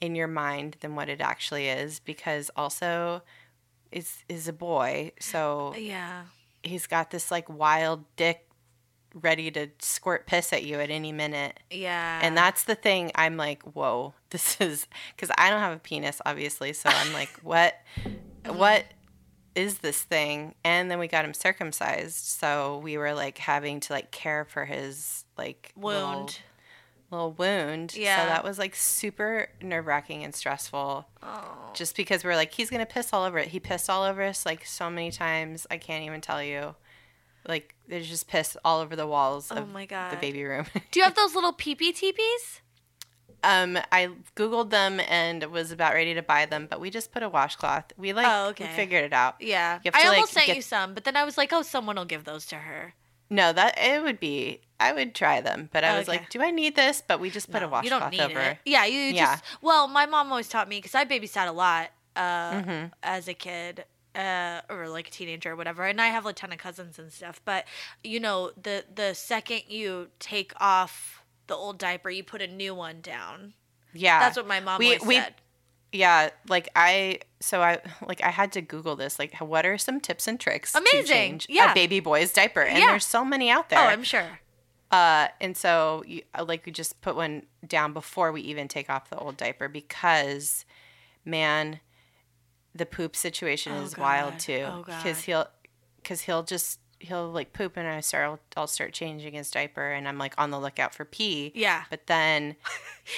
in 0.00 0.14
your 0.16 0.26
mind 0.26 0.76
than 0.80 0.96
what 0.96 1.08
it 1.08 1.20
actually 1.20 1.68
is 1.68 2.00
because 2.00 2.50
also 2.56 3.22
is 3.92 4.24
is 4.28 4.48
a 4.48 4.52
boy, 4.52 5.12
so 5.20 5.74
Yeah. 5.76 6.24
he's 6.62 6.86
got 6.88 7.10
this 7.10 7.30
like 7.30 7.48
wild 7.48 8.04
dick 8.16 8.48
ready 9.14 9.50
to 9.50 9.68
squirt 9.78 10.26
piss 10.26 10.52
at 10.54 10.64
you 10.64 10.80
at 10.80 10.90
any 10.90 11.12
minute. 11.12 11.60
Yeah. 11.70 12.18
And 12.22 12.34
that's 12.36 12.64
the 12.64 12.74
thing 12.74 13.12
I'm 13.14 13.36
like, 13.36 13.62
whoa, 13.62 14.14
this 14.30 14.58
is 14.60 14.86
because 15.14 15.30
I 15.38 15.50
don't 15.50 15.60
have 15.60 15.76
a 15.76 15.78
penis, 15.78 16.20
obviously. 16.24 16.72
So 16.72 16.88
I'm 16.88 17.12
like, 17.12 17.28
what, 17.42 17.74
Mm-hmm. 18.44 18.58
what 18.58 18.84
is 19.54 19.78
this 19.78 20.02
thing? 20.02 20.54
And 20.64 20.90
then 20.90 20.98
we 20.98 21.08
got 21.08 21.24
him 21.24 21.34
circumcised, 21.34 22.24
so 22.24 22.78
we 22.78 22.96
were 22.96 23.12
like 23.14 23.38
having 23.38 23.80
to 23.80 23.92
like 23.92 24.10
care 24.10 24.44
for 24.44 24.64
his 24.64 25.24
like 25.36 25.72
wound. 25.76 26.38
little 27.10 27.32
wound. 27.32 27.94
Yeah. 27.94 28.22
So 28.22 28.28
that 28.28 28.44
was 28.44 28.58
like 28.58 28.74
super 28.74 29.48
nerve 29.60 29.86
wracking 29.86 30.24
and 30.24 30.34
stressful. 30.34 31.06
Oh. 31.22 31.70
Just 31.74 31.96
because 31.96 32.24
we're 32.24 32.36
like, 32.36 32.52
he's 32.52 32.70
gonna 32.70 32.86
piss 32.86 33.12
all 33.12 33.24
over 33.24 33.38
it. 33.38 33.48
He 33.48 33.60
pissed 33.60 33.90
all 33.90 34.04
over 34.04 34.22
us 34.22 34.46
like 34.46 34.64
so 34.64 34.88
many 34.88 35.10
times. 35.10 35.66
I 35.70 35.76
can't 35.76 36.04
even 36.04 36.20
tell 36.20 36.42
you. 36.42 36.74
Like 37.46 37.74
there's 37.88 38.08
just 38.08 38.28
piss 38.28 38.56
all 38.64 38.80
over 38.80 38.94
the 38.94 39.06
walls 39.06 39.50
Oh 39.50 39.56
of 39.56 39.72
my 39.72 39.84
the 39.86 40.16
baby 40.20 40.44
room. 40.44 40.66
Do 40.92 41.00
you 41.00 41.04
have 41.04 41.14
those 41.16 41.34
little 41.34 41.52
pee 41.52 41.74
pee 41.74 41.92
teepees? 41.92 42.60
Um, 43.44 43.78
I 43.90 44.10
googled 44.36 44.70
them 44.70 45.00
and 45.00 45.44
was 45.44 45.72
about 45.72 45.94
ready 45.94 46.14
to 46.14 46.22
buy 46.22 46.46
them, 46.46 46.66
but 46.70 46.80
we 46.80 46.90
just 46.90 47.12
put 47.12 47.22
a 47.22 47.28
washcloth. 47.28 47.92
We 47.96 48.12
like 48.12 48.26
Oh, 48.28 48.44
we 48.46 48.50
okay. 48.64 48.76
figured 48.76 49.04
it 49.04 49.12
out. 49.12 49.36
Yeah. 49.40 49.78
I 49.84 49.88
to, 49.90 49.96
like, 50.08 50.16
almost 50.16 50.32
sent 50.32 50.46
get- 50.46 50.56
you 50.56 50.62
some, 50.62 50.94
but 50.94 51.04
then 51.04 51.16
I 51.16 51.24
was 51.24 51.36
like, 51.38 51.52
oh, 51.52 51.62
someone 51.62 51.96
will 51.96 52.04
give 52.04 52.24
those 52.24 52.46
to 52.46 52.56
her. 52.56 52.94
No, 53.30 53.52
that 53.52 53.78
it 53.78 54.02
would 54.02 54.20
be. 54.20 54.60
I 54.78 54.92
would 54.92 55.14
try 55.14 55.40
them, 55.40 55.70
but 55.72 55.84
I 55.84 55.96
was 55.98 56.08
Okay. 56.08 56.18
like, 56.18 56.28
do 56.30 56.42
I 56.42 56.50
need 56.50 56.76
this? 56.76 57.02
But 57.06 57.18
we 57.20 57.30
just 57.30 57.50
put 57.50 57.62
a 57.62 57.66
No, 57.68 57.80
you 57.82 57.88
don't 57.90 58.00
washcloth 58.00 58.10
need 58.12 58.20
over. 58.36 58.40
it. 58.40 58.58
Yeah, 58.66 58.84
you 58.84 58.98
Yeah. 59.14 59.36
just. 59.36 59.44
Well, 59.62 59.88
my 59.88 60.06
mom 60.06 60.30
always 60.30 60.48
taught 60.48 60.68
me 60.68 60.78
because 60.78 60.94
I 60.94 61.04
babysat 61.04 61.48
a 61.48 61.52
lot 61.52 61.90
uh, 62.14 62.52
Mhm. 62.52 62.92
as 63.02 63.26
a 63.28 63.34
kid. 63.34 63.84
Uh, 64.14 64.60
or 64.68 64.90
like 64.90 65.08
a 65.08 65.10
teenager 65.10 65.52
or 65.52 65.56
whatever 65.56 65.86
and 65.86 65.98
i 65.98 66.08
have 66.08 66.26
a 66.26 66.34
ton 66.34 66.52
of 66.52 66.58
cousins 66.58 66.98
and 66.98 67.10
stuff 67.10 67.40
but 67.46 67.64
you 68.04 68.20
know 68.20 68.50
the 68.62 68.84
the 68.94 69.14
second 69.14 69.62
you 69.68 70.10
take 70.18 70.52
off 70.60 71.21
the 71.52 71.58
old 71.58 71.78
diaper 71.78 72.08
you 72.10 72.24
put 72.24 72.40
a 72.40 72.46
new 72.46 72.74
one 72.74 73.00
down 73.02 73.52
Yeah, 73.92 74.20
that's 74.20 74.36
what 74.36 74.46
my 74.48 74.60
mom 74.60 74.78
We- 74.78 74.86
always 74.96 75.02
we- 75.06 75.14
said 75.16 75.34
yeah 75.94 76.30
like 76.48 76.70
i 76.74 77.18
so 77.40 77.60
i 77.60 77.78
like 78.08 78.22
i 78.24 78.30
had 78.30 78.50
to 78.52 78.62
google 78.62 78.96
this 78.96 79.18
like 79.18 79.36
what 79.40 79.66
are 79.66 79.76
some 79.76 80.00
tips 80.00 80.26
and 80.26 80.40
tricks 80.40 80.74
Amazing. 80.74 81.02
to 81.02 81.06
change 81.06 81.46
Yeah. 81.50 81.72
a 81.72 81.74
baby 81.74 82.00
boy's 82.00 82.32
diaper 82.32 82.62
and 82.62 82.78
Yeah. 82.78 82.86
there's 82.86 83.04
so 83.04 83.22
many 83.26 83.50
out 83.50 83.68
there 83.68 83.78
oh 83.78 83.82
i'm 83.82 84.02
sure 84.02 84.38
uh 84.90 85.28
and 85.38 85.54
so 85.54 86.02
you, 86.06 86.22
uh, 86.34 86.44
like 86.48 86.64
we 86.64 86.72
just 86.72 86.98
put 87.02 87.14
one 87.14 87.42
down 87.66 87.92
before 87.92 88.32
we 88.32 88.40
even 88.40 88.68
take 88.68 88.88
off 88.88 89.10
the 89.10 89.18
old 89.18 89.36
diaper 89.36 89.68
because 89.68 90.64
man 91.26 91.80
the 92.74 92.86
poop 92.86 93.14
situation 93.14 93.72
Oh, 93.76 93.82
is 93.82 93.98
wild 93.98 94.32
God. 94.32 94.40
too 94.40 94.64
Oh, 94.66 94.82
because 94.86 95.24
he'll 95.24 95.46
because 95.96 96.22
he'll 96.22 96.42
just 96.42 96.80
he'll 97.02 97.28
like 97.30 97.52
poop 97.52 97.76
and 97.76 97.86
i 97.86 98.00
start 98.00 98.24
I'll, 98.24 98.40
I'll 98.56 98.66
start 98.66 98.92
changing 98.92 99.34
his 99.34 99.50
diaper 99.50 99.90
and 99.90 100.06
i'm 100.08 100.18
like 100.18 100.34
on 100.38 100.50
the 100.50 100.58
lookout 100.60 100.94
for 100.94 101.04
pee 101.04 101.52
yeah 101.54 101.82
but 101.90 102.06
then 102.06 102.56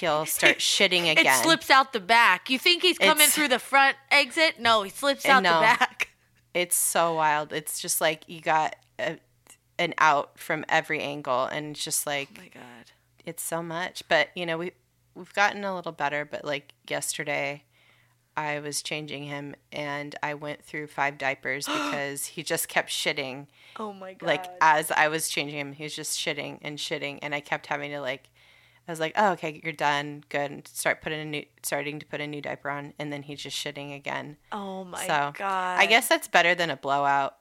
he'll 0.00 0.26
start 0.38 0.58
shitting 0.58 1.10
again 1.10 1.26
it 1.26 1.42
slips 1.44 1.70
out 1.70 1.92
the 1.92 2.00
back 2.00 2.48
you 2.50 2.58
think 2.58 2.82
he's 2.82 2.98
coming 2.98 3.16
It's- 3.16 3.34
through 3.34 3.48
the 3.48 3.58
front 3.58 3.96
exit 4.10 4.58
no 4.58 4.82
he 4.82 4.90
slips 4.90 5.24
Uh, 5.26 5.32
out 5.32 5.42
no. 5.42 5.54
the 5.54 5.60
back 5.60 6.08
It's 6.54 6.76
so 6.76 7.14
wild. 7.14 7.52
It's 7.52 7.80
just 7.80 8.00
like 8.00 8.28
you 8.28 8.40
got 8.40 8.76
a, 8.98 9.18
an 9.76 9.92
out 9.98 10.38
from 10.38 10.64
every 10.68 11.00
angle, 11.00 11.46
and 11.46 11.72
it's 11.74 11.84
just 11.84 12.06
like 12.06 12.28
oh 12.38 12.40
my 12.42 12.48
god 12.48 12.92
it's 13.26 13.42
so 13.42 13.60
much. 13.60 14.04
But 14.08 14.28
you 14.36 14.46
know, 14.46 14.56
we 14.58 14.70
we've 15.16 15.34
gotten 15.34 15.64
a 15.64 15.74
little 15.74 15.90
better. 15.90 16.24
But 16.24 16.44
like 16.44 16.72
yesterday, 16.88 17.64
I 18.36 18.60
was 18.60 18.82
changing 18.82 19.24
him, 19.24 19.56
and 19.72 20.14
I 20.22 20.34
went 20.34 20.62
through 20.62 20.86
five 20.86 21.18
diapers 21.18 21.66
because 21.78 22.26
he 22.26 22.44
just 22.44 22.68
kept 22.68 22.90
shitting. 22.90 23.46
Oh 23.78 23.92
my 23.92 24.14
god 24.14 24.26
Like 24.26 24.44
as 24.60 24.90
I 24.90 25.08
was 25.08 25.28
changing 25.28 25.58
him, 25.58 25.72
he 25.72 25.84
was 25.84 25.94
just 25.94 26.18
shitting 26.18 26.58
and 26.62 26.78
shitting, 26.78 27.18
and 27.22 27.34
I 27.34 27.40
kept 27.40 27.66
having 27.66 27.90
to 27.92 28.00
like. 28.00 28.30
I 28.86 28.92
was 28.92 29.00
like, 29.00 29.14
"Oh, 29.16 29.32
okay, 29.32 29.62
you're 29.64 29.72
done. 29.72 30.24
Good." 30.28 30.50
And 30.50 30.68
start 30.68 31.00
putting 31.00 31.18
a 31.20 31.24
new, 31.24 31.44
starting 31.62 31.98
to 32.00 32.06
put 32.06 32.20
a 32.20 32.26
new 32.26 32.42
diaper 32.42 32.68
on, 32.68 32.92
and 32.98 33.10
then 33.10 33.22
he's 33.22 33.40
just 33.40 33.56
shitting 33.56 33.96
again. 33.96 34.36
oh 34.52 34.84
my 34.84 35.06
so, 35.06 35.32
god 35.38 35.78
I 35.80 35.86
guess 35.86 36.06
that's 36.06 36.28
better 36.28 36.54
than 36.54 36.68
a 36.68 36.76
blowout. 36.76 37.36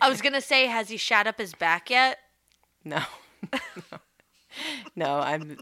i 0.00 0.08
was 0.08 0.22
gonna 0.24 0.40
say 0.40 0.66
has 0.66 0.88
he 0.88 0.96
shat 0.96 1.26
up 1.26 1.38
his 1.38 1.52
back 1.54 1.90
yet 1.90 2.18
No. 2.84 3.02
no, 4.96 5.18
I'm 5.20 5.58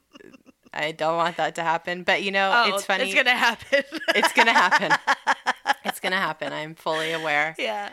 I 0.72 0.92
don't 0.92 1.16
want 1.16 1.36
that 1.38 1.54
to 1.56 1.62
happen. 1.62 2.02
But 2.04 2.22
you 2.22 2.30
know, 2.30 2.52
oh 2.54 2.74
it's 2.74 2.84
funny. 2.84 3.04
it's 3.04 3.14
gonna 3.14 3.36
happen 3.36 3.82
It's 4.14 4.32
gonna 4.32 4.52
happen. 4.52 4.92
it's 5.84 6.00
gonna 6.00 6.16
happen. 6.16 6.52
I'm 6.52 6.74
fully 6.74 7.12
aware. 7.12 7.54
yeah 7.58 7.90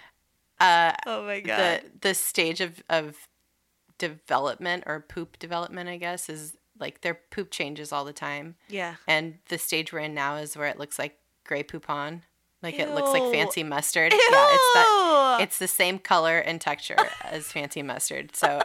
Uh 0.59 0.93
oh 1.05 1.25
my 1.25 1.41
god 1.41 1.81
the 1.81 2.09
the 2.09 2.13
stage 2.13 2.61
of 2.61 2.81
of 2.89 3.15
development 3.97 4.83
or 4.85 5.01
poop 5.01 5.39
development, 5.39 5.89
I 5.89 5.97
guess, 5.97 6.29
is 6.29 6.55
like 6.79 7.01
their 7.01 7.15
poop 7.31 7.51
changes 7.51 7.91
all 7.91 8.05
the 8.05 8.13
time. 8.13 8.55
Yeah. 8.69 8.95
And 9.07 9.35
the 9.49 9.57
stage 9.57 9.93
we're 9.93 9.99
in 9.99 10.13
now 10.13 10.35
is 10.35 10.57
where 10.57 10.67
it 10.67 10.77
looks 10.77 10.99
like 10.99 11.17
Grey 11.45 11.63
Poupon. 11.63 12.21
Like 12.61 12.79
it 12.79 12.95
looks 12.95 13.11
like 13.11 13.31
fancy 13.31 13.63
mustard. 13.63 14.11
Ew. 14.11 14.19
Yeah, 14.31 14.47
it's 14.49 14.73
that 14.73 15.37
it's 15.41 15.59
the 15.59 15.67
same 15.67 15.99
color 15.99 16.39
and 16.39 16.59
texture 16.59 16.97
as 17.23 17.45
fancy 17.51 17.83
mustard. 17.83 18.35
So 18.35 18.61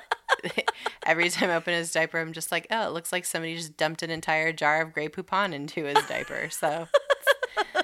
every 1.06 1.28
time 1.28 1.50
I 1.50 1.56
open 1.56 1.74
his 1.74 1.92
diaper, 1.92 2.18
I'm 2.18 2.32
just 2.32 2.50
like, 2.50 2.66
oh, 2.70 2.86
it 2.86 2.92
looks 2.92 3.12
like 3.12 3.26
somebody 3.26 3.56
just 3.56 3.76
dumped 3.76 4.02
an 4.02 4.10
entire 4.10 4.54
jar 4.54 4.80
of 4.80 4.94
Grey 4.94 5.08
Poupon 5.08 5.52
into 5.52 5.84
his 5.84 6.02
diaper. 6.06 6.48
So 6.48 6.88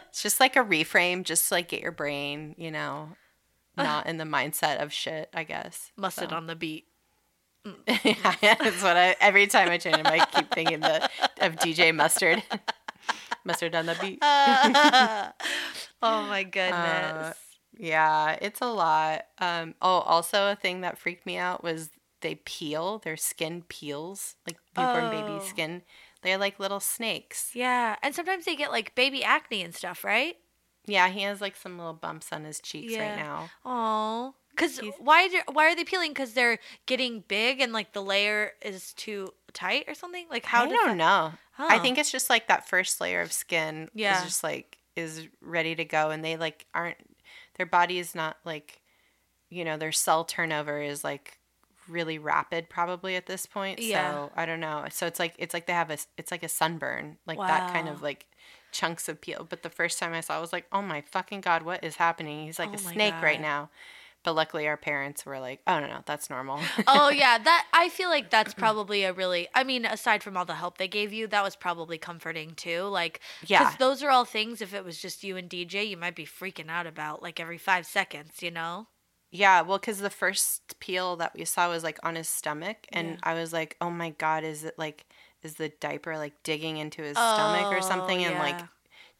it's 0.06 0.22
just 0.22 0.40
like 0.40 0.56
a 0.56 0.64
reframe, 0.64 1.22
just 1.22 1.48
to, 1.48 1.54
like 1.54 1.68
get 1.68 1.82
your 1.82 1.92
brain, 1.92 2.54
you 2.56 2.70
know, 2.70 3.10
not 3.76 4.06
in 4.10 4.18
the 4.18 4.24
mindset 4.24 4.82
of 4.82 4.92
shit, 4.92 5.28
I 5.34 5.44
guess. 5.44 5.90
Mustard 5.96 6.30
So. 6.30 6.36
on 6.36 6.46
the 6.46 6.56
beat. 6.56 6.86
yeah, 7.86 8.54
that's 8.60 8.82
what 8.82 8.96
I. 8.96 9.16
Every 9.20 9.46
time 9.48 9.68
I 9.70 9.78
change 9.78 9.96
him, 9.96 10.06
I 10.06 10.24
keep 10.26 10.52
thinking 10.54 10.80
the 10.80 11.08
of 11.40 11.56
DJ 11.56 11.92
Mustard. 11.94 12.42
Mustard 13.44 13.74
on 13.74 13.86
the 13.86 13.96
beat. 14.00 14.18
oh 14.22 15.32
my 16.26 16.44
goodness. 16.44 16.74
Uh, 16.74 17.32
Yeah, 17.78 18.38
it's 18.40 18.60
a 18.60 18.66
lot. 18.72 19.24
Um, 19.38 19.74
oh, 19.82 20.00
also 20.00 20.50
a 20.50 20.56
thing 20.56 20.80
that 20.82 20.98
freaked 20.98 21.26
me 21.26 21.36
out 21.36 21.62
was 21.64 21.90
they 22.20 22.36
peel. 22.36 22.98
Their 23.00 23.16
skin 23.16 23.62
peels, 23.68 24.36
like 24.46 24.56
newborn 24.76 25.04
Oh. 25.04 25.10
baby 25.10 25.44
skin. 25.44 25.82
They're 26.22 26.38
like 26.38 26.58
little 26.58 26.80
snakes. 26.80 27.50
yeah, 27.54 27.96
and 28.02 28.14
sometimes 28.14 28.44
they 28.46 28.56
get 28.56 28.70
like 28.72 28.94
baby 28.94 29.22
acne 29.22 29.62
and 29.62 29.74
stuff, 29.74 30.02
right? 30.04 30.36
Yeah, 30.86 31.08
he 31.08 31.22
has 31.22 31.40
like 31.40 31.56
some 31.56 31.78
little 31.78 31.92
bumps 31.94 32.32
on 32.32 32.44
his 32.44 32.60
cheeks 32.60 32.92
Yeah. 32.92 33.08
right 33.10 33.16
now. 33.16 33.50
Oh, 33.64 34.34
because 34.50 34.78
He's- 34.78 34.94
why? 34.98 35.28
Do, 35.28 35.40
why 35.52 35.70
are 35.70 35.74
they 35.76 35.84
peeling? 35.84 36.10
Because 36.12 36.32
they're 36.32 36.58
getting 36.86 37.20
big 37.28 37.60
and 37.60 37.72
like 37.72 37.92
the 37.92 38.02
layer 38.02 38.52
is 38.62 38.92
too 38.94 39.34
tight 39.52 39.84
or 39.88 39.94
something. 39.94 40.26
Like 40.30 40.44
how? 40.46 40.64
I 40.64 40.68
don't 40.68 40.86
that- 40.88 40.96
know. 40.96 41.32
I 41.58 41.76
Oh. 41.76 41.82
think 41.82 41.98
it's 41.98 42.12
just 42.12 42.28
like 42.30 42.48
that 42.48 42.68
first 42.68 43.00
layer 43.00 43.20
of 43.20 43.32
skin 43.32 43.90
Yeah. 43.94 44.18
is 44.18 44.24
just 44.24 44.42
like 44.44 44.78
is 44.94 45.26
ready 45.42 45.74
to 45.74 45.84
go, 45.84 46.10
and 46.10 46.24
they 46.24 46.36
like 46.36 46.66
aren't. 46.74 46.96
Their 47.56 47.66
body 47.66 47.98
is 47.98 48.14
not 48.14 48.36
like, 48.44 48.80
you 49.50 49.64
know, 49.64 49.76
their 49.76 49.92
cell 49.92 50.24
turnover 50.24 50.80
is 50.80 51.02
like 51.04 51.38
really 51.88 52.18
rapid 52.18 52.68
probably 52.68 53.14
at 53.16 53.26
this 53.26 53.46
point. 53.46 53.78
Yeah. 53.80 54.10
So 54.12 54.32
I 54.36 54.44
don't 54.46 54.60
know. 54.60 54.84
So 54.90 55.06
it's 55.06 55.18
like 55.18 55.34
it's 55.38 55.52
like 55.54 55.66
they 55.66 55.72
have 55.72 55.90
a 55.90 55.98
it's 56.16 56.30
like 56.30 56.42
a 56.42 56.48
sunburn 56.48 57.16
like 57.26 57.38
that 57.38 57.72
kind 57.72 57.88
of 57.88 58.02
like 58.02 58.26
chunks 58.76 59.08
of 59.08 59.20
peel. 59.20 59.46
But 59.48 59.62
the 59.62 59.70
first 59.70 59.98
time 59.98 60.12
I 60.12 60.20
saw, 60.20 60.34
it, 60.34 60.38
I 60.38 60.40
was 60.40 60.52
like, 60.52 60.66
oh 60.72 60.82
my 60.82 61.00
fucking 61.00 61.40
god, 61.40 61.62
what 61.62 61.82
is 61.82 61.96
happening? 61.96 62.44
He's 62.46 62.58
like 62.58 62.68
Oh 62.70 62.74
a 62.74 62.78
snake 62.78 63.14
right 63.22 63.40
now. 63.40 63.70
But 64.22 64.34
luckily, 64.34 64.66
our 64.66 64.76
parents 64.76 65.24
were 65.24 65.38
like, 65.38 65.60
"Oh 65.68 65.78
no, 65.78 65.86
no, 65.86 66.00
that's 66.04 66.28
normal." 66.28 66.58
oh 66.88 67.10
yeah, 67.10 67.38
that 67.48 67.66
I 67.72 67.88
feel 67.88 68.08
like 68.08 68.28
that's 68.28 68.54
probably 68.64 69.04
a 69.04 69.12
really. 69.12 69.46
I 69.54 69.62
mean, 69.62 69.84
aside 69.86 70.24
from 70.24 70.36
all 70.36 70.44
the 70.44 70.54
help 70.54 70.78
they 70.78 70.88
gave 70.88 71.12
you, 71.12 71.28
that 71.28 71.44
was 71.44 71.54
probably 71.54 71.96
comforting 71.96 72.50
too. 72.56 72.82
Like, 72.82 73.20
Yeah. 73.46 73.72
those 73.78 74.02
are 74.02 74.10
all 74.10 74.24
things. 74.24 74.60
If 74.60 74.74
it 74.74 74.84
was 74.84 75.00
just 75.00 75.22
you 75.22 75.36
and 75.36 75.48
DJ, 75.48 75.88
you 75.88 75.96
might 75.96 76.16
be 76.16 76.26
freaking 76.26 76.68
out 76.68 76.88
about 76.88 77.22
like 77.22 77.38
every 77.38 77.56
five 77.58 77.86
seconds. 77.86 78.42
You 78.42 78.50
know? 78.50 78.88
Yeah, 79.30 79.60
well, 79.60 79.78
because 79.78 79.98
the 80.00 80.10
first 80.10 80.78
peel 80.80 81.14
that 81.16 81.32
we 81.36 81.44
saw 81.44 81.68
was 81.68 81.84
like 81.84 81.98
on 82.02 82.16
his 82.16 82.28
stomach, 82.28 82.78
and 82.92 83.10
Yeah. 83.10 83.16
I 83.22 83.34
was 83.34 83.52
like, 83.52 83.76
"Oh 83.80 83.90
my 83.90 84.10
god, 84.10 84.42
is 84.42 84.64
it 84.64 84.74
like 84.76 85.06
is 85.46 85.54
the 85.54 85.70
diaper 85.80 86.16
like 86.18 86.34
digging 86.42 86.76
into 86.76 87.02
his 87.02 87.16
stomach 87.16 87.72
or 87.72 87.78
Oh, 87.78 87.80
something 87.80 88.22
and 88.24 88.38
like 88.38 88.60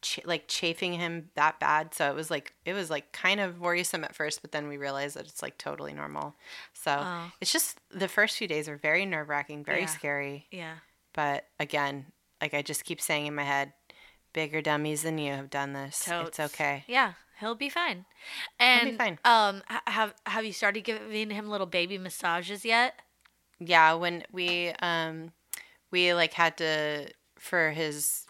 ch- 0.01 0.19
like 0.25 0.47
chafing 0.47 0.93
him 0.93 1.29
that 1.35 1.59
bad?" 1.59 1.93
So 1.95 2.09
it 2.09 2.15
was 2.15 2.29
like 2.29 2.53
it 2.65 2.73
was 2.73 2.89
like 2.89 3.11
kind 3.13 3.39
of 3.39 3.59
worrisome 3.59 4.03
at 4.03 4.15
first, 4.15 4.41
but 4.41 4.51
then 4.51 4.67
we 4.67 4.77
realized 4.77 5.15
that 5.15 5.25
it's 5.27 5.41
like 5.41 5.57
totally 5.57 5.93
normal. 5.93 6.35
So 6.73 6.99
Oh. 7.03 7.31
it's 7.41 7.51
just 7.51 7.79
the 7.89 8.07
first 8.07 8.37
few 8.37 8.47
days 8.47 8.69
are 8.69 8.77
very 8.77 9.05
nerve 9.05 9.29
wracking, 9.29 9.63
very 9.63 9.81
Yeah. 9.81 9.85
scary. 9.87 10.47
Yeah. 10.51 10.75
But 11.13 11.47
again, 11.59 12.11
like 12.41 12.53
I 12.53 12.61
just 12.61 12.83
keep 12.85 13.01
saying 13.01 13.25
in 13.25 13.33
my 13.33 13.43
head, 13.43 13.73
bigger 14.33 14.61
dummies 14.61 15.01
than 15.01 15.17
you 15.17 15.33
have 15.33 15.49
done 15.49 15.73
this. 15.73 16.05
Totes. 16.05 16.29
It's 16.29 16.39
okay. 16.53 16.83
Yeah, 16.87 17.13
he'll 17.39 17.55
be 17.55 17.69
fine. 17.69 18.05
He'll 18.59 18.67
And 18.67 18.91
be 18.91 18.97
fine. 18.97 19.19
um, 19.25 19.63
have 19.87 20.13
have 20.27 20.45
you 20.45 20.53
started 20.53 20.81
giving 20.83 21.31
him 21.31 21.49
little 21.49 21.65
baby 21.67 21.97
massages 21.97 22.63
yet? 22.65 23.01
yeah 23.59 23.91
when 23.93 24.23
we 24.31 24.69
um 24.83 25.31
we 25.91 26.13
like 26.13 26.33
had 26.33 26.57
to 26.57 27.09
for 27.37 27.71
his 27.71 28.25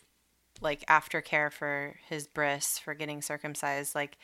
like 0.61 0.85
aftercare 0.87 1.51
for 1.51 1.95
his 2.09 2.27
bris 2.27 2.79
for 2.79 2.93
getting 2.93 3.21
circumcised 3.21 3.93
like 3.93 4.17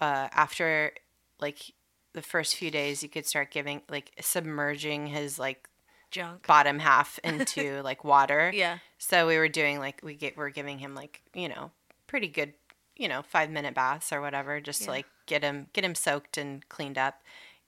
uh 0.00 0.28
after 0.32 0.92
like 1.40 1.72
the 2.14 2.22
first 2.22 2.56
few 2.56 2.70
days 2.70 3.02
you 3.02 3.08
could 3.08 3.26
start 3.26 3.50
giving 3.50 3.82
like 3.88 4.10
submerging 4.20 5.06
his 5.08 5.38
like 5.38 5.68
Junk. 6.10 6.46
bottom 6.46 6.78
half 6.78 7.18
into 7.24 7.82
like 7.82 8.02
water 8.02 8.50
Yeah. 8.54 8.78
so 8.96 9.26
we 9.26 9.36
were 9.36 9.48
doing 9.48 9.78
like 9.78 10.00
we 10.02 10.14
get 10.14 10.36
we're 10.36 10.50
giving 10.50 10.78
him 10.78 10.94
like 10.94 11.22
you 11.34 11.48
know 11.48 11.70
pretty 12.06 12.28
good 12.28 12.54
you 12.96 13.08
know 13.08 13.22
five 13.22 13.50
minute 13.50 13.74
baths 13.74 14.10
or 14.12 14.20
whatever 14.22 14.60
just 14.60 14.80
Yeah. 14.80 14.86
to 14.86 14.90
like 14.92 15.06
get 15.26 15.42
him 15.42 15.66
get 15.74 15.84
him 15.84 15.94
soaked 15.94 16.38
and 16.38 16.66
cleaned 16.70 16.96
up 16.98 17.22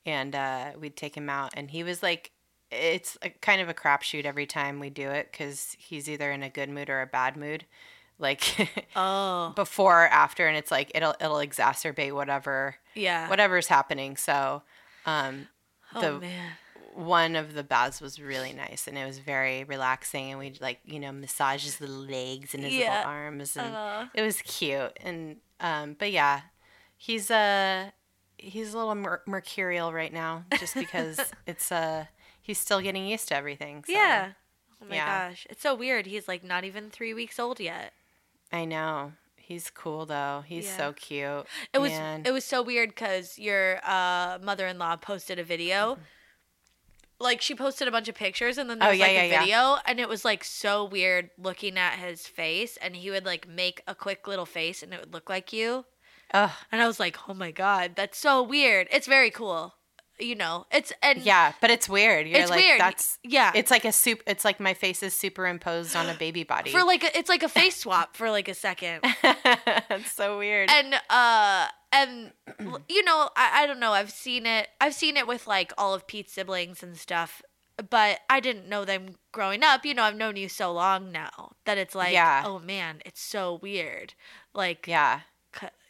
and 0.06 0.34
uh, 0.34 0.72
we'd 0.80 0.96
take 0.96 1.14
him 1.14 1.28
out 1.28 1.52
and 1.54 1.70
he 1.70 1.82
was 1.84 2.02
like 2.02 2.30
it's 2.70 3.18
a, 3.22 3.30
kind 3.30 3.60
of 3.60 3.68
a 3.68 3.74
crapshoot 3.74 4.24
every 4.24 4.46
time 4.46 4.78
we 4.80 4.90
do 4.90 5.10
it 5.10 5.28
because 5.30 5.74
he's 5.78 6.08
either 6.08 6.30
in 6.30 6.42
a 6.42 6.48
good 6.50 6.68
mood 6.68 6.88
or 6.90 7.00
a 7.02 7.06
bad 7.06 7.36
mood 7.36 7.64
like 8.18 8.42
Oh. 8.96 9.52
before 9.56 10.04
or 10.04 10.08
after 10.08 10.46
and 10.46 10.56
it's 10.56 10.70
like 10.70 10.92
it'll 10.94 11.14
it'll 11.20 11.36
exacerbate 11.38 12.12
whatever 12.14 12.76
Yeah. 12.94 13.28
whatever's 13.28 13.66
happening 13.66 14.16
so 14.16 14.62
um 15.06 15.48
Oh 15.94 16.00
the- 16.00 16.20
man. 16.20 16.52
one 16.94 17.34
of 17.34 17.54
the 17.54 17.64
baths 17.64 18.00
was 18.00 18.20
really 18.20 18.52
nice 18.52 18.86
and 18.86 18.96
it 18.98 19.04
was 19.06 19.18
very 19.18 19.64
relaxing 19.64 20.30
and 20.30 20.38
we 20.38 20.54
like 20.60 20.80
you 20.84 21.00
know 21.00 21.12
massage 21.12 21.64
his 21.64 21.80
little 21.80 21.96
legs 22.04 22.54
and 22.54 22.62
his 22.62 22.74
Yeah. 22.74 22.98
little 22.98 23.10
arms 23.10 23.56
and 23.56 23.74
Aw. 23.74 24.10
it 24.14 24.22
was 24.22 24.40
cute 24.42 24.96
and 25.02 25.36
um 25.60 25.96
but 25.98 26.12
yeah 26.12 26.42
he's 26.96 27.30
uh 27.30 27.90
he's 28.38 28.74
a 28.74 28.78
little 28.78 28.94
mer- 28.94 29.22
mercurial 29.26 29.92
right 29.92 30.12
now 30.12 30.44
just 30.58 30.74
because 30.74 31.18
it's 31.46 31.72
uh 31.72 32.04
he's 32.50 32.58
still 32.58 32.80
getting 32.80 33.06
used 33.06 33.28
to 33.28 33.34
everything 33.36 33.84
so 33.86 33.92
Yeah. 33.92 34.32
Oh 34.82 34.86
my 34.88 34.96
yeah. 34.96 35.28
gosh, 35.28 35.46
it's 35.50 35.62
so 35.62 35.74
weird. 35.74 36.06
He's 36.06 36.26
like 36.26 36.42
not 36.42 36.64
even 36.64 36.90
three 36.90 37.14
weeks 37.14 37.38
old 37.38 37.60
yet. 37.60 37.92
i 38.52 38.64
know 38.64 39.12
he's 39.36 39.68
cool 39.70 40.06
though 40.06 40.42
he's 40.46 40.66
Yeah. 40.66 40.76
so 40.76 40.92
cute 40.92 41.44
It 41.74 41.80
was 41.80 41.92
Man. 41.92 42.22
it 42.24 42.32
was 42.32 42.44
so 42.44 42.62
weird 42.62 42.90
because 42.90 43.38
your 43.38 43.80
uh, 43.84 44.38
mother-in-law 44.42 44.96
posted 44.96 45.38
a 45.38 45.44
video. 45.44 45.98
Like 47.18 47.42
she 47.42 47.54
posted 47.54 47.86
a 47.86 47.90
bunch 47.90 48.08
of 48.08 48.14
pictures 48.14 48.56
and 48.56 48.70
then 48.70 48.78
there 48.78 48.88
Oh, 48.88 48.92
was 48.92 48.98
yeah, 49.00 49.06
like 49.06 49.14
yeah, 49.14 49.22
a 49.22 49.28
yeah. 49.28 49.40
video 49.40 49.76
and 49.86 50.00
it 50.00 50.08
was 50.08 50.24
like 50.24 50.42
so 50.44 50.84
weird 50.84 51.28
looking 51.36 51.76
at 51.76 51.98
his 51.98 52.26
face 52.26 52.78
and 52.78 52.96
he 52.96 53.10
would 53.10 53.26
like 53.26 53.46
make 53.46 53.82
a 53.86 53.94
quick 53.94 54.26
little 54.26 54.46
face 54.46 54.82
and 54.82 54.94
it 54.94 55.00
would 55.00 55.12
look 55.12 55.28
like 55.28 55.52
you. 55.52 55.84
Ugh, 56.32 56.50
And 56.72 56.80
I 56.80 56.86
was 56.86 56.98
like, 57.00 57.28
"Oh 57.28 57.34
my 57.34 57.50
god, 57.50 57.92
that's 57.96 58.16
so 58.16 58.40
weird." 58.42 58.86
It's 58.92 59.08
very 59.08 59.30
cool. 59.32 59.74
You 60.20 60.34
know, 60.34 60.66
it's 60.70 60.92
and 61.02 61.22
yeah 61.22 61.52
but 61.60 61.70
it's 61.70 61.88
weird 61.88 62.26
you're 62.28 62.40
it's 62.40 62.50
like 62.50 62.60
weird. 62.60 62.80
that's 62.80 63.18
yeah. 63.22 63.52
it's 63.54 63.70
like 63.70 63.84
a 63.84 63.92
soup 63.92 64.22
it's 64.26 64.44
like 64.44 64.60
my 64.60 64.74
face 64.74 65.02
is 65.02 65.14
superimposed 65.14 65.96
on 65.96 66.08
a 66.08 66.14
baby 66.14 66.44
body 66.44 66.70
for 66.70 66.84
like 66.84 67.02
a, 67.04 67.18
it's 67.18 67.28
like 67.28 67.42
a 67.42 67.48
face 67.48 67.76
swap 67.82 68.16
for 68.16 68.30
like 68.30 68.48
a 68.48 68.54
second. 68.54 69.00
it's 69.24 70.12
so 70.12 70.38
weird 70.38 70.70
and 70.70 70.94
uh 71.08 71.66
and 71.92 72.32
you 72.88 73.02
know 73.04 73.30
I, 73.36 73.62
I 73.62 73.66
don't 73.66 73.80
know 73.80 73.92
i've 73.92 74.10
seen 74.10 74.46
it 74.46 74.68
i've 74.80 74.94
seen 74.94 75.16
it 75.16 75.26
with 75.26 75.46
like 75.46 75.72
all 75.78 75.94
of 75.94 76.06
pete's 76.06 76.32
siblings 76.32 76.82
and 76.82 76.96
stuff 76.96 77.42
but 77.88 78.20
i 78.28 78.40
didn't 78.40 78.68
know 78.68 78.84
them 78.84 79.16
growing 79.32 79.62
up 79.62 79.84
you 79.84 79.94
know 79.94 80.02
i've 80.02 80.16
known 80.16 80.36
you 80.36 80.48
so 80.48 80.72
long 80.72 81.10
now 81.10 81.52
that 81.64 81.78
it's 81.78 81.94
like 81.94 82.12
Yeah. 82.12 82.42
oh 82.46 82.58
man 82.58 83.00
it's 83.04 83.22
so 83.22 83.58
weird 83.62 84.14
like 84.54 84.86
yeah 84.86 85.20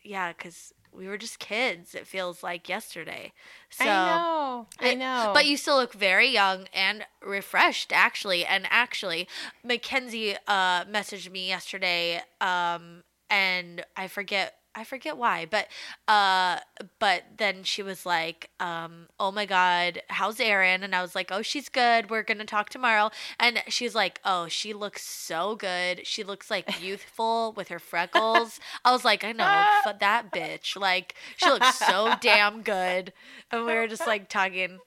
yeah 0.03 0.33
because 0.33 0.72
we 1.01 1.09
were 1.09 1.18
just 1.18 1.38
kids 1.38 1.94
it 1.94 2.07
feels 2.07 2.42
like 2.42 2.68
yesterday 2.68 3.32
so 3.70 3.84
I 3.84 3.86
know. 3.86 4.66
I 4.78 4.88
it- 4.90 4.98
know. 4.98 5.30
But 5.32 5.46
you 5.46 5.57
still 5.57 5.76
look 5.76 5.92
very 5.94 6.28
young 6.28 6.66
and 6.74 7.07
refreshed, 7.22 7.92
actually. 7.92 8.44
And 8.44 8.66
actually, 8.68 9.28
Mackenzie 9.64 10.36
uh, 10.46 10.84
messaged 10.84 11.30
me 11.30 11.48
yesterday, 11.48 12.22
um, 12.40 13.05
and 13.31 13.85
I 13.97 14.09
forget. 14.09 14.55
I 14.72 14.85
forget 14.85 15.16
why, 15.16 15.49
but 15.51 15.66
uh, 16.07 16.61
but 17.01 17.24
then 17.39 17.64
she 17.64 17.83
was 17.83 18.07
like, 18.07 18.51
um, 18.61 19.09
"Oh 19.18 19.33
my 19.33 19.45
God, 19.45 20.01
how's 20.09 20.39
Erin?" 20.39 20.85
And 20.85 20.95
I 20.95 21.03
was 21.03 21.16
like, 21.16 21.31
"Oh, 21.33 21.43
she's 21.43 21.68
good. 21.68 22.09
We're 22.09 22.22
gonna 22.22 22.45
talk 22.45 22.68
tomorrow." 22.70 23.11
And 23.41 23.64
she's 23.66 23.97
like, 23.97 24.20
"Oh, 24.24 24.47
she 24.47 24.72
looks 24.72 25.03
so 25.03 25.57
good. 25.57 26.07
She 26.07 26.22
looks 26.22 26.53
like 26.53 26.81
youthful 26.81 27.53
with 27.57 27.66
her 27.66 27.81
freckles." 27.81 28.61
I 28.85 28.93
was 28.93 29.05
like, 29.05 29.24
"I 29.24 29.33
know, 29.33 29.64
but 29.85 29.99
that 29.99 30.31
bitch. 30.31 30.76
Like, 30.76 31.16
she 31.37 31.51
looks 31.51 31.74
so 31.76 32.14
damn 32.20 32.62
good." 32.62 33.12
And 33.51 33.66
we 33.66 33.74
were 33.74 33.89
just 33.89 34.07
like 34.07 34.28
talking. 34.28 34.78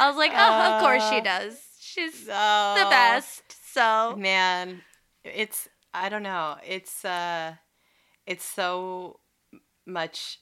I 0.00 0.08
was 0.08 0.16
like, 0.16 0.32
"Oh, 0.34 0.72
of 0.74 0.80
course 0.82 1.06
she 1.10 1.18
Uh, 1.18 1.22
does. 1.22 1.58
She's 1.78 2.24
the 2.24 2.32
Oh, 2.32 2.88
best." 2.90 3.42
So 3.74 4.16
Man, 4.16 4.80
it's 5.22 5.68
I 5.96 6.08
don't 6.08 6.22
know. 6.22 6.56
It's 6.66 7.04
uh 7.04 7.54
it's 8.26 8.44
so 8.44 9.20
much 9.86 10.40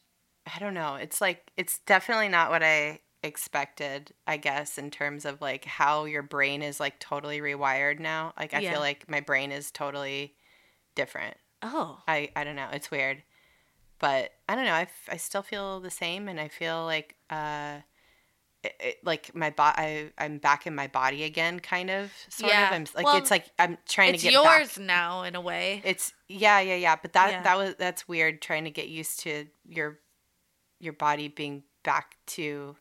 I 0.55 0.59
don't 0.59 0.75
know. 0.75 0.97
It's 0.97 1.21
like 1.21 1.51
it's 1.57 1.79
definitely 1.81 2.29
not 2.29 2.51
what 2.51 2.63
I 2.63 3.01
expected, 3.23 4.13
I 4.27 4.37
guess, 4.37 4.77
in 4.77 4.91
terms 4.91 5.25
of 5.25 5.41
like 5.41 5.65
how 5.65 6.05
your 6.05 6.23
brain 6.23 6.61
is 6.63 6.79
like 6.81 6.99
totally 7.01 7.41
rewired 7.41 7.99
now. 8.01 8.35
Like 8.39 8.53
I 8.53 8.61
Yeah. 8.61 8.73
feel 8.73 8.81
like 8.81 9.09
my 9.09 9.21
brain 9.21 9.51
is 9.53 9.71
totally 9.71 10.35
different. 10.95 11.37
Oh. 11.63 12.03
I 12.07 12.31
I 12.37 12.45
don't 12.45 12.57
know. 12.57 12.69
It's 12.73 12.91
weird, 12.91 13.23
but 13.99 14.33
I 14.49 14.55
don't 14.55 14.67
know. 14.67 14.73
I, 14.73 14.83
f- 14.83 15.09
I 15.11 15.17
still 15.17 15.41
feel 15.43 15.81
the 15.81 15.91
same, 15.91 16.29
and 16.29 16.39
I 16.39 16.49
feel 16.49 16.85
like 16.85 17.15
uh, 17.31 17.79
it, 18.65 18.75
it, 18.81 18.97
like 19.05 19.35
my 19.35 19.51
body. 19.51 19.75
I 19.79 20.13
I'm 20.19 20.39
back 20.39 20.67
in 20.67 20.75
my 20.75 20.87
body 20.87 21.25
again, 21.25 21.61
kind 21.61 21.91
of. 21.91 22.11
Sort 22.29 22.51
Yeah. 22.53 22.69
of. 22.69 22.73
I'm 22.75 22.87
like 22.95 23.05
Well, 23.05 23.17
it's 23.17 23.31
like 23.31 23.47
I'm 23.59 23.79
trying 23.89 24.13
to 24.13 24.19
get 24.19 24.33
yours 24.33 24.75
back. 24.77 24.85
now 24.87 25.23
in 25.23 25.35
a 25.37 25.41
way. 25.41 25.83
It's 25.85 26.13
yeah, 26.29 26.61
yeah, 26.61 26.77
yeah. 26.77 26.97
But 27.01 27.13
that 27.13 27.31
Yeah. 27.31 27.43
that 27.43 27.57
was 27.59 27.75
that's 27.77 28.09
weird. 28.09 28.41
Trying 28.43 28.65
to 28.65 28.71
get 28.71 28.89
used 28.89 29.21
to 29.21 29.47
your 29.69 29.99
your 30.81 30.93
body 30.93 31.29
being 31.29 31.63
back 31.83 32.17
to 32.27 32.77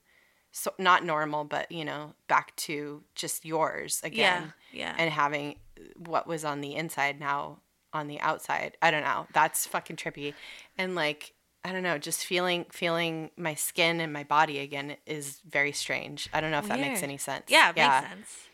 so 0.51 0.73
not 0.77 1.03
normal, 1.03 1.43
but 1.43 1.71
you 1.71 1.83
know, 1.85 2.13
back 2.27 2.55
to 2.55 3.03
just 3.15 3.43
yours 3.45 3.99
again 4.03 4.53
yeah. 4.71 4.87
Yeah. 4.87 4.95
and 4.97 5.11
having 5.11 5.55
uh, 5.79 5.83
what 5.97 6.27
was 6.27 6.45
on 6.45 6.61
the 6.61 6.75
inside 6.75 7.19
now 7.19 7.59
on 7.91 8.07
the 8.07 8.19
outside. 8.21 8.77
I 8.81 8.91
don't 8.91 9.03
know. 9.03 9.27
That's 9.33 9.67
fucking 9.67 9.97
trippy. 9.97 10.33
And 10.77 10.95
like 10.95 11.33
I 11.65 11.71
don't 11.71 11.83
know, 11.83 11.97
just 11.97 12.25
feeling 12.25 12.65
feeling 12.71 13.31
my 13.37 13.55
skin 13.55 14.01
and 14.01 14.11
my 14.11 14.23
body 14.23 14.59
again 14.59 14.97
is 15.05 15.39
very 15.47 15.71
strange. 15.71 16.29
I 16.33 16.41
don't 16.41 16.51
know 16.51 16.59
if 16.59 16.67
that 16.67 16.79
makes 16.79 17.01
any 17.03 17.17
sense. 17.17 17.45
yeah, 17.47 17.69
it 17.69 17.75
makes 17.77 18.09
sense. 18.09 18.47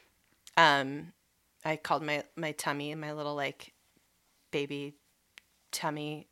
Um 0.58 1.14
I 1.66 1.76
called 1.76 2.04
my 2.04 2.24
my 2.36 2.52
tummy 2.52 2.94
my 2.96 3.14
little 3.14 3.36
like 3.36 3.74
baby 4.52 4.94
tummy 5.72 6.28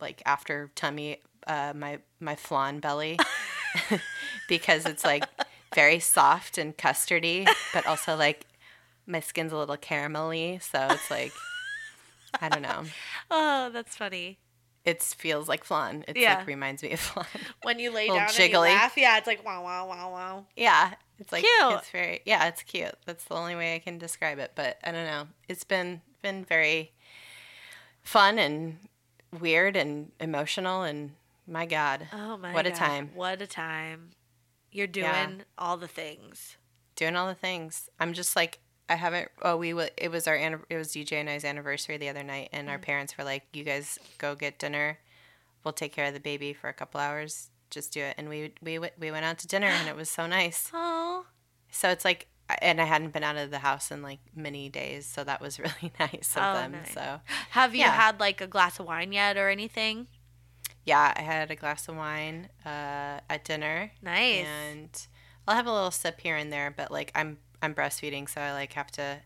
like 0.00 0.22
after 0.26 0.70
tummy 0.74 1.18
uh 1.46 1.72
my 1.74 1.98
my 2.20 2.34
flan 2.36 2.80
belly 2.80 3.18
because 4.48 4.84
it's 4.86 5.04
like 5.04 5.24
very 5.74 5.98
soft 5.98 6.58
and 6.58 6.76
custardy 6.76 7.48
but 7.72 7.86
also 7.86 8.16
like 8.16 8.46
my 9.06 9.20
skin's 9.20 9.52
a 9.52 9.56
little 9.56 9.76
caramelly 9.76 10.60
so 10.62 10.88
it's 10.90 11.10
like 11.10 11.32
I 12.40 12.48
don't 12.48 12.62
know. 12.62 12.84
Oh, 13.30 13.70
that's 13.72 13.96
funny. 13.96 14.38
It 14.84 15.02
feels 15.02 15.48
like 15.48 15.62
flan. 15.64 16.04
It 16.08 16.16
Yeah. 16.16 16.38
like 16.38 16.46
reminds 16.46 16.82
me 16.82 16.92
of 16.92 17.00
flan. 17.00 17.26
When 17.62 17.78
you 17.78 17.90
lay 17.92 18.08
down 18.08 18.18
and 18.18 18.28
jiggly. 18.28 18.50
you 18.50 18.58
laugh, 18.58 18.96
yeah, 18.96 19.16
it's 19.18 19.26
like 19.26 19.44
wow, 19.44 19.62
wow, 19.62 19.86
wow, 19.88 20.10
wow. 20.10 20.46
Yeah, 20.56 20.94
it's 21.18 21.30
like 21.32 21.44
Cute. 21.44 21.72
it's 21.78 21.90
very 21.90 22.20
yeah, 22.24 22.46
it's 22.48 22.62
cute. 22.62 22.94
That's 23.06 23.24
the 23.24 23.34
only 23.34 23.54
way 23.54 23.74
I 23.76 23.78
can 23.78 23.98
describe 23.98 24.38
it. 24.38 24.52
But 24.54 24.78
I 24.82 24.90
don't 24.90 25.06
know. 25.06 25.28
It's 25.48 25.64
been 25.64 26.00
been 26.20 26.44
very 26.44 26.92
fun 28.02 28.38
and 28.38 28.78
weird 29.38 29.76
and 29.76 30.12
emotional 30.20 30.82
and 30.82 31.12
my 31.46 31.66
God, 31.66 32.08
Oh 32.12 32.36
my 32.36 32.48
god. 32.48 32.54
What 32.54 32.66
a 32.66 32.70
time. 32.70 33.10
What 33.14 33.42
a 33.42 33.46
time. 33.46 34.10
You're 34.70 34.86
doing 34.86 35.04
Yeah. 35.06 35.44
all 35.58 35.76
the 35.76 35.88
things. 35.88 36.56
doing 36.94 37.16
all 37.16 37.26
the 37.26 37.34
things. 37.34 37.88
I'm 37.98 38.12
just 38.12 38.36
like 38.36 38.58
I 38.92 38.96
haven't. 38.96 39.30
Oh, 39.42 39.56
we 39.56 39.72
it 39.96 40.10
was 40.10 40.26
our 40.28 40.36
it 40.36 40.76
was 40.76 40.88
DJ 40.92 41.12
and 41.20 41.30
I's 41.30 41.44
anniversary 41.44 41.96
the 41.96 42.08
other 42.08 42.22
night, 42.22 42.50
and 42.52 42.68
our 42.70 42.78
Mm. 42.78 42.82
parents 42.82 43.16
were 43.18 43.24
like, 43.24 43.44
"You 43.52 43.64
guys 43.64 43.98
go 44.18 44.34
get 44.34 44.58
dinner. 44.58 44.98
We'll 45.64 45.72
take 45.72 45.92
care 45.92 46.06
of 46.06 46.14
the 46.14 46.20
baby 46.20 46.52
for 46.52 46.68
a 46.68 46.74
couple 46.74 47.00
hours. 47.00 47.50
Just 47.70 47.92
do 47.92 48.00
it." 48.02 48.14
And 48.18 48.28
we 48.28 48.52
we 48.62 48.78
went- 48.78 48.98
we 48.98 49.10
went 49.10 49.24
out 49.24 49.38
to 49.38 49.46
dinner, 49.48 49.66
and 49.68 49.88
it 49.88 49.96
was 49.96 50.10
so 50.10 50.26
nice. 50.26 50.70
Oh. 50.74 51.26
So 51.70 51.88
it's 51.88 52.04
like, 52.04 52.26
and 52.60 52.80
I 52.82 52.84
hadn't 52.84 53.12
been 53.14 53.22
out 53.24 53.36
of 53.38 53.50
the 53.50 53.60
house 53.60 53.90
in 53.90 54.02
like 54.02 54.20
many 54.34 54.68
days, 54.68 55.06
so 55.06 55.24
that 55.24 55.40
was 55.40 55.58
really 55.66 55.90
nice 55.98 56.34
of 56.36 56.42
Oh, 56.42 56.52
them. 56.54 56.72
nice. 56.72 56.92
So 56.92 57.20
Have 57.50 57.74
you 57.74 57.80
Yeah. 57.80 57.92
had 57.92 58.20
like 58.20 58.40
a 58.42 58.46
glass 58.46 58.78
of 58.78 58.84
wine 58.86 59.12
yet 59.12 59.36
or 59.38 59.48
anything? 59.48 60.08
yeah, 60.84 61.14
I 61.16 61.22
had 61.22 61.50
a 61.50 61.56
glass 61.56 61.88
of 61.88 61.96
wine 61.96 62.48
uh, 62.66 63.20
at 63.30 63.44
dinner, 63.44 63.92
Nice. 64.02 64.44
and 64.46 65.06
I'll 65.46 65.54
have 65.54 65.66
a 65.66 65.72
little 65.72 65.92
sip 65.92 66.20
here 66.20 66.36
and 66.36 66.52
there, 66.52 66.70
but 66.70 66.90
like 66.90 67.10
I'm 67.14 67.38
I'm 67.62 67.74
breastfeeding, 67.74 68.28
so 68.28 68.40
I 68.40 68.52
like 68.52 68.72
have 68.74 68.90
to, 68.92 69.20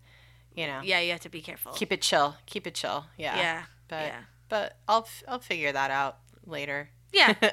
you 0.54 0.66
know, 0.66 0.80
yeah, 0.84 1.00
you 1.00 1.12
have 1.12 1.20
to 1.20 1.28
be 1.28 1.40
careful. 1.40 1.72
keep 1.72 1.90
it 1.90 2.02
chill, 2.02 2.36
keep 2.46 2.66
it 2.66 2.74
chill. 2.74 3.06
Yeah, 3.16 3.36
yeah. 3.36 3.62
but 3.88 4.02
yeah. 4.02 4.20
but 4.48 4.76
I'll 4.86 5.00
f- 5.00 5.24
I'll 5.26 5.38
figure 5.40 5.72
that 5.72 5.90
out 5.90 6.18
later. 6.44 6.90
Yeah. 7.12 7.34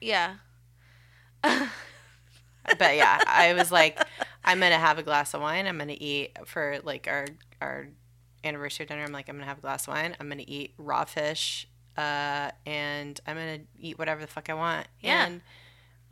Yeah. 0.00 0.36
but 1.42 2.96
yeah, 2.96 3.20
I 3.26 3.54
was 3.54 3.70
like, 3.70 3.98
I'm 4.44 4.60
gonna 4.60 4.78
have 4.78 4.98
a 4.98 5.02
glass 5.02 5.34
of 5.34 5.40
wine. 5.40 5.66
I'm 5.66 5.78
gonna 5.78 5.96
eat 5.96 6.36
for 6.46 6.78
like 6.84 7.08
our 7.08 7.26
our 7.60 7.88
anniversary 8.44 8.86
dinner. 8.86 9.04
I'm 9.04 9.12
like, 9.12 9.28
I'm 9.28 9.36
gonna 9.36 9.46
have 9.46 9.58
a 9.58 9.62
glass 9.62 9.86
of 9.86 9.94
wine. 9.94 10.16
I'm 10.18 10.28
gonna 10.28 10.44
eat 10.46 10.74
raw 10.78 11.04
fish, 11.04 11.68
uh, 11.96 12.50
and 12.64 13.20
I'm 13.26 13.36
gonna 13.36 13.60
eat 13.78 13.98
whatever 13.98 14.20
the 14.20 14.26
fuck 14.26 14.50
I 14.50 14.54
want. 14.54 14.86
Yeah. 15.00 15.26
And 15.26 15.40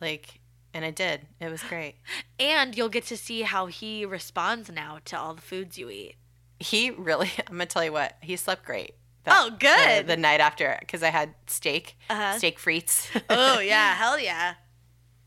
like, 0.01 0.39
and 0.75 0.85
I 0.85 0.91
did. 0.91 1.21
It 1.39 1.49
was 1.49 1.63
great. 1.63 1.95
And 2.39 2.77
you'll 2.77 2.89
get 2.89 3.05
to 3.05 3.17
see 3.17 3.41
how 3.41 3.65
he 3.65 4.05
responds 4.05 4.69
now 4.71 4.99
to 5.05 5.17
all 5.19 5.33
the 5.33 5.41
foods 5.41 5.77
you 5.79 5.89
eat. 5.89 6.17
He 6.59 6.91
really. 6.91 7.31
I'm 7.47 7.53
gonna 7.55 7.65
tell 7.65 7.83
you 7.83 7.91
what. 7.91 8.17
He 8.21 8.35
slept 8.35 8.63
great. 8.65 8.91
Oh, 9.27 9.49
the- 9.49 9.55
good. 9.57 10.05
The, 10.07 10.17
night 10.17 10.39
after, 10.39 10.77
because 10.81 11.01
I 11.01 11.09
had 11.09 11.33
steak, 11.47 11.97
Uh-huh. 12.11 12.37
steak 12.37 12.59
frites. 12.59 13.09
Oh 13.29 13.59
yeah, 13.73 13.95
hell 13.95 14.19
yeah. 14.19 14.53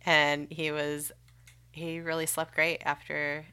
and 0.07 0.47
he 0.53 0.71
was, 0.71 1.11
he 1.73 1.99
really 1.99 2.27
slept 2.27 2.55
great 2.55 2.81
after 2.85 3.45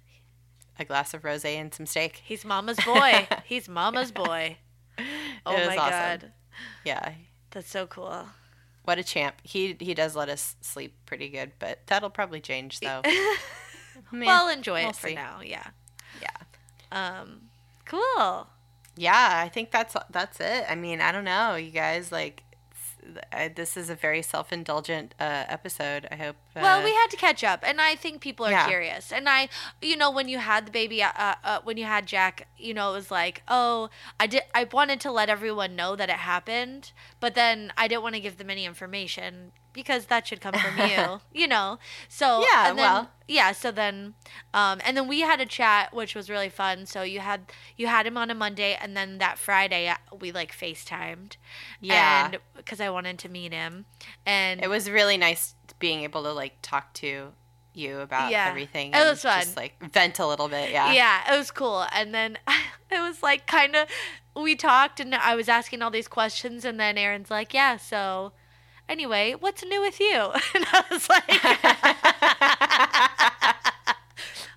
a 0.77 0.85
glass 0.85 1.13
of 1.15 1.23
rosé 1.23 1.55
and 1.55 1.73
some 1.73 1.85
steak. 1.87 2.21
He's 2.23 2.45
mama's 2.45 2.77
boy. 2.85 3.27
He's 3.45 3.67
mama's 3.67 4.11
boy. 4.11 4.57
Oh 5.45 5.55
It 5.55 5.59
was 5.59 5.67
my 5.69 5.77
awesome. 5.77 5.89
god. 6.19 6.31
Yeah, 6.83 7.13
That's 7.51 7.69
so 7.69 7.87
cool. 7.87 8.27
What 8.85 8.97
a 8.97 9.03
champ. 9.03 9.35
He 9.43 9.75
he 9.79 9.93
does 9.93 10.15
let 10.15 10.29
us 10.29 10.55
sleep 10.61 10.93
pretty 11.05 11.29
good, 11.29 11.51
but 11.59 11.79
that'll 11.87 12.09
probably 12.09 12.39
change 12.41 12.79
though. 12.79 13.01
I 13.05 14.15
mean, 14.15 14.27
well, 14.27 14.49
enjoy 14.49 14.81
we'll 14.81 14.89
it 14.89 14.95
for 14.95 15.09
now. 15.11 15.39
Yeah. 15.43 15.67
yeah, 16.21 16.29
Um 16.91 17.41
cool. 17.85 18.47
yeah. 18.95 19.41
I 19.43 19.49
think 19.49 19.71
that's 19.71 19.95
that's 20.09 20.39
it. 20.39 20.65
I 20.69 20.75
mean, 20.75 21.01
I 21.01 21.11
don't 21.11 21.23
know, 21.25 21.55
you 21.55 21.71
guys. 21.71 22.11
Like, 22.11 22.43
I, 23.31 23.47
this 23.49 23.77
is 23.77 23.89
a 23.89 23.95
very 23.95 24.21
self 24.21 24.51
indulgent 24.51 25.15
uh, 25.19 25.45
episode. 25.47 26.07
I 26.11 26.15
hope. 26.15 26.35
Uh, 26.55 26.61
Well, 26.61 26.83
we 26.83 26.91
had 26.93 27.07
to 27.11 27.17
catch 27.17 27.43
up, 27.43 27.61
and 27.63 27.81
I 27.81 27.95
think 27.95 28.21
people 28.21 28.45
are 28.45 28.51
Yeah. 28.51 28.67
curious. 28.67 29.11
And 29.11 29.27
I, 29.27 29.49
you 29.81 29.95
know, 29.97 30.09
when 30.09 30.29
you 30.29 30.39
had 30.39 30.67
the 30.67 30.71
baby, 30.71 31.03
uh, 31.03 31.11
uh, 31.43 31.59
when 31.63 31.77
you 31.77 31.85
had 31.85 32.05
Jack, 32.05 32.47
you 32.57 32.73
know, 32.73 32.91
it 32.91 32.93
was 32.93 33.11
like, 33.11 33.43
oh, 33.47 33.89
I 34.19 34.27
did. 34.27 34.43
I 34.53 34.63
wanted 34.65 34.99
to 35.01 35.11
let 35.11 35.29
everyone 35.29 35.75
know 35.75 35.95
that 35.95 36.09
it 36.09 36.17
happened, 36.17 36.91
but 37.19 37.35
then 37.35 37.73
I 37.77 37.87
didn't 37.87 38.03
want 38.03 38.15
to 38.15 38.21
give 38.21 38.37
them 38.37 38.49
any 38.49 38.65
information 38.65 39.51
because 39.73 40.05
that 40.05 40.25
should 40.25 40.39
come 40.39 40.53
from 40.53 40.77
you, 40.77 41.19
you 41.33 41.47
know. 41.47 41.79
So 42.07 42.45
Yeah, 42.49 42.69
and 42.69 42.77
then, 42.79 42.83
well. 42.85 43.11
yeah. 43.27 43.51
So 43.51 43.71
then, 43.71 44.13
um, 44.53 44.79
and 44.85 44.95
then 44.95 45.09
we 45.09 45.19
had 45.21 45.41
a 45.41 45.45
chat, 45.45 45.93
which 45.93 46.15
was 46.15 46.29
really 46.29 46.47
fun. 46.47 46.85
So 46.85 47.01
you 47.01 47.19
had 47.19 47.51
you 47.75 47.87
had 47.87 48.07
him 48.07 48.17
on 48.17 48.31
a 48.31 48.35
Monday, 48.35 48.77
and 48.79 48.95
then 48.95 49.17
that 49.17 49.37
Friday 49.37 49.89
uh, 49.89 49.97
we 50.17 50.31
like 50.31 50.53
FaceTimed, 50.53 51.35
Yeah. 51.81 52.31
because 52.55 52.79
I 52.79 52.89
wanted 52.89 53.19
to 53.19 53.27
meet 53.29 53.51
him, 53.51 53.85
and 54.25 54.63
it 54.63 54.69
was 54.69 54.89
really 54.89 55.17
nice 55.17 55.54
being 55.79 56.01
able 56.03 56.23
to 56.23 56.31
like 56.33 56.53
talk 56.61 56.93
to 56.95 57.33
you 57.73 57.99
about 57.99 58.31
Yeah. 58.31 58.47
everything. 58.49 58.89
It 58.91 58.95
and 58.95 59.09
was 59.09 59.21
fun. 59.21 59.41
Just 59.41 59.57
like 59.57 59.73
vent 59.91 60.19
a 60.19 60.25
little 60.27 60.47
bit. 60.47 60.71
Yeah. 60.71 60.93
Yeah, 60.93 61.33
it 61.33 61.37
was 61.37 61.51
cool. 61.51 61.85
And 61.91 62.13
then 62.13 62.37
it 62.91 62.99
was 62.99 63.21
like 63.21 63.47
kind 63.47 63.75
of 63.75 63.87
we 64.35 64.55
talked 64.55 64.99
and 64.99 65.13
I 65.15 65.35
was 65.35 65.47
asking 65.49 65.81
all 65.81 65.91
these 65.91 66.07
questions 66.07 66.65
and 66.65 66.79
then 66.79 66.97
Erin's 66.97 67.29
like, 67.31 67.53
"Yeah, 67.53 67.77
so 67.77 68.33
anyway, 68.89 69.33
what's 69.39 69.63
new 69.63 69.81
with 69.81 69.99
you?" 69.99 70.31
And 70.55 70.65
I 70.71 70.83
was 70.91 71.09
like 71.09 71.23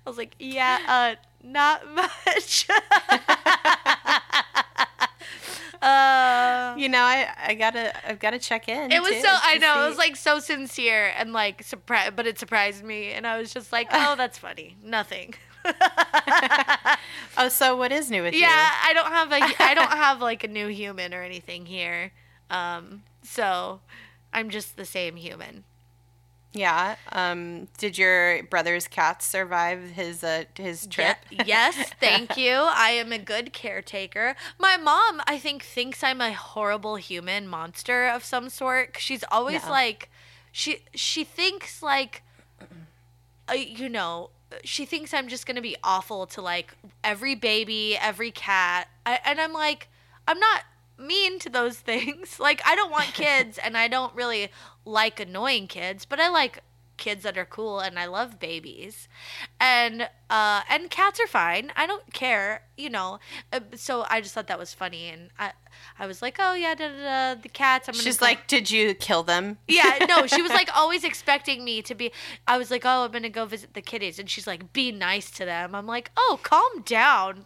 I 0.05 0.09
was 0.09 0.17
like, 0.17 0.35
"Yeah, 0.39 0.79
uh 0.87 1.15
not 1.43 1.87
much." 1.93 2.67
Uh 5.81 6.75
You 6.77 6.89
know, 6.89 7.01
I 7.01 7.27
I 7.47 7.53
gotta 7.55 7.93
I've 8.07 8.19
gotta 8.19 8.39
check 8.39 8.67
in. 8.67 8.91
it 8.91 9.01
was 9.01 9.11
too, 9.11 9.21
so 9.21 9.29
I 9.31 9.57
know 9.57 9.85
it 9.85 9.89
was 9.89 9.97
like 9.97 10.15
so 10.15 10.39
sincere 10.39 11.13
and 11.17 11.33
like 11.33 11.63
surprise, 11.63 12.11
but 12.15 12.27
it 12.27 12.37
surprised 12.39 12.83
me, 12.83 13.11
and 13.11 13.25
I 13.25 13.37
was 13.39 13.53
just 13.53 13.71
like, 13.71 13.87
"Oh, 13.91 14.15
that's 14.15 14.37
funny. 14.37 14.75
Nothing." 14.83 15.35
Oh, 17.37 17.47
so 17.47 17.75
what 17.77 17.91
is 17.91 18.09
new 18.11 18.23
with 18.23 18.33
you? 18.33 18.41
Yeah, 18.41 18.69
I 18.83 18.91
don't 18.93 19.07
have 19.11 19.31
a 19.31 19.63
I 19.63 19.73
don't 19.73 19.91
have 20.07 20.21
like 20.21 20.43
a 20.43 20.47
new 20.47 20.67
human 20.67 21.13
or 21.13 21.21
anything 21.23 21.65
here. 21.65 22.11
Um, 22.49 23.03
so 23.23 23.79
I'm 24.33 24.49
just 24.49 24.75
the 24.75 24.85
same 24.85 25.15
human. 25.15 25.63
Yeah. 26.51 26.95
Um. 27.11 27.67
Did 27.77 27.97
your 27.97 28.41
brother's 28.43 28.87
cat 28.87 29.21
survive 29.21 29.91
his 29.91 30.23
uh 30.23 30.45
his 30.55 30.87
trip? 30.87 31.17
Ye- 31.29 31.39
yes, 31.45 31.75
thank 31.99 32.37
you. 32.37 32.53
I 32.53 32.89
am 32.91 33.11
a 33.13 33.19
good 33.19 33.53
caretaker. 33.53 34.35
My 34.57 34.75
mom, 34.75 35.21
I 35.27 35.37
think, 35.37 35.63
thinks 35.63 36.03
I'm 36.03 36.21
a 36.21 36.33
horrible 36.33 36.95
human 36.95 37.47
monster 37.47 38.07
of 38.07 38.23
some 38.23 38.49
sort. 38.49 38.97
She's 38.99 39.23
always 39.29 39.63
No. 39.65 39.69
like, 39.71 40.09
she 40.51 40.79
she 40.95 41.23
thinks 41.23 41.83
like, 41.83 42.23
uh, 43.47 43.53
you 43.53 43.87
know, 43.89 44.31
she 44.63 44.85
thinks 44.85 45.13
I'm 45.13 45.27
just 45.27 45.45
gonna 45.45 45.61
be 45.61 45.75
awful 45.83 46.25
to 46.27 46.41
like 46.41 46.73
every 47.03 47.35
baby, 47.35 47.95
every 47.95 48.31
cat, 48.31 48.87
I, 49.05 49.19
and 49.23 49.39
I'm 49.39 49.53
like, 49.53 49.87
I'm 50.27 50.39
not 50.39 50.63
mean 50.99 51.39
to 51.39 51.49
those 51.49 51.77
things. 51.91 52.39
Like, 52.39 52.61
I 52.65 52.75
don't 52.75 52.91
want 52.91 53.13
kids, 53.13 53.57
and 53.57 53.77
I 53.77 53.87
don't 53.87 54.13
really 54.15 54.49
like 54.85 55.19
annoying 55.19 55.67
kids, 55.67 56.05
but 56.05 56.19
I 56.19 56.29
like 56.29 56.59
kids 56.97 57.23
that 57.23 57.37
are 57.37 57.45
cool 57.45 57.79
and 57.79 57.97
I 57.97 58.07
love 58.07 58.39
babies. 58.41 59.07
And 59.57 60.09
uh 60.29 60.61
and 60.69 60.89
cats 60.89 61.17
are 61.21 61.27
fine. 61.27 61.71
I 61.77 61.87
don't 61.87 62.11
care, 62.11 62.63
you 62.77 62.89
know. 62.89 63.19
Uh, 63.53 63.61
so 63.75 64.05
I 64.09 64.19
just 64.19 64.33
thought 64.35 64.47
that 64.47 64.59
was 64.59 64.73
funny 64.73 65.07
and 65.07 65.29
I 65.39 65.53
I 65.97 66.07
was 66.07 66.21
like, 66.21 66.35
"Oh 66.39 66.55
yeah, 66.55 66.75
da, 66.75 66.89
da, 66.89 67.35
da, 67.35 67.41
the 67.41 67.47
cats." 67.47 67.87
I'm 67.87 67.93
She's 67.93 68.17
go- 68.17 68.25
like, 68.25 68.47
"Did 68.47 68.69
you 68.69 68.93
kill 68.93 69.23
them?" 69.23 69.59
yeah, 69.67 70.05
no, 70.09 70.27
she 70.27 70.41
was 70.41 70.51
like 70.51 70.69
always 70.75 71.05
expecting 71.05 71.63
me 71.63 71.81
to 71.83 71.95
be. 71.95 72.11
I 72.47 72.57
was 72.57 72.69
like, 72.69 72.83
oh, 72.85 73.05
I'm 73.05 73.11
gonna 73.11 73.29
go 73.29 73.45
visit 73.45 73.75
the 73.75 73.81
kitties, 73.81 74.19
and 74.19 74.29
she's 74.29 74.45
like, 74.47 74.73
be 74.73 74.91
nice 74.91 75.31
to 75.31 75.45
them. 75.45 75.75
I'm 75.75 75.87
like, 75.87 76.11
oh, 76.17 76.37
calm 76.43 76.81
down. 76.83 77.45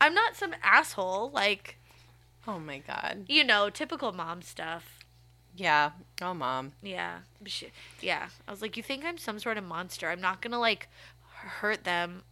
I'm 0.00 0.14
not 0.14 0.36
some 0.36 0.54
asshole. 0.62 1.30
Like, 1.32 1.78
Oh 2.46 2.58
my 2.58 2.78
god. 2.78 3.24
you 3.28 3.44
know, 3.44 3.70
typical 3.70 4.12
mom 4.12 4.42
stuff. 4.42 4.98
Yeah. 5.56 5.92
Oh, 6.20 6.34
mom. 6.34 6.72
Yeah, 6.82 7.18
She- 7.46 7.70
yeah. 8.00 8.28
I 8.46 8.50
was 8.50 8.60
like, 8.60 8.76
you 8.76 8.82
think 8.82 9.04
I'm 9.04 9.18
some 9.18 9.38
sort 9.38 9.56
of 9.56 9.64
monster? 9.64 10.10
I'm 10.10 10.20
not 10.20 10.40
gonna 10.42 10.58
like 10.58 10.88
hurt 11.36 11.84
them. 11.84 12.22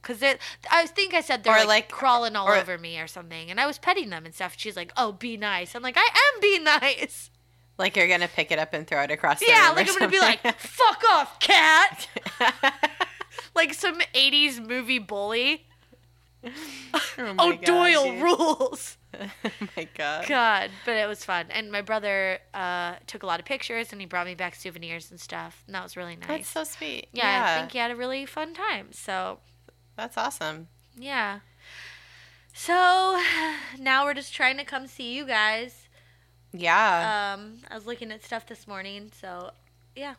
Cause 0.00 0.20
it, 0.20 0.40
I 0.70 0.86
think 0.86 1.14
I 1.14 1.20
said 1.20 1.44
they're 1.44 1.54
like, 1.58 1.68
like- 1.68 1.88
crawling 1.90 2.34
all 2.34 2.48
or- 2.48 2.56
over 2.56 2.76
me 2.78 2.98
or 2.98 3.06
something, 3.06 3.50
and 3.50 3.60
I 3.60 3.66
was 3.66 3.78
petting 3.78 4.10
them 4.10 4.24
and 4.24 4.34
stuff. 4.34 4.54
She's 4.56 4.74
like, 4.76 4.90
"Oh, 4.96 5.12
be 5.12 5.36
nice." 5.36 5.76
I'm 5.76 5.82
like, 5.82 5.96
"I 5.96 6.08
am 6.34 6.40
being 6.40 6.64
nice." 6.64 7.30
Like 7.78 7.94
you're 7.96 8.08
gonna 8.08 8.26
pick 8.28 8.50
it 8.50 8.58
up 8.58 8.74
and 8.74 8.86
throw 8.86 9.02
it 9.02 9.10
across 9.12 9.38
the 9.40 9.46
Yeah, 9.48 9.72
like 9.76 9.88
I'm 9.88 9.96
gonna 9.98 10.10
be 10.10 10.18
like, 10.18 10.40
"Fuck 10.58 11.02
off, 11.10 11.38
cat!" 11.40 12.08
like 13.54 13.74
some 13.74 13.98
80s 14.14 14.66
movie 14.66 14.98
bully. 14.98 15.66
oh, 16.44 17.34
Oh, 17.38 17.52
Doyle 17.52 18.16
rules. 18.16 18.96
Oh 19.20 19.26
my 19.76 19.88
god. 19.94 20.26
God, 20.28 20.70
but 20.84 20.96
it 20.96 21.06
was 21.06 21.24
fun. 21.24 21.46
And 21.50 21.70
my 21.70 21.80
brother 21.82 22.38
uh, 22.54 22.94
took 23.06 23.22
a 23.22 23.26
lot 23.26 23.40
of 23.40 23.46
pictures 23.46 23.92
and 23.92 24.00
he 24.00 24.06
brought 24.06 24.26
me 24.26 24.34
back 24.34 24.54
souvenirs 24.54 25.10
and 25.10 25.20
stuff. 25.20 25.62
And 25.66 25.74
that 25.74 25.82
was 25.82 25.96
really 25.96 26.16
nice. 26.16 26.28
That's 26.28 26.48
so 26.48 26.64
sweet. 26.64 27.08
yeah, 27.12 27.54
I 27.56 27.60
think 27.60 27.72
he 27.72 27.78
had 27.78 27.90
a 27.90 27.96
really 27.96 28.26
fun 28.26 28.54
time. 28.54 28.88
So, 28.92 29.38
That's 29.96 30.16
awesome. 30.16 30.68
yeah. 30.96 31.40
So 32.54 33.20
now 33.78 34.04
we're 34.04 34.14
just 34.14 34.34
trying 34.34 34.56
to 34.58 34.64
come 34.64 34.86
see 34.86 35.14
you 35.14 35.26
guys. 35.26 35.88
Yeah. 36.52 37.34
Um, 37.34 37.58
I 37.70 37.74
was 37.74 37.86
looking 37.86 38.12
at 38.12 38.22
stuff 38.22 38.46
this 38.46 38.68
morning, 38.68 39.10
so 39.18 39.52
yeah, 39.96 40.14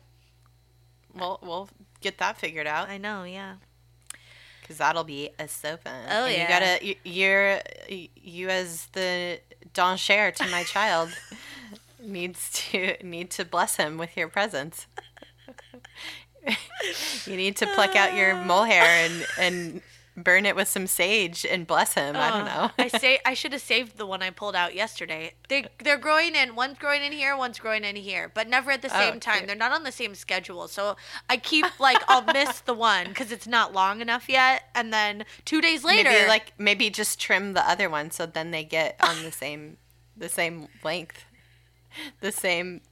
we'll 1.14 1.38
we'll 1.42 1.68
get 2.00 2.18
that 2.18 2.36
figured 2.38 2.66
out 2.66 2.88
I 2.88 2.98
know, 2.98 3.22
yeah. 3.22 3.54
Because 4.64 4.78
that'll 4.78 5.04
be 5.04 5.28
a 5.38 5.46
so 5.46 5.76
fun. 5.76 5.92
Oh, 6.10 6.24
And 6.24 6.34
yeah. 6.34 6.42
You 6.42 6.48
gotta 6.48 6.86
you, 6.86 6.94
you're 7.04 7.60
you 8.16 8.48
as 8.48 8.86
the 8.92 9.38
don 9.74 9.98
cher 9.98 10.32
to 10.32 10.46
my 10.48 10.62
child 10.64 11.10
needs 12.02 12.50
to 12.70 12.96
need 13.02 13.30
to 13.32 13.44
bless 13.44 13.76
him 13.76 13.98
with 13.98 14.16
your 14.16 14.28
presence. 14.28 14.86
you 17.26 17.36
need 17.36 17.56
to 17.56 17.66
pluck 17.74 17.94
out 17.94 18.14
your 18.14 18.34
mole 18.34 18.64
hair 18.64 18.82
and 18.84 19.26
and 19.38 19.82
burn 20.16 20.46
it 20.46 20.54
with 20.54 20.68
some 20.68 20.86
sage 20.86 21.44
and 21.44 21.66
bless 21.66 21.94
him. 21.94 22.14
I 22.16 22.30
don't 22.30 22.42
Oh, 22.42 22.44
know. 22.44 22.70
I 22.78 22.88
say 22.88 23.18
I 23.26 23.34
should 23.34 23.52
have 23.52 23.62
saved 23.62 23.98
the 23.98 24.06
one 24.06 24.22
I 24.22 24.30
pulled 24.30 24.54
out 24.54 24.74
yesterday. 24.74 25.32
They 25.48 25.66
they're 25.82 25.98
growing 25.98 26.34
in. 26.36 26.54
One's 26.54 26.78
growing 26.78 27.02
in 27.02 27.12
here. 27.12 27.36
One's 27.36 27.58
growing 27.58 27.84
in 27.84 27.96
here, 27.96 28.30
but 28.32 28.48
never 28.48 28.70
at 28.70 28.82
the 28.82 28.94
Oh, 28.94 28.98
same 28.98 29.18
time. 29.20 29.38
cute. 29.38 29.46
They're 29.48 29.56
not 29.56 29.72
on 29.72 29.82
the 29.82 29.90
same 29.92 30.14
schedule. 30.14 30.68
So 30.68 30.96
I 31.28 31.36
keep 31.36 31.66
like 31.80 31.98
I'll 32.08 32.22
miss 32.22 32.60
the 32.60 32.74
one 32.74 33.08
because 33.08 33.32
it's 33.32 33.46
not 33.46 33.72
long 33.72 34.00
enough 34.00 34.28
yet, 34.28 34.64
and 34.74 34.92
then 34.92 35.24
two 35.44 35.60
days 35.60 35.82
later, 35.84 36.10
Maybe 36.10 36.28
like 36.28 36.52
maybe 36.58 36.90
just 36.90 37.20
trim 37.20 37.54
the 37.54 37.68
other 37.68 37.90
one 37.90 38.10
so 38.10 38.26
then 38.26 38.50
they 38.52 38.62
get 38.64 38.96
on 39.00 39.22
the 39.22 39.32
same 39.32 39.78
the 40.16 40.28
same 40.28 40.68
length, 40.84 41.24
the 42.20 42.30
same 42.30 42.82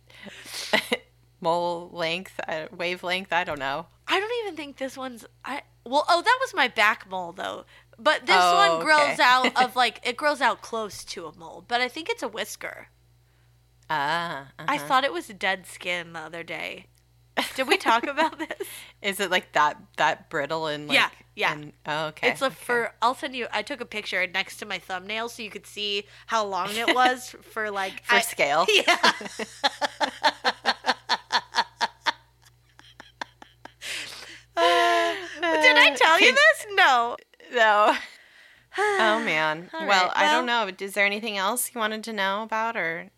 mole 1.40 1.88
length, 1.92 2.38
uh, 2.48 2.66
wavelength. 2.76 3.32
I 3.32 3.44
don't 3.44 3.58
know. 3.58 3.86
I 4.08 4.18
don't 4.20 4.32
even 4.44 4.56
think 4.56 4.76
this 4.76 4.96
one's 4.96 5.24
I. 5.44 5.62
Well, 5.84 6.04
oh, 6.08 6.22
that 6.22 6.38
was 6.40 6.54
my 6.54 6.68
back 6.68 7.08
mole 7.10 7.32
though. 7.32 7.64
But 7.98 8.26
this 8.26 8.36
Oh, 8.38 8.56
one 8.78 8.84
grows 8.84 9.14
okay. 9.14 9.22
out 9.22 9.62
of 9.64 9.76
like 9.76 10.00
it 10.02 10.16
grows 10.16 10.40
out 10.40 10.62
close 10.62 11.04
to 11.04 11.26
a 11.26 11.36
mole, 11.36 11.64
but 11.66 11.80
I 11.80 11.88
think 11.88 12.08
it's 12.08 12.22
a 12.22 12.28
whisker. 12.28 12.88
Ah, 13.90 14.48
I 14.58 14.76
uh-huh. 14.76 14.86
thought 14.86 15.04
it 15.04 15.12
was 15.12 15.26
dead 15.28 15.66
skin 15.66 16.12
the 16.14 16.20
other 16.20 16.42
day. 16.42 16.86
Did 17.56 17.66
we 17.68 17.76
talk 17.76 18.06
about 18.06 18.38
this? 18.58 18.68
Is 19.02 19.20
it 19.20 19.30
like 19.30 19.52
that 19.52 19.76
that 19.96 20.30
brittle 20.30 20.66
and 20.66 20.88
like 20.88 20.94
Yeah, 20.96 21.08
yeah. 21.34 21.52
and- 21.52 21.72
oh, 21.86 22.06
okay. 22.08 22.30
It's 22.30 22.42
a 22.42 22.46
okay. 22.46 22.54
for. 22.54 22.94
I'll 23.02 23.14
send 23.14 23.34
you. 23.34 23.46
I 23.52 23.62
took 23.62 23.80
a 23.80 23.86
picture 23.86 24.26
next 24.26 24.56
to 24.58 24.66
my 24.66 24.78
thumbnail 24.78 25.28
so 25.28 25.42
you 25.42 25.50
could 25.50 25.66
see 25.66 26.04
how 26.26 26.44
long 26.44 26.74
it 26.76 26.94
was 26.94 27.34
for 27.52 27.70
like 27.70 28.04
for 28.04 28.16
I- 28.16 28.20
scale. 28.20 28.66
Yeah. 28.68 29.12
Did 34.56 35.71
I 35.82 35.90
tell 35.96 36.20
you 36.20 36.32
this? 36.32 36.66
No. 36.74 37.16
No. 37.54 37.94
Oh 38.78 39.22
man. 39.22 39.68
Well, 39.70 40.10
I 40.16 40.32
don't 40.32 40.46
know. 40.46 40.70
Is 40.80 40.94
there 40.94 41.04
anything 41.04 41.36
else 41.36 41.70
you 41.74 41.78
wanted 41.78 42.02
to 42.04 42.12
know 42.14 42.42
about, 42.42 42.74
or 42.74 43.10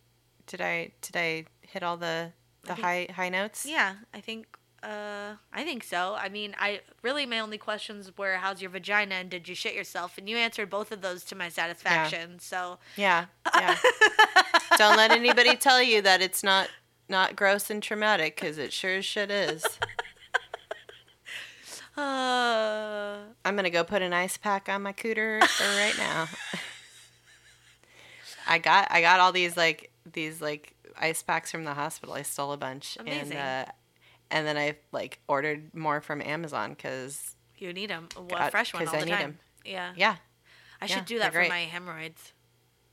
did 0.48 0.60
I 0.60 0.90
did 1.00 1.16
I 1.16 1.44
hit 1.60 1.84
all 1.84 1.96
the 1.96 2.32
the 2.62 2.74
think- 2.74 2.80
high 2.84 3.06
high 3.14 3.28
notes? 3.28 3.64
Yeah, 3.64 3.94
I 4.12 4.20
think. 4.20 4.46
Uh, 4.82 5.36
I 5.52 5.62
think 5.62 5.84
so. 5.84 6.14
I 6.18 6.28
mean, 6.28 6.56
I 6.58 6.80
really 7.02 7.24
my 7.24 7.38
only 7.38 7.56
questions 7.56 8.10
were, 8.18 8.34
"How's 8.34 8.60
your 8.60 8.70
vagina?" 8.72 9.14
and 9.14 9.30
"Did 9.30 9.48
you 9.48 9.54
shit 9.54 9.74
yourself?" 9.74 10.18
And 10.18 10.28
you 10.28 10.36
answered 10.36 10.68
both 10.70 10.90
of 10.90 11.02
those 11.02 11.22
to 11.26 11.36
my 11.36 11.48
satisfaction. 11.50 12.40
So. 12.40 12.78
Yeah. 12.96 13.26
Yeah. 13.54 13.76
don't 14.76 14.96
let 14.96 15.12
anybody 15.12 15.54
tell 15.54 15.80
you 15.80 16.02
that 16.02 16.20
it's 16.20 16.42
not 16.42 16.68
not 17.08 17.36
gross 17.36 17.70
and 17.70 17.80
traumatic 17.80 18.34
because 18.34 18.58
it 18.58 18.72
sure 18.72 18.96
as 18.96 19.04
shit 19.04 19.30
is. 19.30 19.64
Uh, 21.96 23.18
I'm 23.44 23.56
gonna 23.56 23.70
go 23.70 23.84
put 23.84 24.02
an 24.02 24.12
ice 24.12 24.36
pack 24.36 24.68
on 24.68 24.82
my 24.82 24.92
cooter 24.92 25.40
right 25.60 25.94
now. 25.98 26.28
I 28.46 28.58
got 28.58 28.88
I 28.90 29.00
got 29.00 29.20
all 29.20 29.32
these 29.32 29.56
like 29.56 29.90
these 30.12 30.40
like 30.42 30.74
ice 30.98 31.22
packs 31.22 31.50
from 31.50 31.64
the 31.64 31.74
hospital. 31.74 32.14
I 32.14 32.22
stole 32.22 32.52
a 32.52 32.56
bunch 32.56 32.96
Amazing. 33.00 33.36
and 33.36 33.66
uh, 33.68 33.72
and 34.30 34.46
then 34.46 34.56
I 34.56 34.76
like 34.92 35.20
ordered 35.28 35.74
more 35.74 36.00
from 36.00 36.20
Amazon 36.20 36.70
because 36.70 37.36
you 37.58 37.72
need 37.72 37.90
them. 37.90 38.08
A 38.18 38.22
God, 38.22 38.50
fresh 38.50 38.74
one 38.74 38.86
all 38.88 38.94
I 38.96 39.00
the 39.00 39.06
need 39.06 39.12
time. 39.12 39.20
'em. 39.22 39.38
Yeah. 39.64 39.92
yeah. 39.96 40.16
I 40.82 40.86
Yeah, 40.86 40.96
should 40.96 41.04
do 41.06 41.18
that 41.20 41.32
for 41.32 41.38
great. 41.38 41.48
my 41.48 41.60
hemorrhoids. 41.60 42.32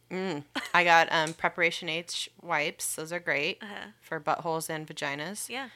Mm. 0.09 0.43
I 0.73 0.83
got 0.83 1.07
um, 1.11 1.33
Preparation 1.33 1.89
H 1.89 2.29
wipes. 2.41 2.95
Those 2.95 3.11
are 3.11 3.19
great 3.19 3.57
Uh-huh. 3.61 3.87
for 4.01 4.19
buttholes 4.19 4.69
and 4.69 4.87
vaginas. 4.87 5.49
Yeah. 5.49 5.69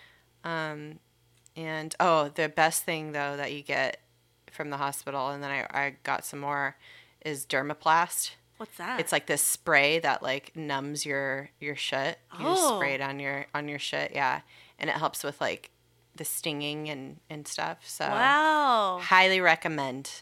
Um, 0.43 0.99
and 1.55 1.95
oh, 1.99 2.29
the 2.29 2.49
best 2.49 2.83
thing 2.83 3.11
though 3.11 3.37
that 3.37 3.53
you 3.53 3.61
get 3.61 3.99
from 4.51 4.69
the 4.69 4.77
hospital, 4.77 5.29
and 5.29 5.43
then 5.43 5.51
I, 5.51 5.67
I 5.71 5.95
got 6.03 6.25
some 6.25 6.39
more, 6.39 6.75
is 7.23 7.45
Dermaplast. 7.45 8.31
What's 8.57 8.77
that? 8.77 8.99
It's 8.99 9.11
like 9.11 9.27
this 9.27 9.41
spray 9.41 9.99
that 9.99 10.23
like 10.23 10.55
numbs 10.55 11.05
your 11.05 11.49
your 11.59 11.75
shit. 11.75 12.19
You 12.39 12.45
just 12.45 12.61
Oh. 12.63 12.77
spray 12.77 12.95
it 12.95 13.01
oh. 13.01 13.05
on 13.05 13.19
your 13.19 13.47
on 13.53 13.67
your 13.67 13.79
shit, 13.79 14.11
yeah, 14.13 14.41
and 14.79 14.89
it 14.89 14.95
helps 14.95 15.23
with 15.23 15.41
like 15.41 15.71
the 16.15 16.25
stinging 16.25 16.89
and 16.89 17.19
and 17.29 17.47
stuff. 17.47 17.79
So 17.85 18.05
wow. 18.05 18.99
highly 19.01 19.41
recommend. 19.41 20.21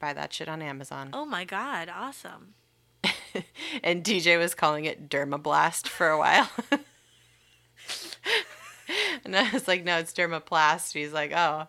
Buy 0.00 0.12
that 0.12 0.32
shit 0.32 0.48
on 0.48 0.60
Amazon. 0.60 1.10
Oh 1.12 1.24
my 1.24 1.44
god! 1.44 1.88
Awesome. 1.88 2.54
and 3.82 4.04
DJ 4.04 4.38
was 4.38 4.54
calling 4.54 4.84
it 4.84 5.08
Dermablast 5.08 5.88
for 5.88 6.08
a 6.08 6.18
while. 6.18 6.50
and 9.24 9.36
I 9.36 9.50
was 9.52 9.68
like, 9.68 9.84
no, 9.84 9.98
it's 9.98 10.12
Dermaplast. 10.12 10.92
He's 10.92 11.12
like, 11.12 11.32
oh, 11.34 11.66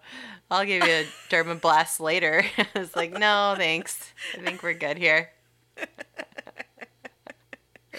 I'll 0.50 0.66
give 0.66 0.86
you 0.86 0.92
a 0.92 1.06
Dermablast 1.30 2.00
later. 2.00 2.46
I 2.58 2.80
was 2.80 2.96
like, 2.96 3.12
no, 3.12 3.56
thanks. 3.58 4.14
I 4.34 4.40
think 4.40 4.64
we're 4.64 4.74
good 4.74 4.98
here. 4.98 5.32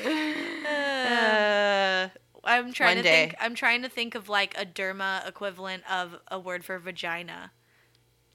Uh, 0.04 2.08
I'm 2.44 2.72
trying 2.72 2.96
to 2.96 3.02
day. 3.02 3.26
think. 3.26 3.36
I'm 3.40 3.54
trying 3.54 3.82
to 3.82 3.88
think 3.88 4.14
of 4.14 4.28
like 4.28 4.56
a 4.56 4.64
derma 4.64 5.26
equivalent 5.26 5.82
of 5.90 6.16
a 6.28 6.38
word 6.38 6.64
for 6.64 6.78
vagina. 6.78 7.50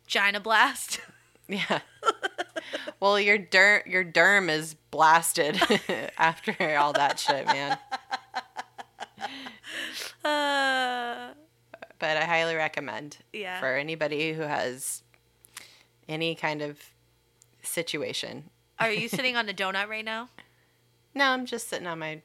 Gina 0.06 0.42
blast. 0.42 1.00
yeah. 1.48 1.80
Well, 3.00 3.20
your 3.20 3.40
derm 3.40 3.86
your 3.86 4.04
derm 4.04 4.50
is 4.50 4.76
blasted 4.92 5.60
after 6.18 6.78
all 6.78 6.94
that 6.94 7.20
shit, 7.20 7.46
man. 7.46 7.78
Uh, 10.24 11.30
But 12.00 12.18
I 12.18 12.26
highly 12.26 12.56
recommend 12.56 13.18
yeah. 13.32 13.60
for 13.60 13.76
anybody 13.78 14.34
who 14.34 14.42
has 14.42 15.04
any 16.10 16.34
kind 16.34 16.64
of 16.64 16.80
situation. 17.62 18.46
Are 18.80 18.92
you 18.92 19.08
sitting 19.18 19.38
on 19.38 19.48
a 19.48 19.54
donut 19.54 19.88
right 19.88 20.04
now? 20.04 20.30
No, 21.14 21.26
I'm 21.26 21.46
just 21.46 21.68
sitting 21.70 21.86
on 21.86 22.00
my, 22.00 22.22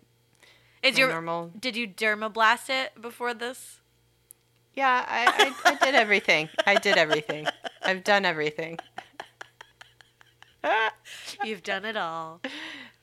Is 0.83 0.95
my 0.95 0.99
your 0.99 1.11
normal. 1.11 1.53
did 1.61 1.77
you 1.77 1.87
derma 1.87 2.33
blast 2.33 2.71
it 2.71 2.99
before 3.03 3.35
this? 3.35 3.81
Yeah, 4.73 5.05
I, 5.07 5.53
I, 5.65 5.73
I 5.73 5.75
did 5.85 5.95
everything. 5.95 6.49
I 6.67 6.77
did 6.77 6.97
everything. 6.97 7.47
I've 7.83 8.03
done 8.03 8.25
everything. 8.25 8.79
You've 11.45 11.63
done 11.63 11.85
it 11.85 11.97
all. 11.97 12.41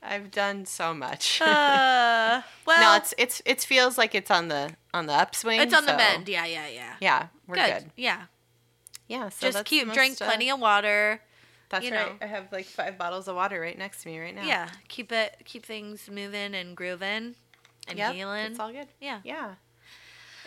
I've 0.02 0.32
done 0.32 0.66
so 0.66 0.94
much. 0.94 1.42
Uh, 1.42 2.42
well, 2.68 2.82
no, 2.82 2.98
it's 2.98 3.14
it's 3.18 3.42
it 3.46 3.62
feels 3.62 3.98
like 3.98 4.14
it's 4.14 4.30
on 4.32 4.50
the 4.50 4.76
on 4.94 5.06
the 5.06 5.14
upswing. 5.14 5.62
it's 5.62 5.74
on 5.74 5.86
the 5.86 5.92
so- 5.92 5.98
mend. 5.98 6.28
Yeah, 6.28 6.46
yeah, 6.46 6.68
yeah. 6.68 6.94
Yeah, 7.00 7.28
we're 7.48 7.56
good. 7.56 7.74
good. 7.74 7.92
Yeah. 7.96 8.24
Yeah, 9.08 9.30
so 9.30 9.52
Just 9.52 9.66
keep 9.66 9.88
the 9.88 9.94
drink 9.94 10.20
uh, 10.22 10.26
plenty 10.26 10.50
of 10.50 10.60
water. 10.60 11.22
That's 11.70 11.86
you 11.86 11.92
right. 11.92 12.08
know. 12.08 12.16
I 12.22 12.28
have 12.28 12.52
like 12.52 12.66
five 12.66 12.98
bottles 12.98 13.28
of 13.28 13.36
water 13.36 13.60
right 13.60 13.78
next 13.78 14.04
to 14.04 14.10
me 14.10 14.20
right 14.20 14.36
now. 14.36 14.46
Yeah, 14.46 14.70
keep 14.88 15.12
it 15.12 15.42
keep 15.46 15.66
things 15.66 16.10
moving 16.10 16.54
and 16.56 16.76
grooving 16.76 17.36
and 17.88 17.98
Yep, 17.98 18.14
healing. 18.14 18.46
It's 18.46 18.60
all 18.60 18.72
good. 18.72 18.88
Yeah. 19.02 19.20
Yeah. 19.24 19.56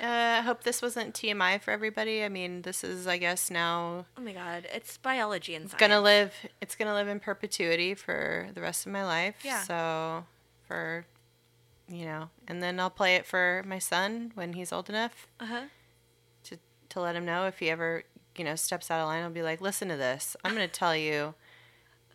Uh, 0.02 0.06
I 0.06 0.40
hope 0.42 0.62
this 0.62 0.82
wasn't 0.82 1.14
TMI 1.14 1.60
for 1.60 1.70
everybody. 1.70 2.22
I 2.22 2.28
mean, 2.28 2.62
this 2.62 2.84
is, 2.84 3.06
I 3.06 3.16
guess, 3.16 3.50
now 3.50 4.04
Oh 4.16 4.20
my 4.20 4.32
god, 4.32 4.66
it's 4.74 4.98
biology 4.98 5.54
and 5.54 5.70
science. 5.70 5.80
gonna 5.80 6.00
live. 6.00 6.34
It's 6.60 6.74
gonna 6.76 6.92
live 6.94 7.08
in 7.08 7.18
perpetuity 7.20 7.94
for 7.94 8.48
the 8.54 8.60
rest 8.60 8.84
of 8.86 8.92
my 8.92 9.04
life. 9.04 9.36
Yeah. 9.42 9.62
So, 9.62 10.24
for, 10.68 11.06
you 11.88 12.04
know, 12.04 12.28
and 12.46 12.62
then 12.62 12.78
I'll 12.78 12.90
play 12.90 13.14
it 13.16 13.24
for 13.26 13.62
my 13.66 13.78
son 13.78 14.32
when 14.34 14.52
he's 14.52 14.70
old 14.72 14.90
enough 14.90 15.26
Uh-huh. 15.40 15.62
to 16.44 16.58
to 16.90 17.00
let 17.00 17.16
him 17.16 17.24
know 17.24 17.46
if 17.46 17.58
he 17.58 17.70
ever, 17.70 18.02
you 18.36 18.44
know, 18.44 18.54
steps 18.56 18.90
out 18.90 19.00
of 19.00 19.06
line. 19.06 19.22
I'll 19.22 19.30
be 19.30 19.42
like, 19.42 19.62
listen 19.62 19.88
to 19.88 19.96
this. 19.96 20.36
I'm 20.44 20.52
gonna 20.52 20.68
tell 20.68 20.94
you 20.94 21.34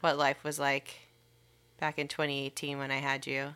what 0.02 0.18
life 0.20 0.44
was 0.44 0.60
like 0.60 1.00
back 1.80 1.98
in 1.98 2.08
2018 2.08 2.78
when 2.78 2.92
I 2.92 2.98
had 2.98 3.26
you. 3.26 3.56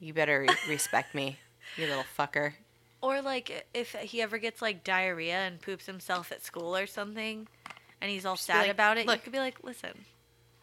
You 0.00 0.14
better 0.14 0.40
re- 0.40 0.48
respect 0.68 1.14
me, 1.14 1.38
you 1.76 1.86
little 1.86 2.04
fucker. 2.18 2.54
Or 3.02 3.20
like 3.20 3.66
if 3.74 3.92
he 3.94 4.22
ever 4.22 4.38
gets 4.38 4.62
like 4.62 4.84
diarrhea 4.84 5.36
and 5.36 5.60
poops 5.60 5.86
himself 5.86 6.32
at 6.32 6.42
school 6.44 6.74
or 6.76 6.86
something, 6.86 7.48
and 8.00 8.10
he's 8.10 8.24
all 8.24 8.36
sad 8.36 8.62
like, 8.62 8.70
about 8.70 8.96
it, 8.96 9.06
"Look." 9.06 9.16
you 9.16 9.22
could 9.22 9.32
be 9.32 9.38
like, 9.40 9.62
"Listen, 9.62 10.06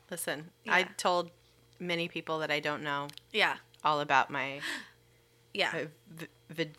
Listen, 0.09 0.49
I 0.67 0.83
told 0.97 1.29
many 1.79 2.07
people 2.07 2.39
that 2.39 2.49
I 2.49 2.59
don't 2.59 2.81
know 2.81 3.07
yeah, 3.31 3.57
all 3.83 3.99
about 3.99 4.29
my 4.31 4.61
yeah, 5.53 5.71
uh, 5.75 5.85
v- 6.09 6.27
v- 6.49 6.71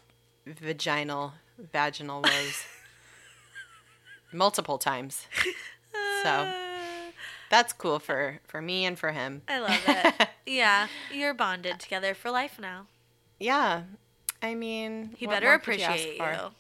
vaginal 0.46 1.34
vaginal 1.72 2.22
woes 2.22 2.64
multiple 4.32 4.78
times. 4.78 5.26
So 6.22 6.52
that's 7.48 7.72
cool 7.72 7.98
for 7.98 8.40
for 8.46 8.60
me 8.60 8.84
and 8.84 8.98
for 8.98 9.12
him. 9.12 9.40
I 9.48 9.58
love 9.58 9.80
it. 9.88 10.28
yeah, 10.46 10.88
you're 11.10 11.32
bonded 11.32 11.80
together 11.80 12.12
for 12.12 12.30
life 12.30 12.58
now. 12.60 12.88
yeah, 13.38 13.84
I 14.42 14.54
mean, 14.54 15.14
He 15.16 15.26
better 15.26 15.46
more 15.48 15.58
could 15.58 15.78
you 15.78 15.84
ask 15.84 15.92
appreciate 16.02 16.18
you. 16.18 16.50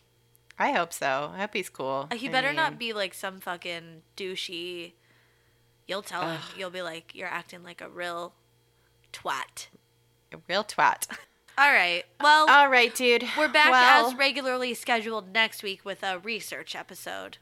I 0.58 0.72
hope 0.72 0.92
so. 0.92 1.32
I 1.34 1.38
hope 1.40 1.54
he's 1.54 1.70
cool. 1.70 2.08
Uh, 2.10 2.16
He 2.16 2.28
I 2.28 2.32
better 2.32 2.48
mean, 2.48 2.56
not 2.56 2.78
be 2.78 2.92
like 2.92 3.14
some 3.14 3.40
fucking 3.40 4.02
douchey. 4.16 4.92
You'll 5.86 6.02
tell 6.02 6.28
him. 6.28 6.40
You'll 6.56 6.70
be 6.70 6.82
like, 6.82 7.14
you're 7.14 7.28
acting 7.28 7.62
like 7.64 7.80
a 7.80 7.88
real 7.88 8.34
twat. 9.12 9.68
a 10.32 10.36
real 10.48 10.62
twat. 10.64 11.06
All 11.58 11.72
right. 11.72 12.04
Well, 12.20 12.48
All 12.48 12.68
right, 12.68 12.94
dude. 12.94 13.24
we're 13.36 13.48
back 13.48 13.70
well, 13.70 14.06
as 14.08 14.14
regularly 14.14 14.72
scheduled 14.74 15.32
next 15.32 15.62
week 15.62 15.84
with 15.84 16.02
a 16.02 16.18
research 16.18 16.76
episode. 16.76 17.38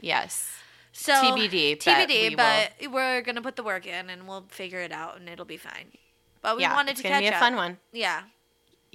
yes. 0.00 0.50
So 0.98 1.12
TBD, 1.12 1.84
but 1.84 2.08
TBD, 2.08 2.28
we 2.30 2.34
but 2.36 2.72
we're 2.90 3.20
gonna 3.20 3.42
put 3.42 3.56
the 3.56 3.62
work 3.62 3.86
in 3.86 4.08
and 4.08 4.26
we'll 4.26 4.46
figure 4.48 4.80
it 4.80 4.92
out 4.92 5.18
and 5.20 5.28
it'll 5.28 5.44
be 5.44 5.58
fine. 5.58 5.92
But 6.40 6.56
we 6.56 6.62
yeah, 6.62 6.74
wanted 6.74 6.92
it's 6.92 7.02
to 7.02 7.08
gonna 7.08 7.16
catch 7.16 7.22
be 7.24 7.28
a 7.28 7.32
up. 7.34 7.38
fun 7.40 7.54
one. 7.54 7.76
Yeah. 7.92 8.22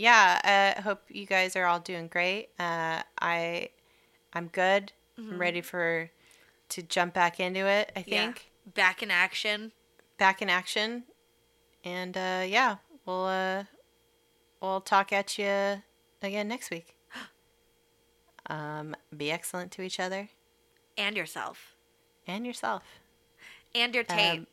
Yeah 0.01 0.73
i 0.77 0.81
hope 0.81 1.01
you 1.09 1.25
guys 1.25 1.55
are 1.55 1.65
all 1.65 1.79
doing 1.79 2.07
great 2.07 2.49
uh, 2.59 3.01
i 3.21 3.69
i'm 4.33 4.47
good 4.47 4.91
i'm 5.17 5.37
ready 5.39 5.61
for 5.61 6.09
to 6.69 6.81
jump 6.81 7.13
back 7.13 7.39
into 7.39 7.65
it 7.67 7.91
i 7.95 7.99
Mm-hmm. 8.01 8.11
Yeah. 8.11 8.25
think 8.27 8.51
Back 8.73 9.01
in 9.03 9.11
action. 9.11 9.71
back 10.17 10.41
in 10.41 10.49
action 10.49 11.03
and 11.83 12.15
uh, 12.17 12.43
yeah 12.47 12.77
we'll 13.05 13.25
uh, 13.25 13.63
we'll 14.61 14.81
talk 14.81 15.11
at 15.11 15.37
you 15.37 15.81
again 16.21 16.47
next 16.47 16.69
week 16.71 16.95
um, 18.49 18.95
be 19.15 19.31
excellent 19.31 19.71
to 19.73 19.81
each 19.81 19.99
other 19.99 20.29
And 20.97 21.15
yourself. 21.17 21.75
and 22.27 22.45
yourself 22.45 22.83
And 23.73 23.95
your 23.95 24.03
taint. 24.03 24.39
Um, 24.41 24.47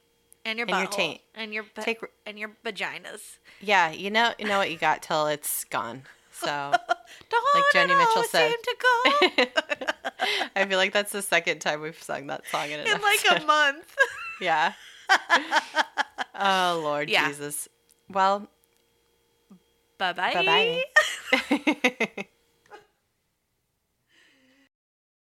and 0.49 0.59
your 0.59 0.67
and 0.69 0.79
your 0.79 0.87
taint. 0.89 1.21
And 1.35 1.55
your 1.55 1.63
bu- 1.63 1.83
Take- 1.83 2.01
and 2.27 2.39
your 2.39 2.51
vaginas. 2.65 3.39
yeah 3.61 3.91
you 3.91 4.11
know 4.11 4.33
you 4.39 4.47
know 4.47 4.59
what 4.59 4.71
you 4.71 4.77
got 4.79 5.03
till 5.03 5.27
it's 5.27 5.65
gone 5.65 6.03
so 6.33 6.47
Joni 7.75 7.91
it 7.91 7.99
Mitchell 7.99 8.23
said. 8.25 8.55
i 10.57 10.65
feel 10.67 10.79
like 10.79 10.93
that's 10.93 11.13
the 11.13 11.23
second 11.23 11.59
time 11.61 11.81
we've 11.81 12.01
sung 12.03 12.27
that 12.29 12.43
song 12.51 12.71
in 12.71 12.81
in 12.81 13.01
like 13.01 13.25
a 13.43 13.45
month. 13.45 13.95
Yeah. 14.41 14.73
oh 16.39 16.81
Lord 16.83 17.11
Yeah. 17.11 17.27
Jesus. 17.29 17.69
Well, 18.09 18.49
Bye 19.99 20.13
bye. 20.13 20.33
bye 20.33 20.83
bye. 21.51 22.27